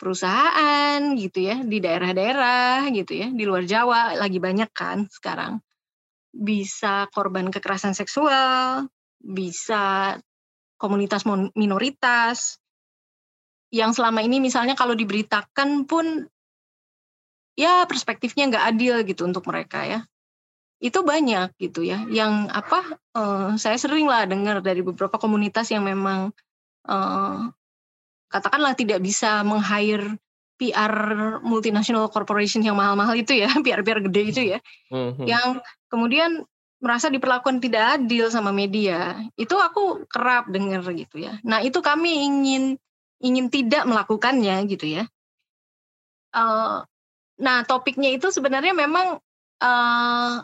perusahaan 0.00 0.96
gitu 1.18 1.44
ya 1.44 1.60
di 1.60 1.76
daerah-daerah 1.82 2.88
gitu 2.94 3.12
ya 3.20 3.28
di 3.28 3.44
luar 3.44 3.68
Jawa 3.68 4.16
lagi 4.16 4.40
banyak 4.40 4.70
kan 4.72 5.04
sekarang. 5.10 5.60
Bisa 6.30 7.10
korban 7.10 7.50
kekerasan 7.50 7.92
seksual 7.92 8.86
bisa 9.20 10.16
komunitas 10.80 11.28
minoritas. 11.52 12.56
Yang 13.70 14.02
selama 14.02 14.24
ini 14.26 14.42
misalnya 14.42 14.74
kalau 14.74 14.98
diberitakan 14.98 15.86
pun 15.86 16.26
ya 17.54 17.86
perspektifnya 17.86 18.50
nggak 18.50 18.66
adil 18.74 18.94
gitu 19.06 19.22
untuk 19.28 19.46
mereka 19.46 19.86
ya 19.86 20.00
itu 20.80 21.04
banyak 21.04 21.52
gitu 21.60 21.84
ya 21.84 22.08
yang 22.08 22.48
apa 22.48 22.96
uh, 23.12 23.52
saya 23.60 23.76
sering 23.76 24.08
lah 24.08 24.24
dengar 24.24 24.64
dari 24.64 24.80
beberapa 24.80 25.20
komunitas 25.20 25.68
yang 25.68 25.84
memang 25.84 26.32
uh, 26.88 27.52
katakanlah 28.32 28.72
tidak 28.72 29.04
bisa 29.04 29.44
meng-hire 29.44 30.16
PR 30.56 30.92
multinational 31.44 32.08
corporation 32.08 32.64
yang 32.64 32.76
mahal-mahal 32.80 33.12
itu 33.16 33.36
ya 33.36 33.52
PR-PR 33.64 34.00
gede 34.08 34.22
itu 34.24 34.42
ya 34.56 34.58
mm-hmm. 34.88 35.24
yang 35.28 35.60
kemudian 35.92 36.48
merasa 36.80 37.12
diperlakukan 37.12 37.60
tidak 37.60 38.00
adil 38.00 38.32
sama 38.32 38.48
media 38.48 39.20
itu 39.36 39.52
aku 39.52 40.08
kerap 40.08 40.48
dengar 40.48 40.80
gitu 40.96 41.20
ya 41.20 41.36
nah 41.44 41.60
itu 41.60 41.84
kami 41.84 42.24
ingin 42.24 42.80
ingin 43.20 43.52
tidak 43.52 43.84
melakukannya 43.84 44.64
gitu 44.66 44.88
ya. 45.00 45.04
Uh, 46.32 46.82
nah 47.40 47.64
topiknya 47.68 48.12
itu 48.16 48.32
sebenarnya 48.32 48.72
memang 48.72 49.20
uh, 49.60 50.34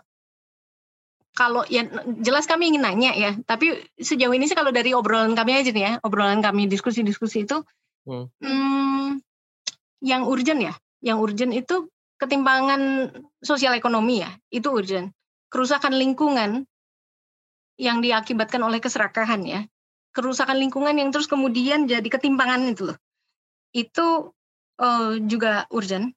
kalau 1.37 1.68
ya 1.68 1.84
jelas 2.24 2.49
kami 2.49 2.72
ingin 2.72 2.80
nanya 2.80 3.12
ya, 3.12 3.37
tapi 3.45 3.76
sejauh 4.01 4.32
ini 4.32 4.49
sih 4.49 4.57
kalau 4.57 4.72
dari 4.72 4.97
obrolan 4.97 5.37
kami 5.37 5.61
aja 5.61 5.68
nih 5.68 5.84
ya, 5.84 5.93
obrolan 6.01 6.41
kami 6.41 6.64
diskusi-diskusi 6.64 7.45
itu, 7.45 7.61
hmm. 8.09 8.26
Hmm, 8.41 9.20
yang 10.01 10.24
urgent 10.24 10.64
ya, 10.64 10.72
yang 11.05 11.20
urgent 11.20 11.53
itu 11.53 11.93
ketimpangan 12.16 13.12
sosial 13.45 13.76
ekonomi 13.76 14.24
ya, 14.24 14.32
itu 14.49 14.72
urgent. 14.72 15.12
Kerusakan 15.53 15.93
lingkungan 15.93 16.64
yang 17.76 18.01
diakibatkan 18.01 18.64
oleh 18.64 18.80
keserakahan 18.80 19.45
ya, 19.45 19.61
kerusakan 20.16 20.57
lingkungan 20.57 20.97
yang 20.97 21.12
terus 21.12 21.28
kemudian 21.28 21.84
jadi 21.84 22.09
ketimpangan 22.09 22.64
itu 22.72 22.89
loh. 22.89 22.99
Itu 23.76 24.32
uh, 24.80 25.20
juga 25.20 25.68
urgent. 25.68 26.16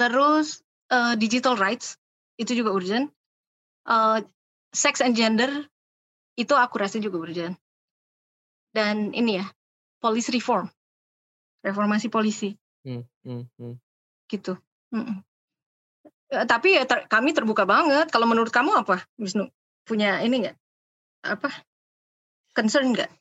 Terus 0.00 0.64
uh, 0.88 1.12
digital 1.20 1.60
rights 1.60 2.00
itu 2.40 2.56
juga 2.56 2.72
urgent. 2.72 3.12
Uh, 3.82 4.22
sex 4.70 5.02
and 5.02 5.18
gender 5.18 5.50
itu 6.38 6.54
aku 6.56 6.80
rasa 6.80 7.02
juga 7.02 7.20
urgent. 7.20 7.56
Dan 8.72 9.12
ini 9.12 9.42
ya, 9.42 9.46
police 10.00 10.32
reform. 10.32 10.72
Reformasi 11.60 12.08
polisi. 12.08 12.56
Hmm, 12.82 13.04
hmm, 13.22 13.44
hmm. 13.58 13.74
Gitu. 14.26 14.56
Hmm. 14.92 15.24
tapi 16.32 16.80
ya 16.80 16.88
ter, 16.88 17.04
kami 17.12 17.36
terbuka 17.36 17.68
banget. 17.68 18.08
Kalau 18.08 18.24
menurut 18.24 18.48
kamu 18.48 18.72
apa, 18.72 19.04
Wisnu? 19.20 19.52
Punya 19.84 20.24
ini 20.24 20.48
nggak? 20.48 20.56
Apa 21.28 21.52
concern 22.56 22.96
nggak? 22.96 23.12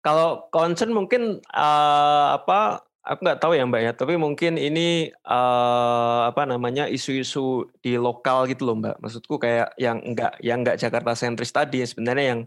Kalau 0.00 0.48
concern 0.48 0.96
mungkin 0.96 1.44
uh, 1.52 2.28
apa 2.40 2.87
aku 3.08 3.24
nggak 3.24 3.40
tahu 3.40 3.56
ya 3.56 3.64
mbak 3.64 3.82
ya 3.82 3.92
tapi 3.96 4.20
mungkin 4.20 4.60
ini 4.60 5.08
uh, 5.24 6.28
apa 6.28 6.44
namanya 6.44 6.84
isu-isu 6.84 7.64
di 7.80 7.96
lokal 7.96 8.44
gitu 8.44 8.68
loh 8.68 8.76
mbak 8.76 9.00
maksudku 9.00 9.40
kayak 9.40 9.72
yang 9.80 10.04
enggak 10.04 10.36
yang 10.44 10.60
enggak 10.60 10.76
Jakarta 10.76 11.16
sentris 11.16 11.48
tadi 11.48 11.80
sebenarnya 11.88 12.36
yang 12.36 12.40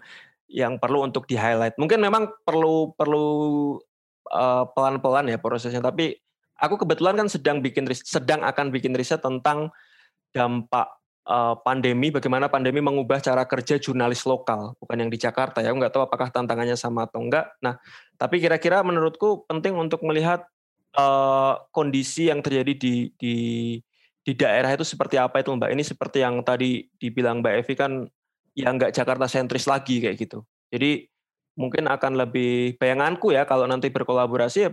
yang 0.52 0.74
perlu 0.78 1.02
untuk 1.02 1.26
di 1.26 1.34
highlight 1.34 1.82
mungkin 1.82 1.98
memang 1.98 2.30
perlu 2.46 2.94
perlu 2.94 3.26
uh, 4.30 4.70
pelan-pelan 4.78 5.34
ya 5.34 5.42
prosesnya 5.42 5.82
tapi 5.82 6.14
aku 6.62 6.86
kebetulan 6.86 7.18
kan 7.18 7.26
sedang 7.26 7.66
bikin 7.66 7.90
sedang 7.98 8.46
akan 8.46 8.70
bikin 8.70 8.94
riset 8.94 9.26
tentang 9.26 9.74
dampak 10.30 11.02
uh, 11.28 11.56
pandemi, 11.62 12.10
bagaimana 12.10 12.48
pandemi 12.48 12.80
mengubah 12.80 13.20
cara 13.22 13.44
kerja 13.46 13.78
jurnalis 13.78 14.24
lokal, 14.26 14.74
bukan 14.80 14.98
yang 15.06 15.12
di 15.12 15.20
Jakarta 15.20 15.60
ya. 15.62 15.74
Aku 15.74 15.78
nggak 15.82 15.94
tahu 15.94 16.04
apakah 16.08 16.32
tantangannya 16.32 16.78
sama 16.80 17.06
atau 17.06 17.22
enggak. 17.22 17.52
Nah, 17.62 17.78
tapi 18.16 18.42
kira-kira 18.42 18.82
menurutku 18.82 19.46
penting 19.46 19.76
untuk 19.76 20.02
melihat 20.06 20.48
uh, 20.98 21.54
kondisi 21.72 22.28
yang 22.32 22.40
terjadi 22.44 22.74
di 22.76 22.94
di 23.16 23.36
di 24.22 24.32
daerah 24.38 24.70
itu 24.74 24.86
seperti 24.86 25.18
apa 25.18 25.42
itu 25.42 25.52
Mbak. 25.52 25.72
Ini 25.74 25.84
seperti 25.84 26.18
yang 26.22 26.42
tadi 26.46 26.86
dibilang 26.98 27.42
Mbak 27.42 27.54
Evi 27.66 27.74
kan 27.78 27.92
ya 28.58 28.70
nggak 28.72 28.94
Jakarta 28.94 29.26
sentris 29.26 29.66
lagi 29.66 30.04
kayak 30.04 30.18
gitu. 30.20 30.44
Jadi 30.72 31.08
mungkin 31.60 31.88
akan 31.92 32.16
lebih 32.16 32.80
bayanganku 32.80 33.36
ya 33.36 33.44
kalau 33.44 33.68
nanti 33.68 33.92
berkolaborasi 33.92 34.60
ya, 34.66 34.72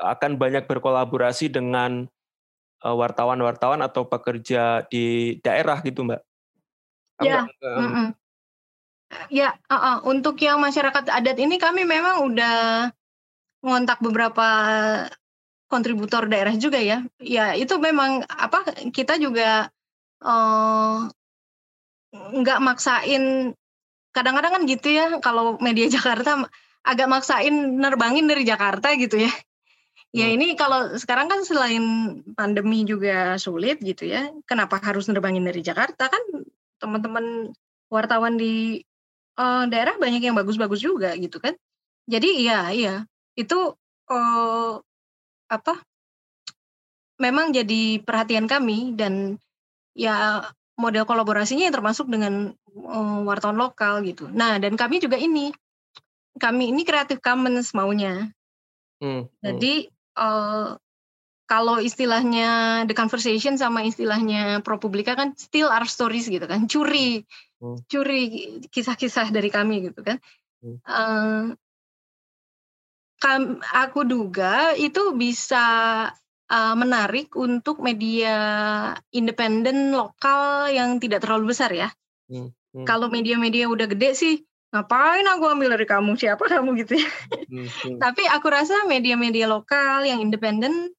akan 0.00 0.40
banyak 0.40 0.64
berkolaborasi 0.64 1.52
dengan 1.52 2.08
Eh, 2.82 2.96
wartawan-wartawan 2.98 3.78
atau 3.86 4.10
pekerja 4.10 4.82
di 4.90 5.38
daerah 5.38 5.78
gitu, 5.86 6.02
Mbak? 6.02 6.20
Ya, 7.22 7.46
mm 7.46 7.78
-mm. 7.78 8.08
ya 9.30 9.54
uh 9.70 9.74
-uh. 9.78 9.96
untuk 10.10 10.34
yang 10.42 10.58
masyarakat 10.58 11.06
adat 11.06 11.38
ini 11.38 11.62
kami 11.62 11.86
memang 11.86 12.26
udah 12.26 12.90
ngontak 13.62 14.02
beberapa 14.02 14.48
kontributor 15.72 16.28
daerah 16.28 16.52
juga 16.60 16.76
ya. 16.76 17.00
Ya 17.16 17.56
itu 17.56 17.72
memang 17.80 18.28
apa 18.28 18.68
kita 18.92 19.16
juga 19.16 19.72
uh, 20.20 21.08
nggak 22.12 22.60
maksain 22.60 23.56
kadang-kadang 24.12 24.60
kan 24.60 24.62
gitu 24.68 24.92
ya 24.92 25.16
kalau 25.24 25.56
media 25.56 25.88
Jakarta 25.96 26.44
agak 26.84 27.08
maksain 27.08 27.80
nerbangin 27.80 28.28
dari 28.28 28.44
Jakarta 28.44 28.92
gitu 29.00 29.16
ya. 29.16 29.32
Ya 30.12 30.28
hmm. 30.28 30.36
ini 30.36 30.46
kalau 30.60 30.92
sekarang 31.00 31.32
kan 31.32 31.40
selain 31.40 31.84
pandemi 32.36 32.84
juga 32.84 33.40
sulit 33.40 33.80
gitu 33.80 34.04
ya, 34.04 34.28
kenapa 34.44 34.76
harus 34.84 35.08
nerbangin 35.08 35.48
dari 35.48 35.64
Jakarta 35.64 36.12
kan 36.12 36.20
teman-teman 36.76 37.56
wartawan 37.88 38.36
di 38.36 38.84
uh, 39.40 39.64
daerah 39.72 39.96
banyak 39.96 40.20
yang 40.20 40.36
bagus-bagus 40.36 40.84
juga 40.84 41.16
gitu 41.16 41.40
kan. 41.40 41.56
Jadi 42.04 42.44
iya 42.44 42.68
iya 42.76 42.94
itu 43.40 43.72
uh, 44.12 44.84
apa? 45.52 45.76
Memang 47.20 47.52
jadi 47.52 48.00
perhatian 48.00 48.48
kami 48.48 48.96
dan 48.96 49.36
ya 49.92 50.48
model 50.80 51.04
kolaborasinya 51.04 51.68
yang 51.68 51.76
termasuk 51.76 52.08
dengan 52.08 52.56
uh, 52.72 53.20
wartawan 53.28 53.60
lokal 53.60 54.00
gitu. 54.02 54.32
Nah 54.32 54.56
dan 54.56 54.74
kami 54.74 54.98
juga 54.98 55.20
ini 55.20 55.52
kami 56.40 56.72
ini 56.72 56.82
Creative 56.88 57.20
Commons 57.20 57.76
maunya. 57.76 58.32
Hmm, 58.98 59.28
hmm. 59.28 59.38
Jadi 59.44 59.92
uh, 60.16 60.80
kalau 61.52 61.76
istilahnya 61.84 62.82
the 62.88 62.96
conversation 62.96 63.60
sama 63.60 63.84
istilahnya 63.84 64.64
ProPublica 64.64 65.12
kan 65.12 65.36
still 65.36 65.68
our 65.68 65.84
stories 65.84 66.24
gitu 66.32 66.48
kan 66.48 66.64
curi 66.64 67.28
hmm. 67.60 67.84
curi 67.92 68.22
kisah-kisah 68.72 69.28
dari 69.28 69.52
kami 69.52 69.92
gitu 69.92 70.00
kan 70.00 70.16
hmm. 70.64 70.80
uh, 70.88 71.52
kam, 73.22 73.62
aku 73.62 74.02
duga 74.02 74.74
itu 74.74 75.14
bisa 75.14 75.66
uh, 76.50 76.74
menarik 76.74 77.30
untuk 77.38 77.78
media 77.78 78.34
independen 79.14 79.94
lokal 79.94 80.66
yang 80.74 80.98
tidak 80.98 81.22
terlalu 81.22 81.54
besar 81.54 81.70
ya. 81.70 81.88
Hmm. 82.26 82.50
Hmm. 82.72 82.88
kalau 82.88 83.12
media-media 83.12 83.68
udah 83.68 83.84
gede 83.84 84.16
sih 84.16 84.34
ngapain 84.72 85.28
aku 85.28 85.44
ambil 85.44 85.76
dari 85.76 85.84
kamu? 85.84 86.16
Siapa 86.16 86.48
kamu 86.48 86.80
gitu 86.80 86.96
ya? 86.96 87.10
Hmm, 87.52 87.68
hmm. 87.68 87.98
tapi 88.00 88.24
aku 88.24 88.48
rasa 88.48 88.88
media-media 88.88 89.44
lokal 89.44 90.08
yang 90.08 90.24
independen 90.24 90.96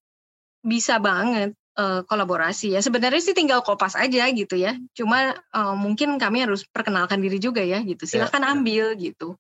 bisa 0.62 1.02
banget 1.02 1.58
uh, 1.82 2.06
kolaborasi 2.06 2.78
ya. 2.78 2.80
Sebenarnya 2.86 3.18
sih 3.26 3.34
tinggal 3.34 3.66
kopas 3.66 3.98
aja 3.98 4.30
gitu 4.30 4.54
ya. 4.54 4.78
Cuma 4.94 5.34
uh, 5.34 5.74
mungkin 5.74 6.22
kami 6.22 6.46
harus 6.46 6.70
perkenalkan 6.70 7.18
diri 7.18 7.42
juga 7.42 7.66
ya 7.66 7.82
gitu. 7.82 8.06
Ya, 8.06 8.30
silahkan 8.30 8.46
ya, 8.46 8.54
ambil 8.54 8.94
gitu 9.02 9.34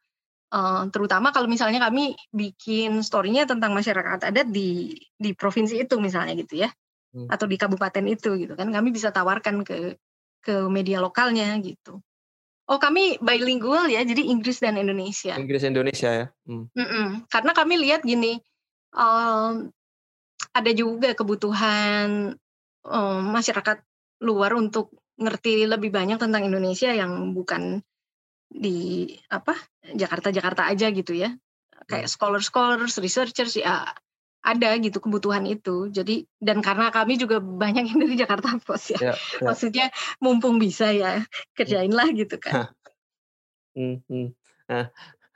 Uh, 0.53 0.85
terutama 0.93 1.33
kalau 1.33 1.49
misalnya 1.49 1.81
kami 1.81 2.13
bikin 2.29 3.01
story-nya 3.01 3.49
tentang 3.49 3.73
masyarakat 3.73 4.21
adat 4.21 4.53
di 4.53 4.93
di 5.17 5.33
provinsi 5.33 5.81
itu 5.81 5.97
misalnya 5.97 6.37
gitu 6.37 6.61
ya 6.61 6.69
hmm. 7.17 7.25
atau 7.25 7.49
di 7.49 7.57
kabupaten 7.57 8.05
itu 8.05 8.37
gitu 8.37 8.53
kan 8.53 8.69
kami 8.69 8.93
bisa 8.93 9.09
tawarkan 9.09 9.65
ke 9.65 9.97
ke 10.45 10.69
media 10.69 11.01
lokalnya 11.01 11.57
gitu 11.57 12.05
oh 12.69 12.77
kami 12.77 13.17
bilingual 13.17 13.89
ya 13.89 14.05
jadi 14.05 14.29
Inggris 14.29 14.61
dan 14.61 14.77
Indonesia 14.77 15.33
Inggris 15.41 15.65
Indonesia 15.65 16.09
ya 16.13 16.25
hmm. 16.45 16.69
Mm 16.69 16.85
-mm. 16.85 17.07
karena 17.33 17.51
kami 17.57 17.73
lihat 17.89 18.05
gini 18.05 18.37
um, 18.93 19.73
ada 20.53 20.71
juga 20.77 21.17
kebutuhan 21.17 22.37
um, 22.85 23.21
masyarakat 23.25 23.81
luar 24.21 24.53
untuk 24.53 24.93
ngerti 25.17 25.65
lebih 25.65 25.89
banyak 25.89 26.21
tentang 26.21 26.45
Indonesia 26.45 26.93
yang 26.93 27.33
bukan 27.33 27.81
di 28.53 29.09
apa 29.33 29.57
Jakarta 29.91 30.31
Jakarta 30.31 30.71
aja 30.71 30.87
gitu 30.89 31.11
ya 31.11 31.35
kayak 31.87 32.07
hmm. 32.07 32.13
scholar 32.13 32.41
scholars 32.43 32.95
researchers 32.99 33.59
ya 33.59 33.91
ada 34.43 34.75
gitu 34.75 34.99
kebutuhan 34.99 35.47
itu 35.47 35.87
jadi 35.87 36.27
dan 36.39 36.59
karena 36.59 36.91
kami 36.91 37.15
juga 37.15 37.39
banyak 37.39 37.91
yang 37.91 37.99
dari 37.99 38.15
Jakarta 38.19 38.55
Post 38.67 38.95
ya, 38.95 39.11
ya, 39.11 39.13
ya. 39.15 39.43
maksudnya 39.43 39.85
mumpung 40.19 40.59
bisa 40.59 40.91
ya 40.91 41.23
kerjainlah 41.55 42.11
gitu 42.15 42.39
kan 42.39 42.71
hmm, 43.75 44.03
hmm. 44.07 44.27
Nah, 44.63 44.87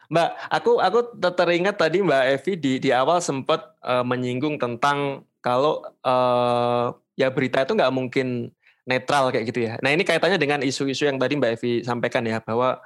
Mbak 0.08 0.30
aku 0.56 0.72
aku 0.80 1.00
teringat 1.20 1.76
tadi 1.76 2.00
Mbak 2.00 2.24
Evi 2.40 2.54
di 2.56 2.74
di 2.80 2.90
awal 2.96 3.20
sempat 3.20 3.76
uh, 3.84 4.08
menyinggung 4.08 4.56
tentang 4.56 5.28
kalau 5.44 5.84
uh, 6.08 6.96
ya 7.20 7.28
berita 7.28 7.68
itu 7.68 7.76
nggak 7.76 7.92
mungkin 7.92 8.56
netral 8.88 9.36
kayak 9.36 9.52
gitu 9.52 9.68
ya. 9.68 9.76
Nah 9.84 9.92
ini 9.92 10.08
kaitannya 10.08 10.40
dengan 10.40 10.64
isu-isu 10.64 11.12
yang 11.12 11.20
tadi 11.20 11.36
Mbak 11.36 11.52
Evi 11.60 11.72
sampaikan 11.84 12.24
ya 12.24 12.40
bahwa 12.40 12.80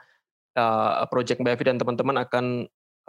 uh, 0.57 1.05
Project 1.07 1.39
Mbak 1.39 1.53
Evi 1.59 1.63
dan 1.67 1.77
teman-teman 1.77 2.17
akan 2.21 2.45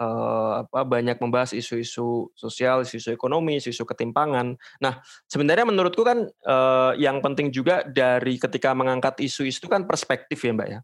uh, 0.01 0.65
apa, 0.65 0.81
banyak 0.85 1.17
membahas 1.19 1.51
isu-isu 1.53 2.31
sosial, 2.33 2.83
isu-isu 2.83 3.13
ekonomi, 3.13 3.59
isu-isu 3.59 3.83
ketimpangan. 3.85 4.57
Nah, 4.81 5.03
sebenarnya 5.29 5.65
menurutku 5.67 6.01
kan 6.01 6.27
uh, 6.45 6.91
yang 6.97 7.21
penting 7.21 7.53
juga 7.53 7.85
dari 7.85 8.37
ketika 8.39 8.73
mengangkat 8.73 9.19
isu-isu 9.21 9.63
itu 9.63 9.69
kan 9.69 9.85
perspektif 9.85 10.39
ya, 10.41 10.51
Mbak 10.53 10.69
ya. 10.69 10.79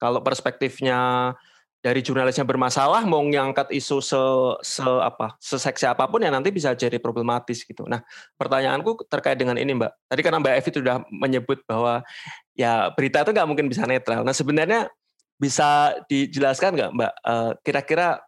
Kalau 0.00 0.24
perspektifnya 0.24 0.98
dari 1.80 2.04
jurnalisnya 2.04 2.44
bermasalah 2.44 3.08
mau 3.08 3.24
ngangkat 3.24 3.72
isu 3.72 4.04
se, 4.04 4.20
se 4.60 4.84
apa 4.84 5.40
seseksi 5.40 5.88
apa 5.88 6.04
pun 6.12 6.20
ya 6.20 6.28
nanti 6.28 6.52
bisa 6.52 6.76
jadi 6.76 7.00
problematis 7.00 7.64
gitu. 7.64 7.88
Nah 7.88 8.04
pertanyaanku 8.36 9.08
terkait 9.08 9.40
dengan 9.40 9.56
ini 9.56 9.72
Mbak. 9.72 9.92
Tadi 10.12 10.20
karena 10.20 10.38
Mbak 10.44 10.54
Evi 10.60 10.70
sudah 10.76 10.96
menyebut 11.08 11.64
bahwa 11.64 12.04
ya 12.52 12.92
berita 12.92 13.24
itu 13.24 13.32
nggak 13.32 13.48
mungkin 13.48 13.66
bisa 13.72 13.88
netral. 13.88 14.28
Nah 14.28 14.36
sebenarnya 14.36 14.92
bisa 15.40 15.96
dijelaskan 16.06 16.76
nggak 16.76 16.92
Mbak, 16.92 17.12
uh, 17.24 17.50
kira-kira 17.64 18.20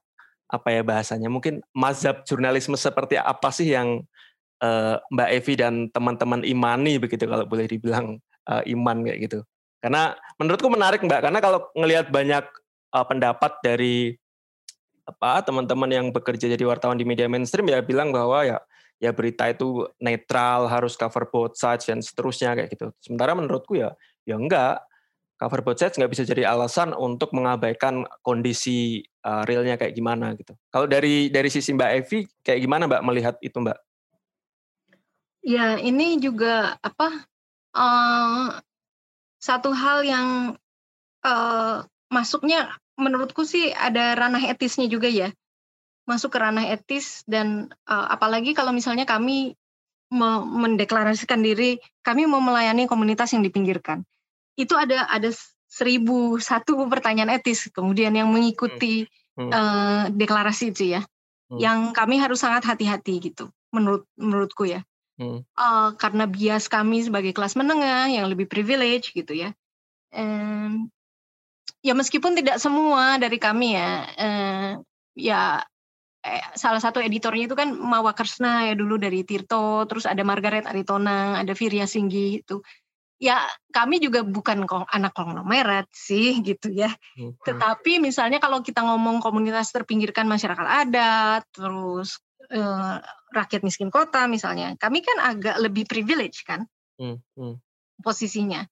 apa 0.49 0.69
ya 0.73 0.81
bahasanya, 0.81 1.29
mungkin 1.29 1.61
mazhab 1.77 2.25
jurnalisme 2.25 2.77
seperti 2.77 3.21
apa 3.21 3.53
sih 3.53 3.73
yang 3.73 4.01
uh, 4.65 4.97
Mbak 5.13 5.29
Evi 5.37 5.55
dan 5.61 5.75
teman-teman 5.93 6.41
imani 6.41 6.97
begitu 6.97 7.29
kalau 7.29 7.45
boleh 7.45 7.69
dibilang 7.69 8.17
uh, 8.49 8.65
iman 8.65 8.97
kayak 9.05 9.29
gitu. 9.29 9.39
Karena 9.85 10.17
menurutku 10.41 10.73
menarik 10.73 11.05
Mbak, 11.05 11.21
karena 11.29 11.39
kalau 11.45 11.69
ngelihat 11.77 12.09
banyak 12.09 12.45
pendapat 12.93 13.57
dari 13.65 14.15
apa 15.09 15.43
teman-teman 15.43 15.91
yang 15.91 16.07
bekerja 16.13 16.45
jadi 16.45 16.61
wartawan 16.63 16.95
di 16.95 17.09
media 17.09 17.25
mainstream 17.25 17.67
ya 17.73 17.81
bilang 17.81 18.13
bahwa 18.13 18.45
ya 18.45 18.61
ya 19.03 19.11
berita 19.11 19.51
itu 19.51 19.89
netral 19.99 20.71
harus 20.71 20.95
cover 20.95 21.27
both 21.27 21.59
sides 21.59 21.91
dan 21.91 21.99
seterusnya 21.99 22.55
kayak 22.55 22.71
gitu. 22.71 22.95
Sementara 23.03 23.35
menurutku 23.35 23.75
ya 23.75 23.97
ya 24.23 24.39
enggak 24.39 24.79
cover 25.43 25.67
both 25.67 25.83
sides 25.83 25.99
nggak 25.99 26.15
bisa 26.15 26.23
jadi 26.23 26.47
alasan 26.47 26.95
untuk 26.95 27.35
mengabaikan 27.35 28.07
kondisi 28.23 29.03
uh, 29.27 29.43
realnya 29.43 29.75
kayak 29.75 29.99
gimana 29.99 30.39
gitu. 30.39 30.55
Kalau 30.71 30.87
dari 30.87 31.35
dari 31.35 31.51
sisi 31.51 31.75
Mbak 31.75 31.91
Evi 31.99 32.19
kayak 32.47 32.63
gimana 32.63 32.87
Mbak 32.87 33.03
melihat 33.03 33.35
itu 33.43 33.59
Mbak? 33.59 33.79
Ya 35.43 35.75
ini 35.83 36.23
juga 36.23 36.79
apa 36.79 37.27
uh, 37.75 38.63
satu 39.43 39.75
hal 39.75 40.07
yang 40.07 40.55
uh, 41.27 41.83
masuknya 42.07 42.79
menurutku 42.95 43.43
sih 43.43 43.75
ada 43.75 44.15
ranah 44.15 44.47
etisnya 44.47 44.87
juga 44.87 45.11
ya 45.11 45.35
masuk 46.07 46.35
ke 46.35 46.39
ranah 46.39 46.71
etis 46.71 47.27
dan 47.27 47.71
uh, 47.91 48.07
apalagi 48.11 48.55
kalau 48.55 48.71
misalnya 48.71 49.07
kami 49.07 49.55
mendeklarasikan 50.13 51.41
diri 51.41 51.81
kami 52.05 52.29
mau 52.29 52.43
melayani 52.43 52.85
komunitas 52.85 53.33
yang 53.33 53.41
dipinggirkan 53.41 54.05
itu 54.57 54.75
ada 54.77 55.09
ada 55.09 55.33
seribu 55.73 56.37
satu 56.37 56.77
pertanyaan 56.93 57.33
etis 57.33 57.73
kemudian 57.73 58.13
yang 58.13 58.29
mengikuti 58.29 59.09
hmm. 59.09 59.49
Hmm. 59.49 59.49
Uh, 59.49 60.05
deklarasi 60.13 60.77
itu 60.77 60.93
ya 60.93 61.01
hmm. 61.49 61.57
yang 61.57 61.79
kami 61.97 62.21
harus 62.21 62.45
sangat 62.45 62.69
hati-hati 62.69 63.33
gitu 63.33 63.49
menurut 63.73 64.05
menurutku 64.21 64.69
ya 64.69 64.85
hmm. 65.17 65.41
uh, 65.57 65.97
karena 65.97 66.29
bias 66.29 66.69
kami 66.69 67.01
sebagai 67.01 67.33
kelas 67.33 67.57
menengah 67.57 68.13
yang 68.13 68.29
lebih 68.29 68.45
privilege 68.45 69.17
gitu 69.17 69.33
ya 69.33 69.57
um, 70.13 70.93
ya 71.81 71.97
meskipun 71.97 72.37
tidak 72.37 72.61
semua 72.61 73.17
dari 73.17 73.41
kami 73.41 73.81
ya 73.81 73.91
uh, 74.21 74.71
ya 75.17 75.65
eh, 76.23 76.45
salah 76.55 76.79
satu 76.85 77.01
editornya 77.01 77.49
itu 77.51 77.57
kan 77.57 77.73
Mawa 77.73 78.13
Kersna 78.13 78.69
ya 78.69 78.75
dulu 78.77 79.01
dari 79.01 79.25
Tirto 79.25 79.89
terus 79.89 80.05
ada 80.05 80.21
Margaret 80.23 80.69
Aritona 80.69 81.41
ada 81.41 81.57
Virya 81.57 81.89
Singgi 81.89 82.45
itu 82.45 82.61
ya 83.23 83.47
kami 83.71 84.03
juga 84.03 84.27
bukan 84.27 84.67
anak 84.67 85.15
konglomerat 85.15 85.87
sih 85.95 86.43
gitu 86.43 86.75
ya. 86.75 86.91
Hmm. 87.15 87.39
Tetapi 87.47 88.03
misalnya 88.03 88.43
kalau 88.43 88.67
kita 88.67 88.83
ngomong 88.83 89.23
komunitas 89.23 89.71
terpinggirkan 89.71 90.27
masyarakat 90.27 90.67
adat, 90.67 91.47
terus 91.55 92.19
eh, 92.51 92.99
rakyat 93.31 93.63
miskin 93.63 93.95
kota 93.95 94.27
misalnya, 94.27 94.75
kami 94.75 95.07
kan 95.07 95.23
agak 95.23 95.55
lebih 95.63 95.87
privilege 95.87 96.43
kan 96.43 96.67
hmm. 96.99 97.23
Hmm. 97.39 97.63
posisinya. 98.03 98.67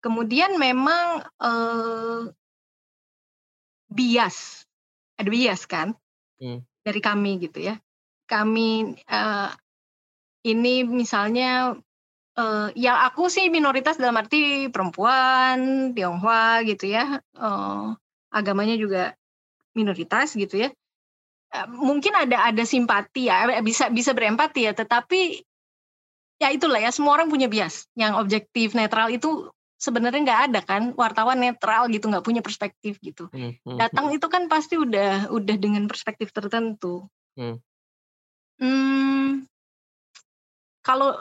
Kemudian 0.00 0.56
memang 0.56 1.20
eh, 1.36 2.32
bias, 3.92 4.64
ada 5.20 5.28
bias 5.28 5.68
kan 5.68 5.92
hmm. 6.40 6.64
dari 6.80 7.00
kami 7.04 7.36
gitu 7.36 7.68
ya. 7.68 7.76
Kami 8.24 8.96
eh, 8.96 9.50
ini 10.48 10.88
misalnya 10.88 11.76
uh, 12.40 12.66
ya 12.72 13.04
aku 13.04 13.28
sih 13.28 13.52
minoritas 13.52 14.00
dalam 14.00 14.16
arti 14.16 14.72
perempuan, 14.72 15.92
Tionghoa 15.92 16.64
gitu 16.64 16.88
ya, 16.88 17.20
uh, 17.36 17.92
agamanya 18.32 18.80
juga 18.80 19.12
minoritas 19.76 20.32
gitu 20.32 20.66
ya. 20.66 20.68
Uh, 21.52 21.68
mungkin 21.68 22.16
ada 22.16 22.48
ada 22.48 22.64
simpati 22.64 23.28
ya, 23.28 23.60
bisa 23.60 23.92
bisa 23.92 24.16
berempati 24.16 24.64
ya, 24.64 24.72
tetapi 24.72 25.44
ya 26.40 26.48
itulah 26.48 26.80
ya 26.80 26.88
semua 26.88 27.20
orang 27.20 27.28
punya 27.28 27.46
bias. 27.52 27.86
Yang 27.92 28.12
objektif 28.16 28.72
netral 28.72 29.12
itu 29.12 29.52
sebenarnya 29.80 30.20
nggak 30.20 30.42
ada 30.52 30.60
kan 30.60 30.82
wartawan 30.92 31.40
netral 31.40 31.88
gitu 31.88 32.12
nggak 32.12 32.20
punya 32.20 32.44
perspektif 32.44 33.00
gitu 33.00 33.32
hmm, 33.32 33.64
hmm, 33.64 33.78
datang 33.80 34.12
hmm. 34.12 34.20
itu 34.20 34.26
kan 34.28 34.44
pasti 34.44 34.76
udah 34.76 35.32
udah 35.32 35.56
dengan 35.56 35.88
perspektif 35.88 36.36
tertentu 36.36 37.08
hmm. 37.40 37.56
Hmm, 38.60 39.48
kalau 40.84 41.16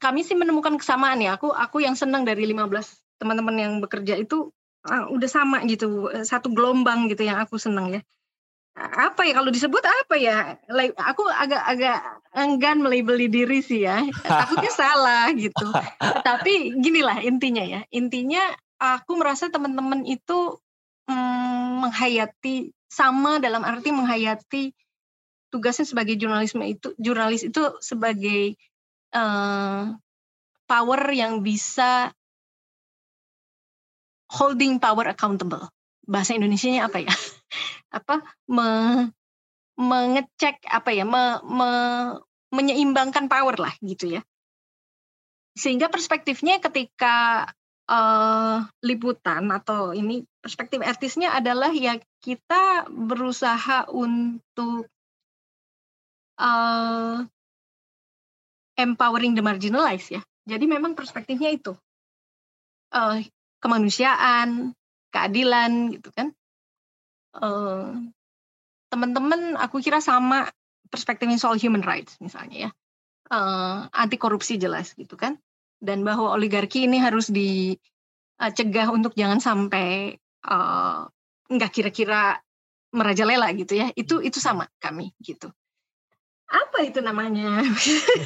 kami 0.00 0.24
sih 0.24 0.36
menemukan 0.38 0.76
kesamaan 0.80 1.20
ya. 1.20 1.36
Aku 1.36 1.52
aku 1.52 1.84
yang 1.84 1.98
senang 1.98 2.24
dari 2.24 2.48
15 2.48 2.68
teman-teman 3.20 3.56
yang 3.58 3.72
bekerja 3.82 4.16
itu 4.18 4.50
uh, 4.88 5.04
udah 5.12 5.30
sama 5.30 5.62
gitu, 5.68 6.08
eh, 6.10 6.24
satu 6.24 6.50
gelombang 6.50 7.10
gitu 7.12 7.26
yang 7.26 7.38
aku 7.42 7.60
senang 7.60 7.92
ya. 7.92 8.00
Apa 8.72 9.28
ya 9.28 9.36
kalau 9.36 9.52
disebut 9.52 9.84
apa 9.84 10.16
ya? 10.16 10.56
Aku 11.12 11.28
agak-agak 11.28 12.00
enggan 12.32 12.80
melabeli 12.80 13.28
diri 13.28 13.60
sih 13.60 13.84
ya. 13.84 14.00
Takutnya 14.24 14.72
salah 14.72 15.28
gitu. 15.36 15.68
Tapi 16.00 16.80
ginilah 16.80 17.20
intinya 17.20 17.60
ya. 17.60 17.84
Intinya 17.92 18.40
aku 18.80 19.20
merasa 19.20 19.52
teman-teman 19.52 20.08
itu 20.08 20.56
hmm, 21.04 21.84
menghayati 21.84 22.72
sama 22.88 23.40
dalam 23.44 23.60
arti 23.64 23.92
menghayati 23.92 24.72
tugasnya 25.52 25.84
sebagai 25.84 26.16
jurnalisme 26.16 26.64
itu 26.64 26.96
jurnalis 26.96 27.44
itu 27.44 27.60
sebagai 27.84 28.56
uh, 29.12 29.92
power 30.66 31.02
yang 31.12 31.44
bisa 31.44 32.10
holding 34.32 34.80
power 34.80 35.12
accountable. 35.12 35.68
Bahasa 36.08 36.34
Indonesia-nya 36.34 36.88
apa 36.88 37.04
ya? 37.04 37.12
apa 37.98 38.24
me, 38.48 38.68
mengecek 39.76 40.64
apa 40.66 40.90
ya? 40.92 41.04
Me, 41.04 41.40
me, 41.44 41.70
menyeimbangkan 42.52 43.28
power 43.28 43.56
lah 43.60 43.72
gitu 43.84 44.18
ya. 44.18 44.20
Sehingga 45.52 45.92
perspektifnya 45.92 46.60
ketika 46.64 47.44
uh, 47.88 48.64
liputan 48.80 49.52
atau 49.52 49.92
ini 49.92 50.24
perspektif 50.40 50.80
etisnya 50.80 51.36
adalah 51.36 51.70
ya 51.72 52.00
kita 52.24 52.88
berusaha 52.88 53.88
untuk 53.92 54.88
uh, 56.40 57.28
empowering 58.82 59.38
the 59.38 59.44
marginalized 59.44 60.10
ya. 60.10 60.22
Jadi 60.42 60.66
memang 60.66 60.98
perspektifnya 60.98 61.54
itu. 61.54 61.78
Uh, 62.92 63.22
kemanusiaan, 63.62 64.74
keadilan 65.14 65.94
gitu 65.96 66.10
kan. 66.12 66.34
Uh, 67.32 68.10
teman-teman 68.92 69.56
aku 69.56 69.80
kira 69.80 70.02
sama 70.04 70.50
perspektifnya 70.92 71.40
soal 71.40 71.56
human 71.56 71.80
rights 71.86 72.18
misalnya 72.18 72.68
ya. 72.68 72.70
Uh, 73.32 73.88
anti 73.94 74.18
korupsi 74.20 74.58
jelas 74.58 74.92
gitu 74.98 75.14
kan. 75.16 75.38
Dan 75.82 76.02
bahwa 76.02 76.34
oligarki 76.34 76.84
ini 76.84 77.00
harus 77.00 77.30
dicegah 77.32 78.92
untuk 78.92 79.14
jangan 79.14 79.38
sampai 79.38 80.18
uh, 80.46 81.06
nggak 81.48 81.72
kira-kira 81.72 82.42
merajalela 82.92 83.48
gitu 83.56 83.78
ya. 83.78 83.88
Itu 83.94 84.20
itu 84.20 84.42
sama 84.42 84.68
kami 84.82 85.14
gitu 85.22 85.48
apa 86.52 86.84
itu 86.84 87.00
namanya? 87.00 87.64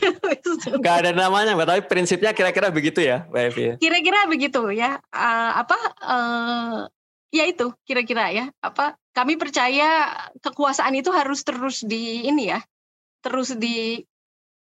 Gak 0.84 0.96
ada 1.06 1.12
namanya, 1.14 1.54
Mbak. 1.54 1.66
Tapi 1.70 1.82
prinsipnya 1.86 2.34
kira-kira 2.34 2.74
begitu 2.74 2.98
ya, 2.98 3.22
Mbak 3.30 3.42
Evi. 3.54 3.62
Ya? 3.62 3.74
Kira-kira 3.78 4.20
begitu 4.26 4.60
ya. 4.74 4.98
Uh, 5.14 5.52
apa? 5.62 5.78
Uh, 6.02 6.76
ya 7.30 7.46
itu 7.46 7.70
kira-kira 7.86 8.34
ya. 8.34 8.50
Apa? 8.58 8.98
Kami 9.14 9.38
percaya 9.38 10.10
kekuasaan 10.42 10.98
itu 10.98 11.14
harus 11.14 11.46
terus 11.46 11.86
di 11.86 12.26
ini 12.26 12.50
ya, 12.50 12.60
terus 13.22 13.54
di 13.54 14.02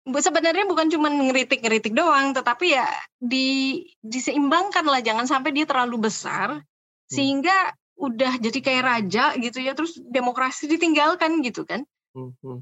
sebenarnya 0.07 0.67
bukan 0.67 0.87
cuma 0.91 1.07
ngeritik-ngeritik 1.09 1.95
doang, 1.95 2.35
tetapi 2.35 2.75
ya 2.77 2.87
di 3.17 3.81
diseimbangkan 4.03 4.85
lah, 4.87 5.01
jangan 5.01 5.25
sampai 5.25 5.51
dia 5.51 5.65
terlalu 5.65 6.07
besar 6.07 6.61
hmm. 6.61 7.09
sehingga 7.09 7.73
udah 7.97 8.37
jadi 8.37 8.59
kayak 8.61 8.83
raja 8.85 9.33
gitu 9.41 9.57
ya, 9.59 9.73
terus 9.73 9.97
demokrasi 9.97 10.69
ditinggalkan 10.69 11.41
gitu 11.41 11.65
kan. 11.65 11.81
Hmm. 12.13 12.61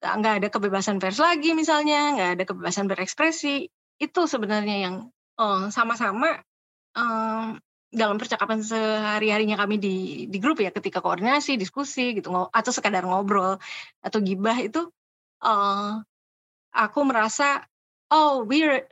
Nggak 0.00 0.34
ada 0.42 0.48
kebebasan 0.52 1.00
pers 1.00 1.18
lagi 1.18 1.56
misalnya, 1.56 2.14
nggak 2.16 2.30
ada 2.38 2.44
kebebasan 2.44 2.86
berekspresi. 2.86 3.68
Itu 3.96 4.28
sebenarnya 4.28 4.76
yang 4.88 4.94
oh, 5.40 5.72
sama-sama 5.72 6.40
um, 6.92 7.56
dalam 7.88 8.16
percakapan 8.20 8.60
sehari-harinya 8.60 9.56
kami 9.56 9.80
di 9.80 9.96
di 10.28 10.38
grup 10.42 10.60
ya 10.60 10.68
ketika 10.68 11.00
koordinasi, 11.00 11.56
diskusi 11.56 12.16
gitu 12.18 12.28
atau 12.32 12.72
sekadar 12.74 13.08
ngobrol 13.08 13.56
atau 14.04 14.18
gibah 14.20 14.58
itu 14.60 14.88
uh, 15.40 16.00
aku 16.76 17.00
merasa 17.08 17.64
oh 18.12 18.44
we're 18.44 18.84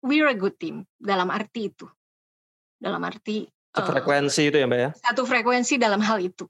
we're 0.00 0.32
a 0.32 0.36
good 0.36 0.56
team 0.56 0.88
dalam 0.96 1.28
arti 1.28 1.68
itu. 1.68 1.86
Dalam 2.80 3.04
arti 3.04 3.44
satu 3.70 3.94
frekuensi 3.94 4.42
uh, 4.42 4.48
itu 4.50 4.56
ya, 4.58 4.66
Mbak 4.66 4.80
ya. 4.80 4.90
Satu 4.98 5.22
frekuensi 5.28 5.74
dalam 5.78 6.02
hal 6.02 6.18
itu. 6.18 6.48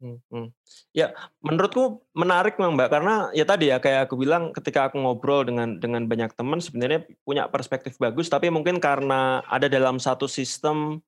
Hmm, 0.00 0.16
hmm. 0.32 0.48
Ya, 0.96 1.12
menurutku 1.44 2.00
menarik 2.16 2.56
Mbak 2.56 2.88
karena 2.88 3.28
ya 3.36 3.44
tadi 3.44 3.68
ya 3.68 3.76
kayak 3.84 4.08
aku 4.08 4.16
bilang 4.16 4.48
ketika 4.56 4.88
aku 4.88 4.96
ngobrol 4.96 5.44
dengan 5.44 5.76
dengan 5.76 6.08
banyak 6.08 6.32
teman 6.32 6.56
sebenarnya 6.56 7.04
punya 7.20 7.52
perspektif 7.52 8.00
bagus 8.00 8.32
tapi 8.32 8.48
mungkin 8.48 8.80
karena 8.80 9.44
ada 9.44 9.68
dalam 9.68 10.00
satu 10.00 10.24
sistem 10.24 11.04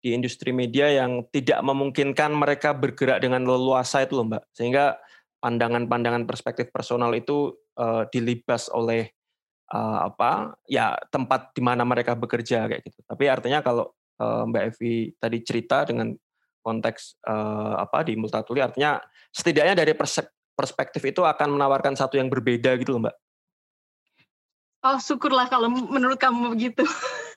di 0.00 0.16
industri 0.16 0.54
media 0.54 0.88
yang 0.88 1.26
tidak 1.28 1.60
memungkinkan 1.60 2.32
mereka 2.32 2.72
bergerak 2.72 3.20
dengan 3.20 3.44
leluasa 3.44 4.06
itu 4.06 4.16
loh 4.16 4.26
Mbak. 4.30 4.42
Sehingga 4.56 4.96
pandangan-pandangan 5.42 6.24
perspektif 6.24 6.72
personal 6.72 7.12
itu 7.12 7.52
uh, 7.76 8.08
dilibas 8.08 8.72
oleh 8.72 9.12
uh, 9.74 10.08
apa? 10.08 10.56
ya 10.70 10.96
tempat 11.12 11.52
di 11.52 11.60
mana 11.60 11.84
mereka 11.84 12.16
bekerja 12.16 12.70
kayak 12.70 12.82
gitu. 12.86 12.98
Tapi 13.04 13.24
artinya 13.28 13.60
kalau 13.60 13.92
uh, 14.22 14.48
Mbak 14.48 14.62
Evi 14.72 15.12
tadi 15.20 15.38
cerita 15.44 15.84
dengan 15.84 16.16
konteks 16.60 17.20
uh, 17.26 17.80
apa 17.80 18.04
di 18.04 18.16
multatuli 18.16 18.60
artinya 18.60 19.00
setidaknya 19.32 19.84
dari 19.84 19.92
perspektif 20.54 21.02
itu 21.04 21.24
akan 21.24 21.56
menawarkan 21.56 21.96
satu 21.96 22.20
yang 22.20 22.28
berbeda 22.28 22.76
gitu 22.76 22.96
loh 22.96 23.08
mbak. 23.08 23.16
Oh 24.80 24.96
syukurlah 24.96 25.44
kalau 25.52 25.68
menurut 25.68 26.16
kamu 26.16 26.56
begitu. 26.56 26.88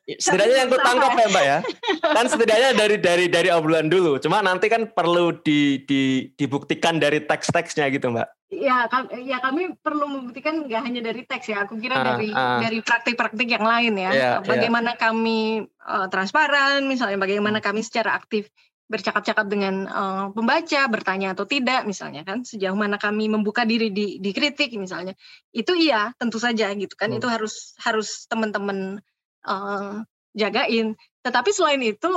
Setidaknya 0.08 0.64
yang 0.64 0.72
kutangkap 0.72 1.12
ya 1.12 1.28
mbak 1.28 1.44
ya. 1.44 1.60
Kan 2.00 2.26
setidaknya 2.32 2.70
dari 2.72 2.96
dari 3.00 3.26
dari 3.28 3.50
obrolan 3.52 3.92
dulu. 3.92 4.16
Cuma 4.20 4.40
nanti 4.40 4.72
kan 4.72 4.88
perlu 4.88 5.36
di, 5.44 5.84
di, 5.84 6.32
dibuktikan 6.40 7.04
dari 7.04 7.20
teks-teksnya 7.24 7.92
gitu 7.92 8.16
mbak. 8.16 8.28
Ya, 8.54 8.88
ya 9.20 9.44
kami 9.44 9.76
perlu 9.82 10.08
membuktikan 10.08 10.64
nggak 10.70 10.82
hanya 10.88 11.02
dari 11.04 11.28
teks 11.28 11.52
ya. 11.52 11.68
Aku 11.68 11.76
kira 11.84 12.00
uh, 12.00 12.04
dari 12.16 12.30
uh, 12.32 12.64
dari 12.64 12.80
praktik-praktik 12.80 13.50
yang 13.50 13.66
lain 13.68 13.94
ya. 13.98 14.12
Yeah, 14.16 14.36
bagaimana 14.40 14.96
yeah. 14.96 15.02
kami 15.04 15.40
uh, 15.84 16.08
transparan, 16.08 16.88
misalnya 16.88 17.20
bagaimana 17.20 17.60
hmm. 17.60 17.66
kami 17.66 17.82
secara 17.84 18.16
aktif 18.16 18.48
bercakap-cakap 18.92 19.48
dengan 19.48 19.88
uh, 19.88 20.26
pembaca, 20.36 20.82
bertanya 20.92 21.34
atau 21.34 21.48
tidak 21.48 21.88
misalnya 21.88 22.28
kan, 22.28 22.44
sejauh 22.44 22.76
mana 22.76 23.00
kami 23.00 23.32
membuka 23.32 23.64
diri 23.64 23.90
di 23.90 24.20
dikritik 24.20 24.76
misalnya. 24.76 25.16
Itu 25.56 25.74
iya, 25.74 26.12
tentu 26.20 26.38
saja 26.38 26.70
gitu 26.76 26.94
kan. 26.94 27.10
Hmm. 27.10 27.18
Itu 27.18 27.28
harus 27.32 27.74
harus 27.82 28.28
teman-teman 28.28 29.00
uh, 29.48 30.04
jagain. 30.36 31.00
Tetapi 31.24 31.50
selain 31.56 31.82
itu 31.82 32.12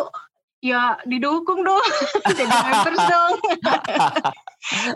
ya 0.59 0.99
didukung 1.07 1.63
dong, 1.63 1.87
jadi 2.39 2.51
members 2.51 3.05
dong. 3.15 3.35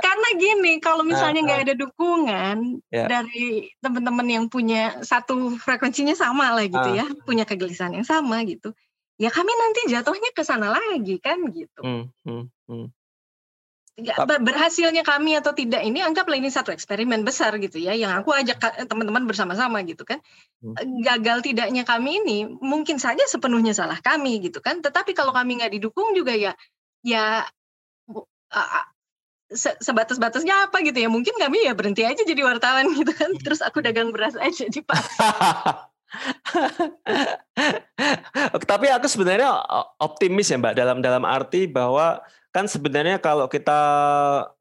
Karena 0.03 0.29
gini, 0.35 0.83
kalau 0.83 1.07
misalnya 1.07 1.47
nggak 1.47 1.63
ada 1.71 1.75
dukungan 1.79 2.83
yeah. 2.91 3.07
dari 3.07 3.71
teman-teman 3.79 4.27
yang 4.27 4.45
punya 4.51 4.99
satu 5.07 5.55
frekuensinya 5.55 6.19
sama 6.19 6.51
lah 6.51 6.67
gitu 6.67 6.91
uh. 6.91 6.97
ya, 6.99 7.07
punya 7.23 7.47
kegelisahan 7.47 7.95
yang 7.95 8.07
sama 8.07 8.43
gitu 8.43 8.75
ya 9.21 9.29
kami 9.29 9.53
nanti 9.53 9.81
jatuhnya 9.93 10.33
ke 10.33 10.41
sana 10.41 10.73
lagi 10.73 11.21
kan 11.21 11.45
gitu. 11.53 11.81
Hmm, 11.85 12.09
hmm, 12.25 12.45
hmm. 12.73 12.87
Ya, 14.01 14.17
berhasilnya 14.25 15.05
kami 15.05 15.37
atau 15.37 15.53
tidak 15.53 15.85
ini 15.85 16.01
anggaplah 16.01 16.33
ini 16.41 16.49
satu 16.49 16.73
eksperimen 16.73 17.21
besar 17.21 17.53
gitu 17.61 17.77
ya 17.77 17.93
yang 17.93 18.17
aku 18.17 18.33
ajak 18.33 18.57
teman-teman 18.89 19.29
bersama-sama 19.29 19.85
gitu 19.85 20.09
kan 20.09 20.25
hmm. 20.65 20.73
Eh, 20.81 20.89
gagal 21.05 21.45
tidaknya 21.45 21.85
kami 21.85 22.25
ini 22.25 22.49
mungkin 22.49 22.97
saja 22.97 23.21
sepenuhnya 23.29 23.77
salah 23.77 24.01
kami 24.01 24.41
gitu 24.41 24.65
kan 24.65 24.81
tetapi 24.81 25.13
kalau 25.13 25.37
kami 25.37 25.61
nggak 25.61 25.77
didukung 25.77 26.17
juga 26.17 26.33
ya 26.33 26.57
ya 27.05 27.45
uh, 28.09 28.85
se 29.53 29.75
sebatas-batasnya 29.83 30.71
apa 30.71 30.81
gitu 30.81 30.97
ya 30.97 31.11
mungkin 31.13 31.37
kami 31.37 31.69
ya 31.69 31.77
berhenti 31.77 32.07
aja 32.07 32.23
jadi 32.25 32.41
wartawan 32.41 32.89
gitu 32.97 33.13
kan 33.13 33.37
terus 33.43 33.61
aku 33.61 33.85
dagang 33.85 34.15
beras 34.17 34.39
aja 34.39 34.65
di 34.65 34.81
pasar 34.81 35.90
Tapi 38.71 38.87
aku 38.91 39.07
sebenarnya 39.07 39.63
optimis 40.03 40.51
ya 40.51 40.59
Mbak 40.59 40.75
dalam 40.75 40.99
dalam 40.99 41.23
arti 41.23 41.71
bahwa 41.71 42.19
kan 42.51 42.67
sebenarnya 42.67 43.23
kalau 43.23 43.47
kita 43.47 43.79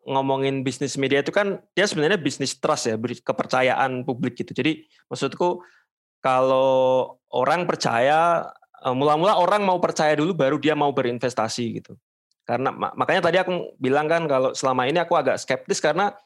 ngomongin 0.06 0.62
bisnis 0.62 0.94
media 0.94 1.26
itu 1.26 1.34
kan 1.34 1.58
dia 1.74 1.90
sebenarnya 1.90 2.22
bisnis 2.22 2.54
trust 2.62 2.86
ya, 2.86 2.96
kepercayaan 2.98 4.06
publik 4.06 4.38
gitu. 4.38 4.54
Jadi 4.54 4.86
maksudku 5.10 5.66
kalau 6.22 7.18
orang 7.34 7.66
percaya 7.66 8.46
eh, 8.86 8.94
mula-mula 8.94 9.42
orang 9.42 9.66
mau 9.66 9.82
percaya 9.82 10.14
dulu 10.14 10.38
baru 10.38 10.62
dia 10.62 10.78
mau 10.78 10.94
berinvestasi 10.94 11.66
gitu. 11.82 11.98
Karena 12.46 12.74
makanya 12.74 13.30
tadi 13.30 13.38
aku 13.38 13.78
bilang 13.78 14.10
kan 14.10 14.26
kalau 14.26 14.58
selama 14.58 14.90
ini 14.90 14.98
aku 14.98 15.14
agak 15.14 15.38
skeptis 15.38 15.78
karena 15.78 16.18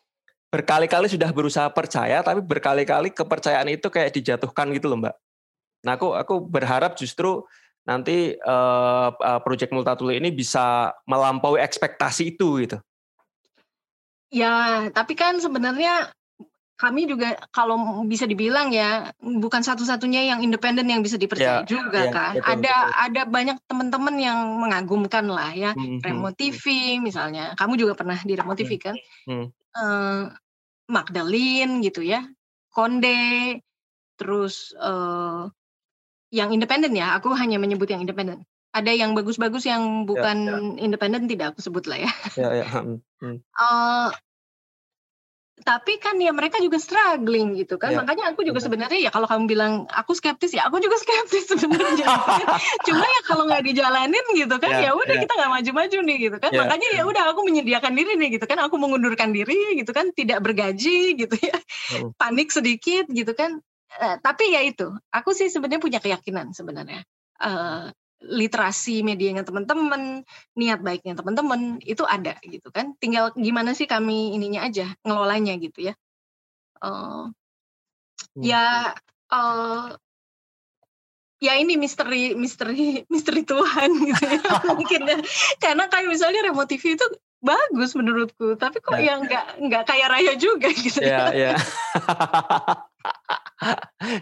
berkali-kali 0.54 1.10
sudah 1.10 1.34
berusaha 1.34 1.66
percaya 1.74 2.22
tapi 2.22 2.46
berkali-kali 2.46 3.10
kepercayaan 3.10 3.74
itu 3.74 3.90
kayak 3.90 4.14
dijatuhkan 4.14 4.70
gitu 4.78 4.86
loh 4.94 5.02
mbak. 5.02 5.16
Nah 5.82 5.98
aku 5.98 6.14
aku 6.14 6.46
berharap 6.46 6.94
justru 6.94 7.42
nanti 7.90 8.38
uh, 8.38 9.10
uh, 9.10 9.42
proyek 9.42 9.74
Multatuli 9.74 10.22
ini 10.22 10.30
bisa 10.30 10.94
melampaui 11.10 11.58
ekspektasi 11.58 12.38
itu 12.38 12.62
gitu. 12.62 12.78
Ya 14.30 14.86
tapi 14.94 15.18
kan 15.18 15.42
sebenarnya 15.42 16.14
kami 16.78 17.10
juga 17.10 17.34
kalau 17.50 18.06
bisa 18.06 18.30
dibilang 18.30 18.70
ya 18.70 19.10
bukan 19.18 19.62
satu-satunya 19.66 20.36
yang 20.36 20.40
independen 20.46 20.90
yang 20.90 21.02
bisa 21.02 21.18
dipercaya 21.18 21.64
ya, 21.64 21.66
juga 21.66 22.10
ya, 22.10 22.14
kan. 22.14 22.34
Betul, 22.38 22.50
ada 22.50 22.76
betul. 22.76 23.04
ada 23.10 23.22
banyak 23.26 23.58
teman-teman 23.66 24.16
yang 24.22 24.40
mengagumkan 24.62 25.26
lah 25.26 25.50
ya. 25.58 25.74
Hmm, 25.74 25.98
hmm 25.98 26.00
Remo 26.06 26.30
hmm, 26.30 26.38
TV 26.38 26.64
misalnya. 27.02 27.58
Kamu 27.58 27.74
juga 27.74 27.98
pernah 27.98 28.22
di 28.22 28.34
Remo 28.38 28.54
TV 28.54 28.78
hmm, 28.78 28.84
kan? 28.84 28.96
Hmm. 29.26 29.46
Uh, 29.74 30.24
Magdalene 30.94 31.82
gitu 31.82 32.06
ya, 32.06 32.22
Konde, 32.70 33.58
terus 34.16 34.78
uh, 34.78 35.50
yang 36.30 36.54
independen 36.54 36.94
ya. 36.94 37.18
Aku 37.18 37.34
hanya 37.34 37.58
menyebut 37.58 37.90
yang 37.90 38.06
independen. 38.06 38.46
Ada 38.74 38.94
yang 38.94 39.14
bagus-bagus 39.18 39.66
yang 39.70 40.06
ya, 40.06 40.06
bukan 40.06 40.38
ya, 40.46 40.54
ya. 40.58 40.82
independen 40.82 41.30
tidak 41.30 41.58
aku 41.58 41.66
sebut 41.66 41.86
lah 41.90 41.98
ya. 42.06 42.12
Ya, 42.38 42.50
ya. 42.62 42.68
Hmm. 42.70 43.38
Uh, 43.58 44.10
tapi 45.62 46.02
kan 46.02 46.18
ya 46.18 46.34
mereka 46.34 46.58
juga 46.58 46.82
struggling 46.82 47.54
gitu 47.54 47.78
kan. 47.78 47.94
Ya. 47.94 48.02
Makanya 48.02 48.34
aku 48.34 48.42
juga 48.42 48.58
sebenarnya 48.58 48.98
ya 48.98 49.14
kalau 49.14 49.30
kamu 49.30 49.46
bilang 49.46 49.86
aku 49.86 50.18
skeptis 50.18 50.58
ya 50.58 50.66
aku 50.66 50.82
juga 50.82 50.98
skeptis 51.06 51.46
sebenarnya. 51.46 52.10
Cuma 52.90 53.06
ya 53.06 53.22
kalau 53.30 53.46
nggak 53.46 53.62
dijalanin 53.62 54.26
gitu 54.34 54.56
kan 54.58 54.82
ya, 54.82 54.90
ya 54.90 54.92
udah 54.98 55.14
ya. 55.14 55.22
kita 55.22 55.34
nggak 55.38 55.52
maju-maju 55.54 55.98
nih 56.10 56.18
gitu 56.26 56.38
kan. 56.42 56.50
Ya. 56.50 56.60
Makanya 56.66 56.88
ya 56.98 57.04
udah 57.06 57.24
aku 57.30 57.42
menyediakan 57.46 57.94
diri 57.94 58.14
nih 58.18 58.30
gitu 58.42 58.46
kan. 58.50 58.58
Aku 58.66 58.76
mengundurkan 58.82 59.30
diri 59.30 59.78
gitu 59.78 59.94
kan, 59.94 60.10
tidak 60.18 60.42
bergaji 60.42 61.14
gitu 61.22 61.36
ya. 61.38 61.58
Panik 62.18 62.50
sedikit 62.50 63.06
gitu 63.14 63.32
kan. 63.38 63.62
Uh, 63.94 64.18
tapi 64.26 64.50
ya 64.50 64.66
itu, 64.66 64.90
aku 65.14 65.38
sih 65.38 65.54
sebenarnya 65.54 65.78
punya 65.78 66.00
keyakinan 66.02 66.50
sebenarnya. 66.50 67.06
Uh, 67.38 67.94
literasi 68.24 69.04
medianya 69.04 69.44
teman-teman, 69.44 70.24
niat 70.56 70.80
baiknya 70.80 71.20
teman-teman 71.20 71.84
itu 71.84 72.08
ada 72.08 72.40
gitu 72.48 72.72
kan. 72.72 72.96
Tinggal 72.98 73.36
gimana 73.36 73.76
sih 73.76 73.86
kami 73.86 74.34
ininya 74.34 74.64
aja 74.64 74.96
ngelolanya 75.04 75.60
gitu 75.60 75.92
ya. 75.92 75.94
Uh, 76.80 77.30
hmm. 78.36 78.44
Ya 78.44 78.96
uh, 79.32 79.96
ya 81.44 81.54
ini 81.60 81.76
misteri 81.76 82.32
misteri 82.40 83.04
misteri 83.14 83.44
Tuhan 83.44 83.90
gitu 84.08 84.24
ya 84.24 84.42
mungkin 84.80 85.02
ya. 85.04 85.18
Karena 85.60 85.92
kayak 85.92 86.08
misalnya 86.08 86.48
remote 86.48 86.72
TV 86.72 86.96
itu 86.96 87.08
bagus 87.44 87.92
menurutku. 87.94 88.56
Tapi 88.56 88.80
kok 88.80 88.96
ya. 88.98 89.20
nggak 89.20 89.60
nggak 89.60 89.84
kaya 89.84 90.06
raya 90.08 90.34
juga 90.40 90.72
gitu. 90.72 91.04
Ya 91.04 91.30
ya. 91.36 91.52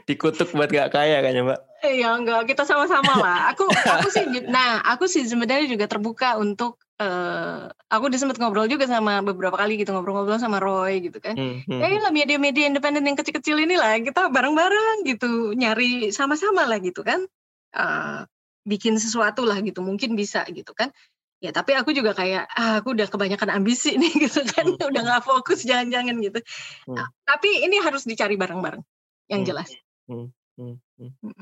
Dikutuk 0.09 0.53
buat 0.53 0.69
gak 0.69 0.93
kaya 0.93 1.21
kayaknya 1.21 1.45
mbak. 1.45 1.59
Iya 1.81 2.17
enggak 2.17 2.49
kita 2.49 2.65
sama-sama 2.65 3.13
lah. 3.17 3.39
Aku 3.53 3.69
aku 3.69 4.09
sih 4.09 4.25
nah 4.53 4.81
aku 4.85 5.05
sih 5.05 5.25
sebenarnya 5.25 5.69
juga 5.69 5.85
terbuka 5.89 6.37
untuk 6.37 6.81
uh, 7.01 7.69
aku 7.89 8.09
udah 8.09 8.19
sempat 8.21 8.37
ngobrol 8.37 8.69
juga 8.69 8.85
sama 8.85 9.21
beberapa 9.25 9.57
kali 9.57 9.81
gitu 9.81 9.93
ngobrol-ngobrol 9.93 10.41
sama 10.41 10.61
Roy 10.61 11.05
gitu 11.05 11.21
kan. 11.21 11.37
Hmm, 11.37 11.61
hmm. 11.65 11.81
ya 11.81 12.01
lah 12.01 12.13
media-media 12.13 12.69
independen 12.69 13.05
yang 13.05 13.17
kecil-kecil 13.17 13.57
ini 13.61 13.77
lah 13.77 13.97
kita 14.01 14.29
bareng-bareng 14.29 15.05
gitu 15.05 15.53
nyari 15.53 16.13
sama-sama 16.13 16.65
lah 16.65 16.81
gitu 16.81 17.05
kan. 17.05 17.25
Uh, 17.71 18.25
bikin 18.61 19.01
sesuatu 19.01 19.41
lah 19.41 19.57
gitu 19.65 19.81
mungkin 19.81 20.13
bisa 20.13 20.45
gitu 20.53 20.77
kan 20.77 20.93
ya 21.41 21.49
tapi 21.49 21.73
aku 21.73 21.89
juga 21.89 22.13
kayak 22.13 22.45
ah, 22.53 22.79
aku 22.79 22.93
udah 22.93 23.09
kebanyakan 23.09 23.49
ambisi 23.49 23.97
nih 23.97 24.13
gitu 24.29 24.45
kan 24.45 24.69
hmm. 24.69 24.77
udah 24.77 25.01
nggak 25.01 25.25
fokus 25.25 25.65
jangan-jangan 25.65 26.21
gitu 26.21 26.39
hmm. 26.85 26.95
nah, 26.95 27.09
tapi 27.25 27.65
ini 27.65 27.81
harus 27.81 28.05
dicari 28.05 28.37
bareng-bareng 28.37 28.85
yang 29.27 29.41
hmm. 29.41 29.49
jelas 29.49 29.69
hmm. 30.05 30.29
Hmm. 30.55 30.77
Hmm. 31.01 31.11
Hmm. 31.17 31.33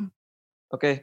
oke 0.72 0.80
okay. 0.80 0.93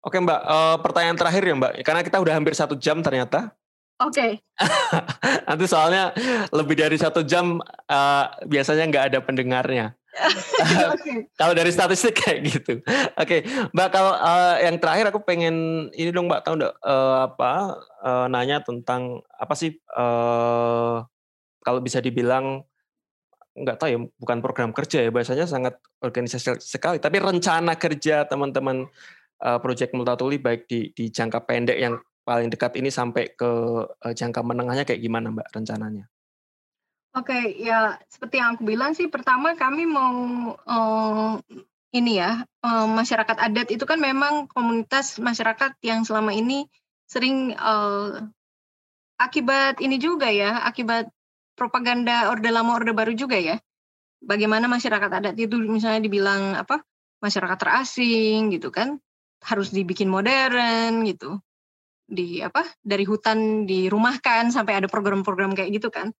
oke 0.00 0.16
mbak 0.24 0.40
uh, 0.40 0.76
pertanyaan 0.80 1.20
terakhir 1.20 1.44
ya 1.44 1.54
mbak 1.54 1.72
karena 1.84 2.00
kita 2.00 2.16
udah 2.16 2.34
hampir 2.34 2.56
satu 2.56 2.74
jam 2.80 3.04
ternyata 3.04 3.52
Oke. 3.96 4.12
Okay. 4.12 4.32
Nanti 5.48 5.64
soalnya 5.64 6.12
lebih 6.52 6.76
dari 6.76 7.00
satu 7.00 7.24
jam 7.24 7.64
uh, 7.64 8.24
biasanya 8.44 8.92
nggak 8.92 9.04
ada 9.08 9.18
pendengarnya. 9.24 9.96
kalau 11.40 11.52
dari 11.52 11.70
statistik 11.70 12.16
kayak 12.16 12.38
gitu. 12.46 12.72
Oke, 13.16 13.16
okay. 13.16 13.40
Mbak 13.72 13.88
kalau 13.92 14.14
uh, 14.16 14.56
yang 14.60 14.76
terakhir 14.80 15.12
aku 15.12 15.20
pengen 15.22 15.88
ini 15.92 16.10
dong 16.10 16.26
Mbak 16.30 16.42
tahu 16.44 16.54
enggak 16.60 16.74
uh, 16.80 16.90
eh, 16.90 17.16
apa 17.32 17.52
uh, 18.02 18.26
nanya 18.32 18.64
tentang 18.64 19.20
apa 19.36 19.54
sih 19.54 19.76
uh, 19.94 21.04
kalau 21.62 21.80
bisa 21.82 22.00
dibilang 22.00 22.64
nggak 23.56 23.76
tahu 23.80 23.88
ya 23.88 23.98
bukan 24.20 24.38
program 24.44 24.70
kerja 24.76 25.08
ya 25.08 25.10
biasanya 25.10 25.48
sangat 25.48 25.80
organisasi 26.04 26.60
sekali 26.60 27.00
tapi 27.00 27.16
rencana 27.16 27.72
kerja 27.80 28.28
teman-teman 28.28 28.84
uh, 29.40 29.58
Project 29.64 29.96
Multatuli 29.96 30.36
baik 30.36 30.68
di 30.68 30.92
di 30.92 31.08
jangka 31.08 31.48
pendek 31.48 31.80
yang 31.80 31.96
paling 32.26 32.52
dekat 32.52 32.76
ini 32.76 32.92
sampai 32.92 33.32
ke 33.32 33.50
uh, 33.86 34.12
jangka 34.12 34.44
menengahnya 34.44 34.84
kayak 34.84 35.00
gimana 35.00 35.32
Mbak 35.32 35.48
rencananya? 35.56 36.04
Oke, 37.16 37.32
okay, 37.32 37.44
ya 37.64 37.96
seperti 38.12 38.36
yang 38.36 38.60
aku 38.60 38.68
bilang 38.68 38.92
sih, 38.92 39.08
pertama 39.08 39.56
kami 39.56 39.88
mau 39.88 40.52
uh, 40.52 41.40
ini 41.96 42.20
ya 42.20 42.44
uh, 42.60 42.84
masyarakat 42.84 43.40
adat 43.40 43.72
itu 43.72 43.88
kan 43.88 43.96
memang 43.96 44.44
komunitas 44.52 45.16
masyarakat 45.16 45.80
yang 45.80 46.04
selama 46.04 46.36
ini 46.36 46.68
sering 47.08 47.56
uh, 47.56 48.20
akibat 49.16 49.80
ini 49.80 49.96
juga 49.96 50.28
ya, 50.28 50.60
akibat 50.68 51.08
propaganda 51.56 52.28
orde 52.28 52.52
lama 52.52 52.76
orde 52.76 52.92
baru 52.92 53.16
juga 53.16 53.40
ya. 53.40 53.56
Bagaimana 54.20 54.68
masyarakat 54.68 55.08
adat 55.08 55.40
itu 55.40 55.56
misalnya 55.56 56.04
dibilang 56.04 56.52
apa 56.52 56.84
masyarakat 57.24 57.56
terasing 57.56 58.52
gitu 58.52 58.68
kan, 58.68 59.00
harus 59.40 59.72
dibikin 59.72 60.12
modern 60.12 61.00
gitu, 61.08 61.40
di 62.04 62.44
apa 62.44 62.60
dari 62.84 63.08
hutan 63.08 63.64
dirumahkan 63.64 64.52
sampai 64.52 64.84
ada 64.84 64.88
program-program 64.92 65.56
kayak 65.56 65.80
gitu 65.80 65.88
kan 65.88 66.12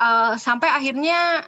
uh, 0.00 0.34
sampai 0.40 0.72
akhirnya 0.72 1.44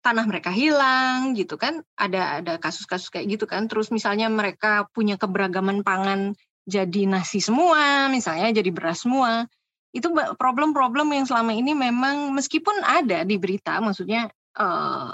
tanah 0.00 0.24
mereka 0.24 0.48
hilang 0.50 1.36
gitu 1.36 1.60
kan. 1.60 1.84
Ada 1.94 2.40
ada 2.40 2.52
kasus-kasus 2.56 3.12
kayak 3.12 3.38
gitu 3.38 3.44
kan. 3.44 3.68
Terus 3.68 3.92
misalnya 3.92 4.32
mereka 4.32 4.88
punya 4.90 5.20
keberagaman 5.20 5.84
pangan 5.84 6.34
jadi 6.68 7.08
nasi 7.08 7.40
semua 7.40 8.08
misalnya 8.08 8.50
jadi 8.56 8.70
beras 8.72 9.04
semua. 9.04 9.44
Itu 9.92 10.14
problem-problem 10.38 11.12
yang 11.12 11.26
selama 11.26 11.52
ini 11.52 11.76
memang 11.76 12.32
meskipun 12.32 12.80
ada 12.86 13.26
di 13.26 13.36
berita 13.36 13.82
maksudnya 13.82 14.30
uh, 14.56 15.12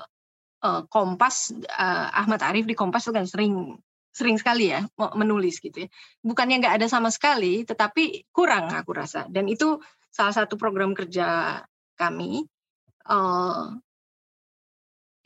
uh, 0.62 0.82
Kompas 0.86 1.50
uh, 1.66 2.08
Ahmad 2.12 2.44
Arif 2.44 2.68
di 2.68 2.76
Kompas 2.76 3.08
itu 3.08 3.14
kan 3.16 3.26
sering 3.26 3.80
sering 4.16 4.40
sekali 4.40 4.72
ya 4.72 4.84
menulis 4.96 5.60
gitu 5.60 5.84
ya. 5.84 5.88
Bukannya 6.24 6.60
nggak 6.60 6.76
ada 6.80 6.86
sama 6.88 7.12
sekali 7.12 7.64
tetapi 7.66 8.30
kurang 8.32 8.72
aku 8.72 8.92
rasa. 8.96 9.28
Dan 9.28 9.48
itu 9.48 9.80
salah 10.12 10.32
satu 10.32 10.56
program 10.56 10.96
kerja 10.96 11.60
kami 11.96 12.44
uh, 13.06 13.74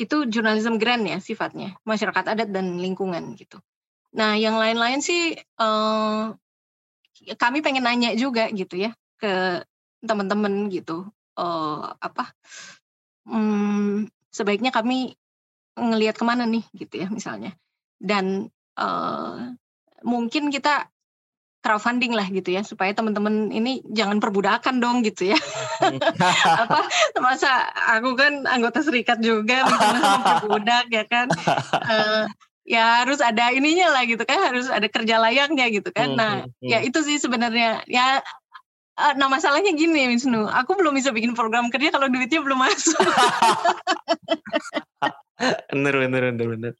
itu 0.00 0.24
jurnalisme 0.32 0.80
grand 0.80 1.04
ya 1.04 1.20
sifatnya 1.20 1.76
masyarakat 1.84 2.24
adat 2.32 2.48
dan 2.48 2.80
lingkungan 2.80 3.36
gitu. 3.36 3.60
Nah 4.16 4.34
yang 4.40 4.56
lain-lain 4.56 5.04
sih 5.04 5.36
uh, 5.60 6.32
kami 7.36 7.60
pengen 7.60 7.84
nanya 7.84 8.16
juga 8.16 8.48
gitu 8.48 8.80
ya 8.80 8.96
ke 9.20 9.60
teman-teman 10.00 10.72
gitu 10.72 11.04
uh, 11.36 11.92
apa 12.00 12.32
um, 13.28 14.08
sebaiknya 14.32 14.72
kami 14.72 15.12
ngelihat 15.76 16.16
ke 16.16 16.24
mana 16.24 16.48
nih 16.48 16.64
gitu 16.72 17.04
ya 17.04 17.08
misalnya 17.12 17.52
dan 18.00 18.48
uh, 18.80 19.52
mungkin 20.00 20.48
kita 20.48 20.88
crowdfunding 21.60 22.16
lah 22.16 22.24
gitu 22.32 22.56
ya 22.56 22.64
supaya 22.64 22.96
teman-teman 22.96 23.52
ini 23.52 23.84
jangan 23.92 24.16
perbudakan 24.16 24.80
dong 24.80 25.04
gitu 25.04 25.32
ya. 25.32 25.38
Apa 26.64 26.88
masa 27.20 27.68
aku 27.96 28.16
kan 28.16 28.48
anggota 28.48 28.80
serikat 28.80 29.20
juga 29.20 29.68
perbudak 30.40 30.88
ya 30.88 31.04
kan? 31.04 31.28
Uh, 31.84 32.24
ya 32.64 33.04
harus 33.04 33.20
ada 33.20 33.52
ininya 33.52 33.92
lah 33.92 34.08
gitu 34.08 34.24
kan 34.24 34.40
harus 34.40 34.72
ada 34.72 34.88
kerja 34.88 35.20
layaknya 35.20 35.68
gitu 35.68 35.92
kan. 35.92 36.16
Hmm, 36.16 36.18
nah 36.18 36.32
hmm, 36.44 36.52
hmm. 36.64 36.68
ya 36.72 36.78
itu 36.80 36.98
sih 37.04 37.20
sebenarnya. 37.20 37.84
Ya 37.84 38.24
uh, 38.96 39.12
nah 39.20 39.28
masalahnya 39.28 39.76
gini 39.76 40.08
Wisnu 40.08 40.48
aku 40.48 40.80
belum 40.80 40.96
bisa 40.96 41.12
bikin 41.12 41.36
program 41.36 41.68
kerja 41.68 41.92
kalau 41.92 42.08
duitnya 42.08 42.40
belum 42.40 42.56
masuk. 42.56 42.96
Bener 45.72 45.96
bener 45.96 46.36
bener 46.36 46.46
bener. 46.52 46.72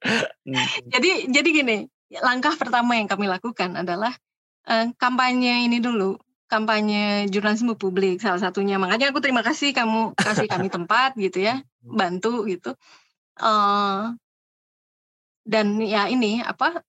Jadi 0.93 1.33
jadi 1.33 1.49
gini 1.49 1.77
langkah 2.21 2.53
pertama 2.61 2.93
yang 3.01 3.09
kami 3.09 3.25
lakukan 3.25 3.73
adalah 3.73 4.13
uh, 4.71 4.87
kampanye 4.95 5.67
ini 5.67 5.83
dulu, 5.83 6.15
kampanye 6.47 7.27
jurnalisme 7.27 7.75
publik 7.75 8.23
salah 8.23 8.39
satunya. 8.39 8.79
Makanya 8.79 9.11
aku 9.11 9.19
terima 9.19 9.43
kasih 9.43 9.75
kamu 9.75 10.15
kasih 10.15 10.47
kami 10.47 10.71
tempat 10.77 11.19
gitu 11.19 11.43
ya, 11.43 11.61
bantu 11.83 12.47
gitu. 12.47 12.79
Uh, 13.41 14.15
dan 15.51 15.81
ya 15.81 16.07
ini 16.07 16.45
apa 16.45 16.85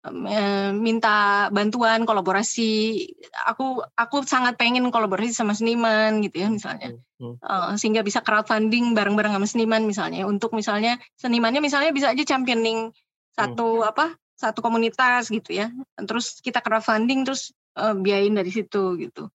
minta 0.75 1.47
bantuan 1.55 2.03
kolaborasi 2.03 2.99
aku 3.47 3.79
aku 3.95 4.27
sangat 4.27 4.59
pengen 4.59 4.91
kolaborasi 4.91 5.31
sama 5.31 5.55
seniman 5.55 6.19
gitu 6.19 6.43
ya 6.43 6.47
misalnya 6.51 6.99
uh, 7.23 7.73
sehingga 7.79 8.03
bisa 8.03 8.19
crowdfunding 8.19 8.91
bareng-bareng 8.91 9.33
sama 9.33 9.47
seniman 9.47 9.87
misalnya 9.87 10.27
untuk 10.27 10.51
misalnya 10.51 10.99
senimannya 11.15 11.63
misalnya 11.63 11.89
bisa 11.89 12.11
aja 12.11 12.21
championing 12.27 12.91
satu 13.33 13.81
hmm. 13.81 13.89
apa 13.89 14.05
satu 14.35 14.59
komunitas 14.59 15.31
gitu 15.31 15.55
ya 15.55 15.71
terus 16.03 16.43
kita 16.43 16.59
crowdfunding 16.59 17.23
terus 17.23 17.55
uh, 17.77 17.95
biayain 17.95 18.35
dari 18.35 18.51
situ 18.51 18.97
gitu. 18.99 19.29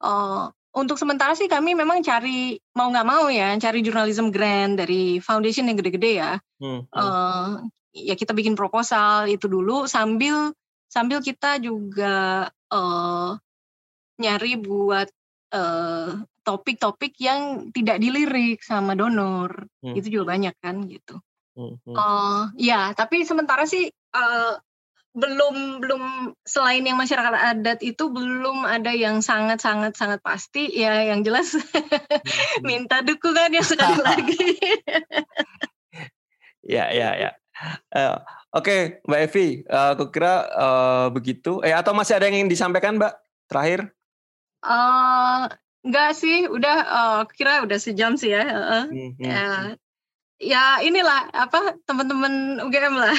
Uh, 0.00 0.52
untuk 0.74 0.98
sementara 0.98 1.38
sih 1.38 1.46
kami 1.46 1.78
memang 1.78 2.02
cari 2.02 2.58
mau 2.74 2.90
nggak 2.90 3.06
mau 3.06 3.30
ya 3.30 3.54
cari 3.62 3.78
jurnalism 3.80 4.34
grant 4.34 4.82
dari 4.82 5.22
foundation 5.22 5.70
yang 5.70 5.78
gede-gede 5.78 6.12
ya. 6.18 6.32
Hmm. 6.58 6.82
Uh, 6.90 7.62
ya 7.94 8.18
kita 8.18 8.34
bikin 8.34 8.58
proposal 8.58 9.30
itu 9.30 9.46
dulu 9.46 9.86
sambil 9.86 10.50
sambil 10.90 11.22
kita 11.22 11.62
juga 11.62 12.50
uh, 12.74 13.38
nyari 14.18 14.58
buat 14.58 15.10
topik-topik 16.42 17.14
uh, 17.14 17.22
yang 17.22 17.40
tidak 17.70 18.02
dilirik 18.02 18.58
sama 18.66 18.98
donor 18.98 19.70
hmm. 19.86 19.94
itu 19.94 20.18
juga 20.18 20.34
banyak 20.34 20.54
kan 20.58 20.82
gitu. 20.90 21.22
Hmm. 21.54 21.78
Uh, 21.86 22.50
ya 22.58 22.90
tapi 22.98 23.22
sementara 23.22 23.62
sih 23.62 23.86
uh, 24.10 24.58
belum 25.14 25.78
belum 25.78 26.02
selain 26.42 26.82
yang 26.82 26.98
masyarakat 26.98 27.34
adat 27.38 27.78
itu 27.86 28.10
belum 28.10 28.66
ada 28.66 28.90
yang 28.90 29.22
sangat 29.22 29.62
sangat 29.62 29.94
sangat 29.94 30.18
pasti. 30.20 30.66
Ya 30.74 31.06
yang 31.06 31.22
jelas 31.22 31.54
hmm. 31.58 32.66
minta 32.66 33.00
dukungan 33.00 33.54
ya 33.54 33.62
sekali 33.62 34.02
lagi. 34.10 34.46
Ya 36.66 36.90
ya 36.90 37.14
ya. 37.14 37.30
Uh, 37.94 38.18
oke 38.50 38.66
okay, 38.66 38.80
mbak 39.06 39.30
Evi 39.30 39.62
uh, 39.70 39.94
aku 39.94 40.10
kira 40.10 40.50
uh, 40.50 41.06
begitu. 41.14 41.62
Eh 41.62 41.70
atau 41.70 41.94
masih 41.94 42.18
ada 42.18 42.26
yang 42.26 42.42
ingin 42.42 42.50
disampaikan 42.50 42.98
mbak? 42.98 43.14
Terakhir. 43.46 43.94
Uh, 44.66 45.46
enggak 45.86 46.10
sih 46.18 46.50
udah 46.50 46.76
uh, 46.82 47.20
kira 47.30 47.62
udah 47.62 47.78
sejam 47.78 48.18
sih 48.18 48.32
ya 48.32 48.42
uh, 48.48 48.84
hmm, 48.88 49.20
hmm. 49.20 49.22
ya 49.22 49.44
ya 50.44 50.84
inilah 50.84 51.32
apa 51.32 51.80
teman-teman 51.88 52.60
UGM 52.68 52.94
lah 53.00 53.12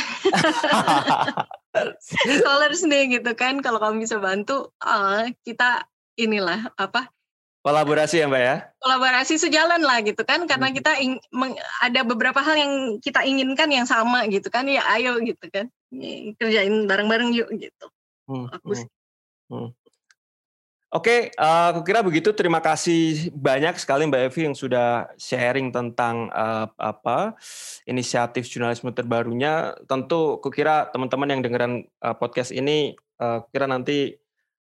scholars 2.39 2.85
nih 2.85 3.19
gitu 3.19 3.33
kan 3.33 3.59
kalau 3.65 3.81
kamu 3.81 4.05
bisa 4.05 4.21
bantu 4.21 4.69
uh, 4.85 5.25
kita 5.41 5.89
inilah 6.15 6.69
apa 6.77 7.09
kolaborasi 7.65 8.21
ya 8.21 8.29
mbak 8.29 8.41
ya 8.45 8.55
kolaborasi 8.77 9.41
sejalan 9.41 9.81
lah 9.81 10.05
gitu 10.05 10.21
kan 10.21 10.45
karena 10.45 10.69
hmm. 10.69 10.75
kita 10.77 10.91
ing, 11.01 11.17
meng, 11.33 11.57
ada 11.81 12.05
beberapa 12.05 12.37
hal 12.45 12.55
yang 12.55 12.73
kita 13.01 13.25
inginkan 13.25 13.73
yang 13.73 13.89
sama 13.89 14.29
gitu 14.29 14.53
kan 14.53 14.69
ya 14.69 14.85
ayo 14.93 15.17
gitu 15.25 15.49
kan 15.49 15.65
kerjain 16.37 16.85
bareng-bareng 16.85 17.33
yuk 17.33 17.49
gitu 17.57 17.85
hmm. 18.29 18.53
aku 18.53 18.77
hmm. 18.77 18.87
Hmm. 19.49 19.69
Oke, 20.95 21.27
uh, 21.35 21.75
aku 21.75 21.83
kira 21.83 21.99
begitu. 21.99 22.31
Terima 22.31 22.63
kasih 22.63 23.27
banyak 23.35 23.75
sekali 23.75 24.07
Mbak 24.07 24.31
Evi 24.31 24.41
yang 24.47 24.55
sudah 24.55 25.11
sharing 25.19 25.67
tentang 25.67 26.31
uh, 26.31 26.71
apa 26.79 27.35
inisiatif 27.83 28.47
jurnalisme 28.47 28.95
terbarunya. 28.95 29.75
Tentu, 29.91 30.39
aku 30.39 30.47
kira 30.47 30.87
teman-teman 30.95 31.35
yang 31.35 31.41
dengeran 31.43 31.83
uh, 31.99 32.15
podcast 32.15 32.55
ini, 32.55 32.95
uh, 33.19 33.43
kira 33.51 33.67
nanti 33.67 34.15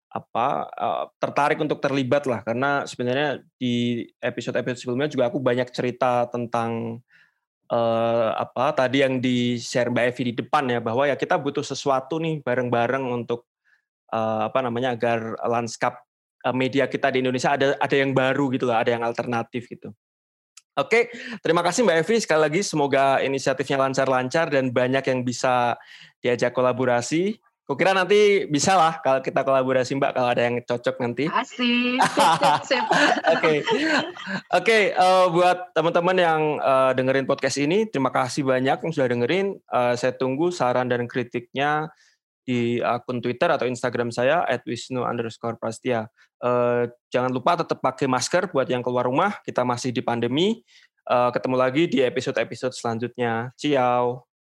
apa 0.09 0.71
tertarik 1.19 1.59
untuk 1.59 1.83
terlibat 1.83 2.25
lah, 2.31 2.41
karena 2.47 2.87
sebenarnya 2.87 3.43
di 3.59 4.07
episode-episode 4.23 4.79
sebelumnya 4.79 5.11
juga 5.11 5.27
aku 5.27 5.43
banyak 5.43 5.67
cerita 5.75 6.31
tentang 6.31 7.03
apa 8.39 8.71
tadi 8.79 9.03
yang 9.03 9.19
di 9.19 9.59
share 9.59 9.91
Mbak 9.91 10.05
Evi 10.15 10.23
di 10.31 10.35
depan 10.39 10.71
ya, 10.71 10.79
bahwa 10.79 11.11
ya 11.11 11.19
kita 11.19 11.35
butuh 11.35 11.67
sesuatu 11.67 12.23
nih 12.23 12.47
bareng-bareng 12.47 13.03
untuk 13.11 13.51
apa 14.15 14.63
namanya 14.63 14.95
agar 14.95 15.35
lanskap 15.51 16.04
Eh, 16.04 16.04
media 16.53 16.91
kita 16.91 17.09
di 17.15 17.25
Indonesia 17.25 17.57
ada 17.57 17.79
ada 17.79 17.97
yang 17.97 18.13
baru 18.13 18.53
gitu 18.53 18.69
lah, 18.69 18.85
ada 18.85 18.93
yang 18.93 19.07
alternatif 19.07 19.71
gitu. 19.71 19.95
Oke, 20.75 21.07
terima 21.39 21.63
kasih 21.63 21.87
Mbak 21.87 21.99
Evi 22.03 22.17
sekali 22.19 22.41
lagi. 22.51 22.61
Semoga 22.67 23.23
inisiatifnya 23.23 23.79
lancar-lancar 23.79 24.51
dan 24.51 24.75
banyak 24.75 25.07
yang 25.07 25.23
bisa 25.23 25.79
diajak 26.19 26.51
kolaborasi. 26.51 27.39
Kukira 27.65 27.97
nanti 27.97 28.45
bisa 28.51 28.77
lah 28.77 28.99
kalau 29.01 29.23
kita 29.23 29.41
kolaborasi 29.41 29.97
Mbak 29.97 30.13
kalau 30.13 30.29
ada 30.35 30.43
yang 30.43 30.59
cocok 30.67 30.99
nanti. 30.99 31.31
Asik. 31.31 31.97
Oke, 33.39 33.65
oke. 34.53 34.79
Eh, 34.93 35.27
buat 35.33 35.73
teman-teman 35.73 36.17
yang 36.19 36.41
uh, 36.61 36.93
dengerin 36.93 37.25
podcast 37.25 37.57
ini, 37.57 37.89
terima 37.89 38.13
kasih 38.13 38.45
banyak 38.45 38.85
yang 38.85 38.93
sudah 38.93 39.09
dengerin. 39.09 39.57
Uh, 39.71 39.97
saya 39.97 40.13
tunggu 40.13 40.53
saran 40.53 40.93
dan 40.93 41.09
kritiknya 41.09 41.89
di 42.45 42.79
akun 42.79 43.25
Twitter 43.25 43.49
atau 43.49 43.65
Instagram 43.65 44.13
saya 44.13 44.45
@wisnu 44.69 45.01
underscore 45.03 45.57
prastia. 45.57 46.07
Uh, 46.45 46.87
jangan 47.09 47.33
lupa 47.33 47.57
tetap 47.65 47.81
pakai 47.81 48.05
masker 48.05 48.53
buat 48.53 48.69
yang 48.69 48.85
keluar 48.85 49.09
rumah. 49.09 49.41
Kita 49.43 49.65
masih 49.65 49.91
di 49.91 50.05
pandemi. 50.05 50.61
Uh, 51.05 51.33
ketemu 51.33 51.57
lagi 51.57 51.85
di 51.89 52.05
episode-episode 52.05 52.77
selanjutnya. 52.77 53.53
Ciao. 53.57 54.34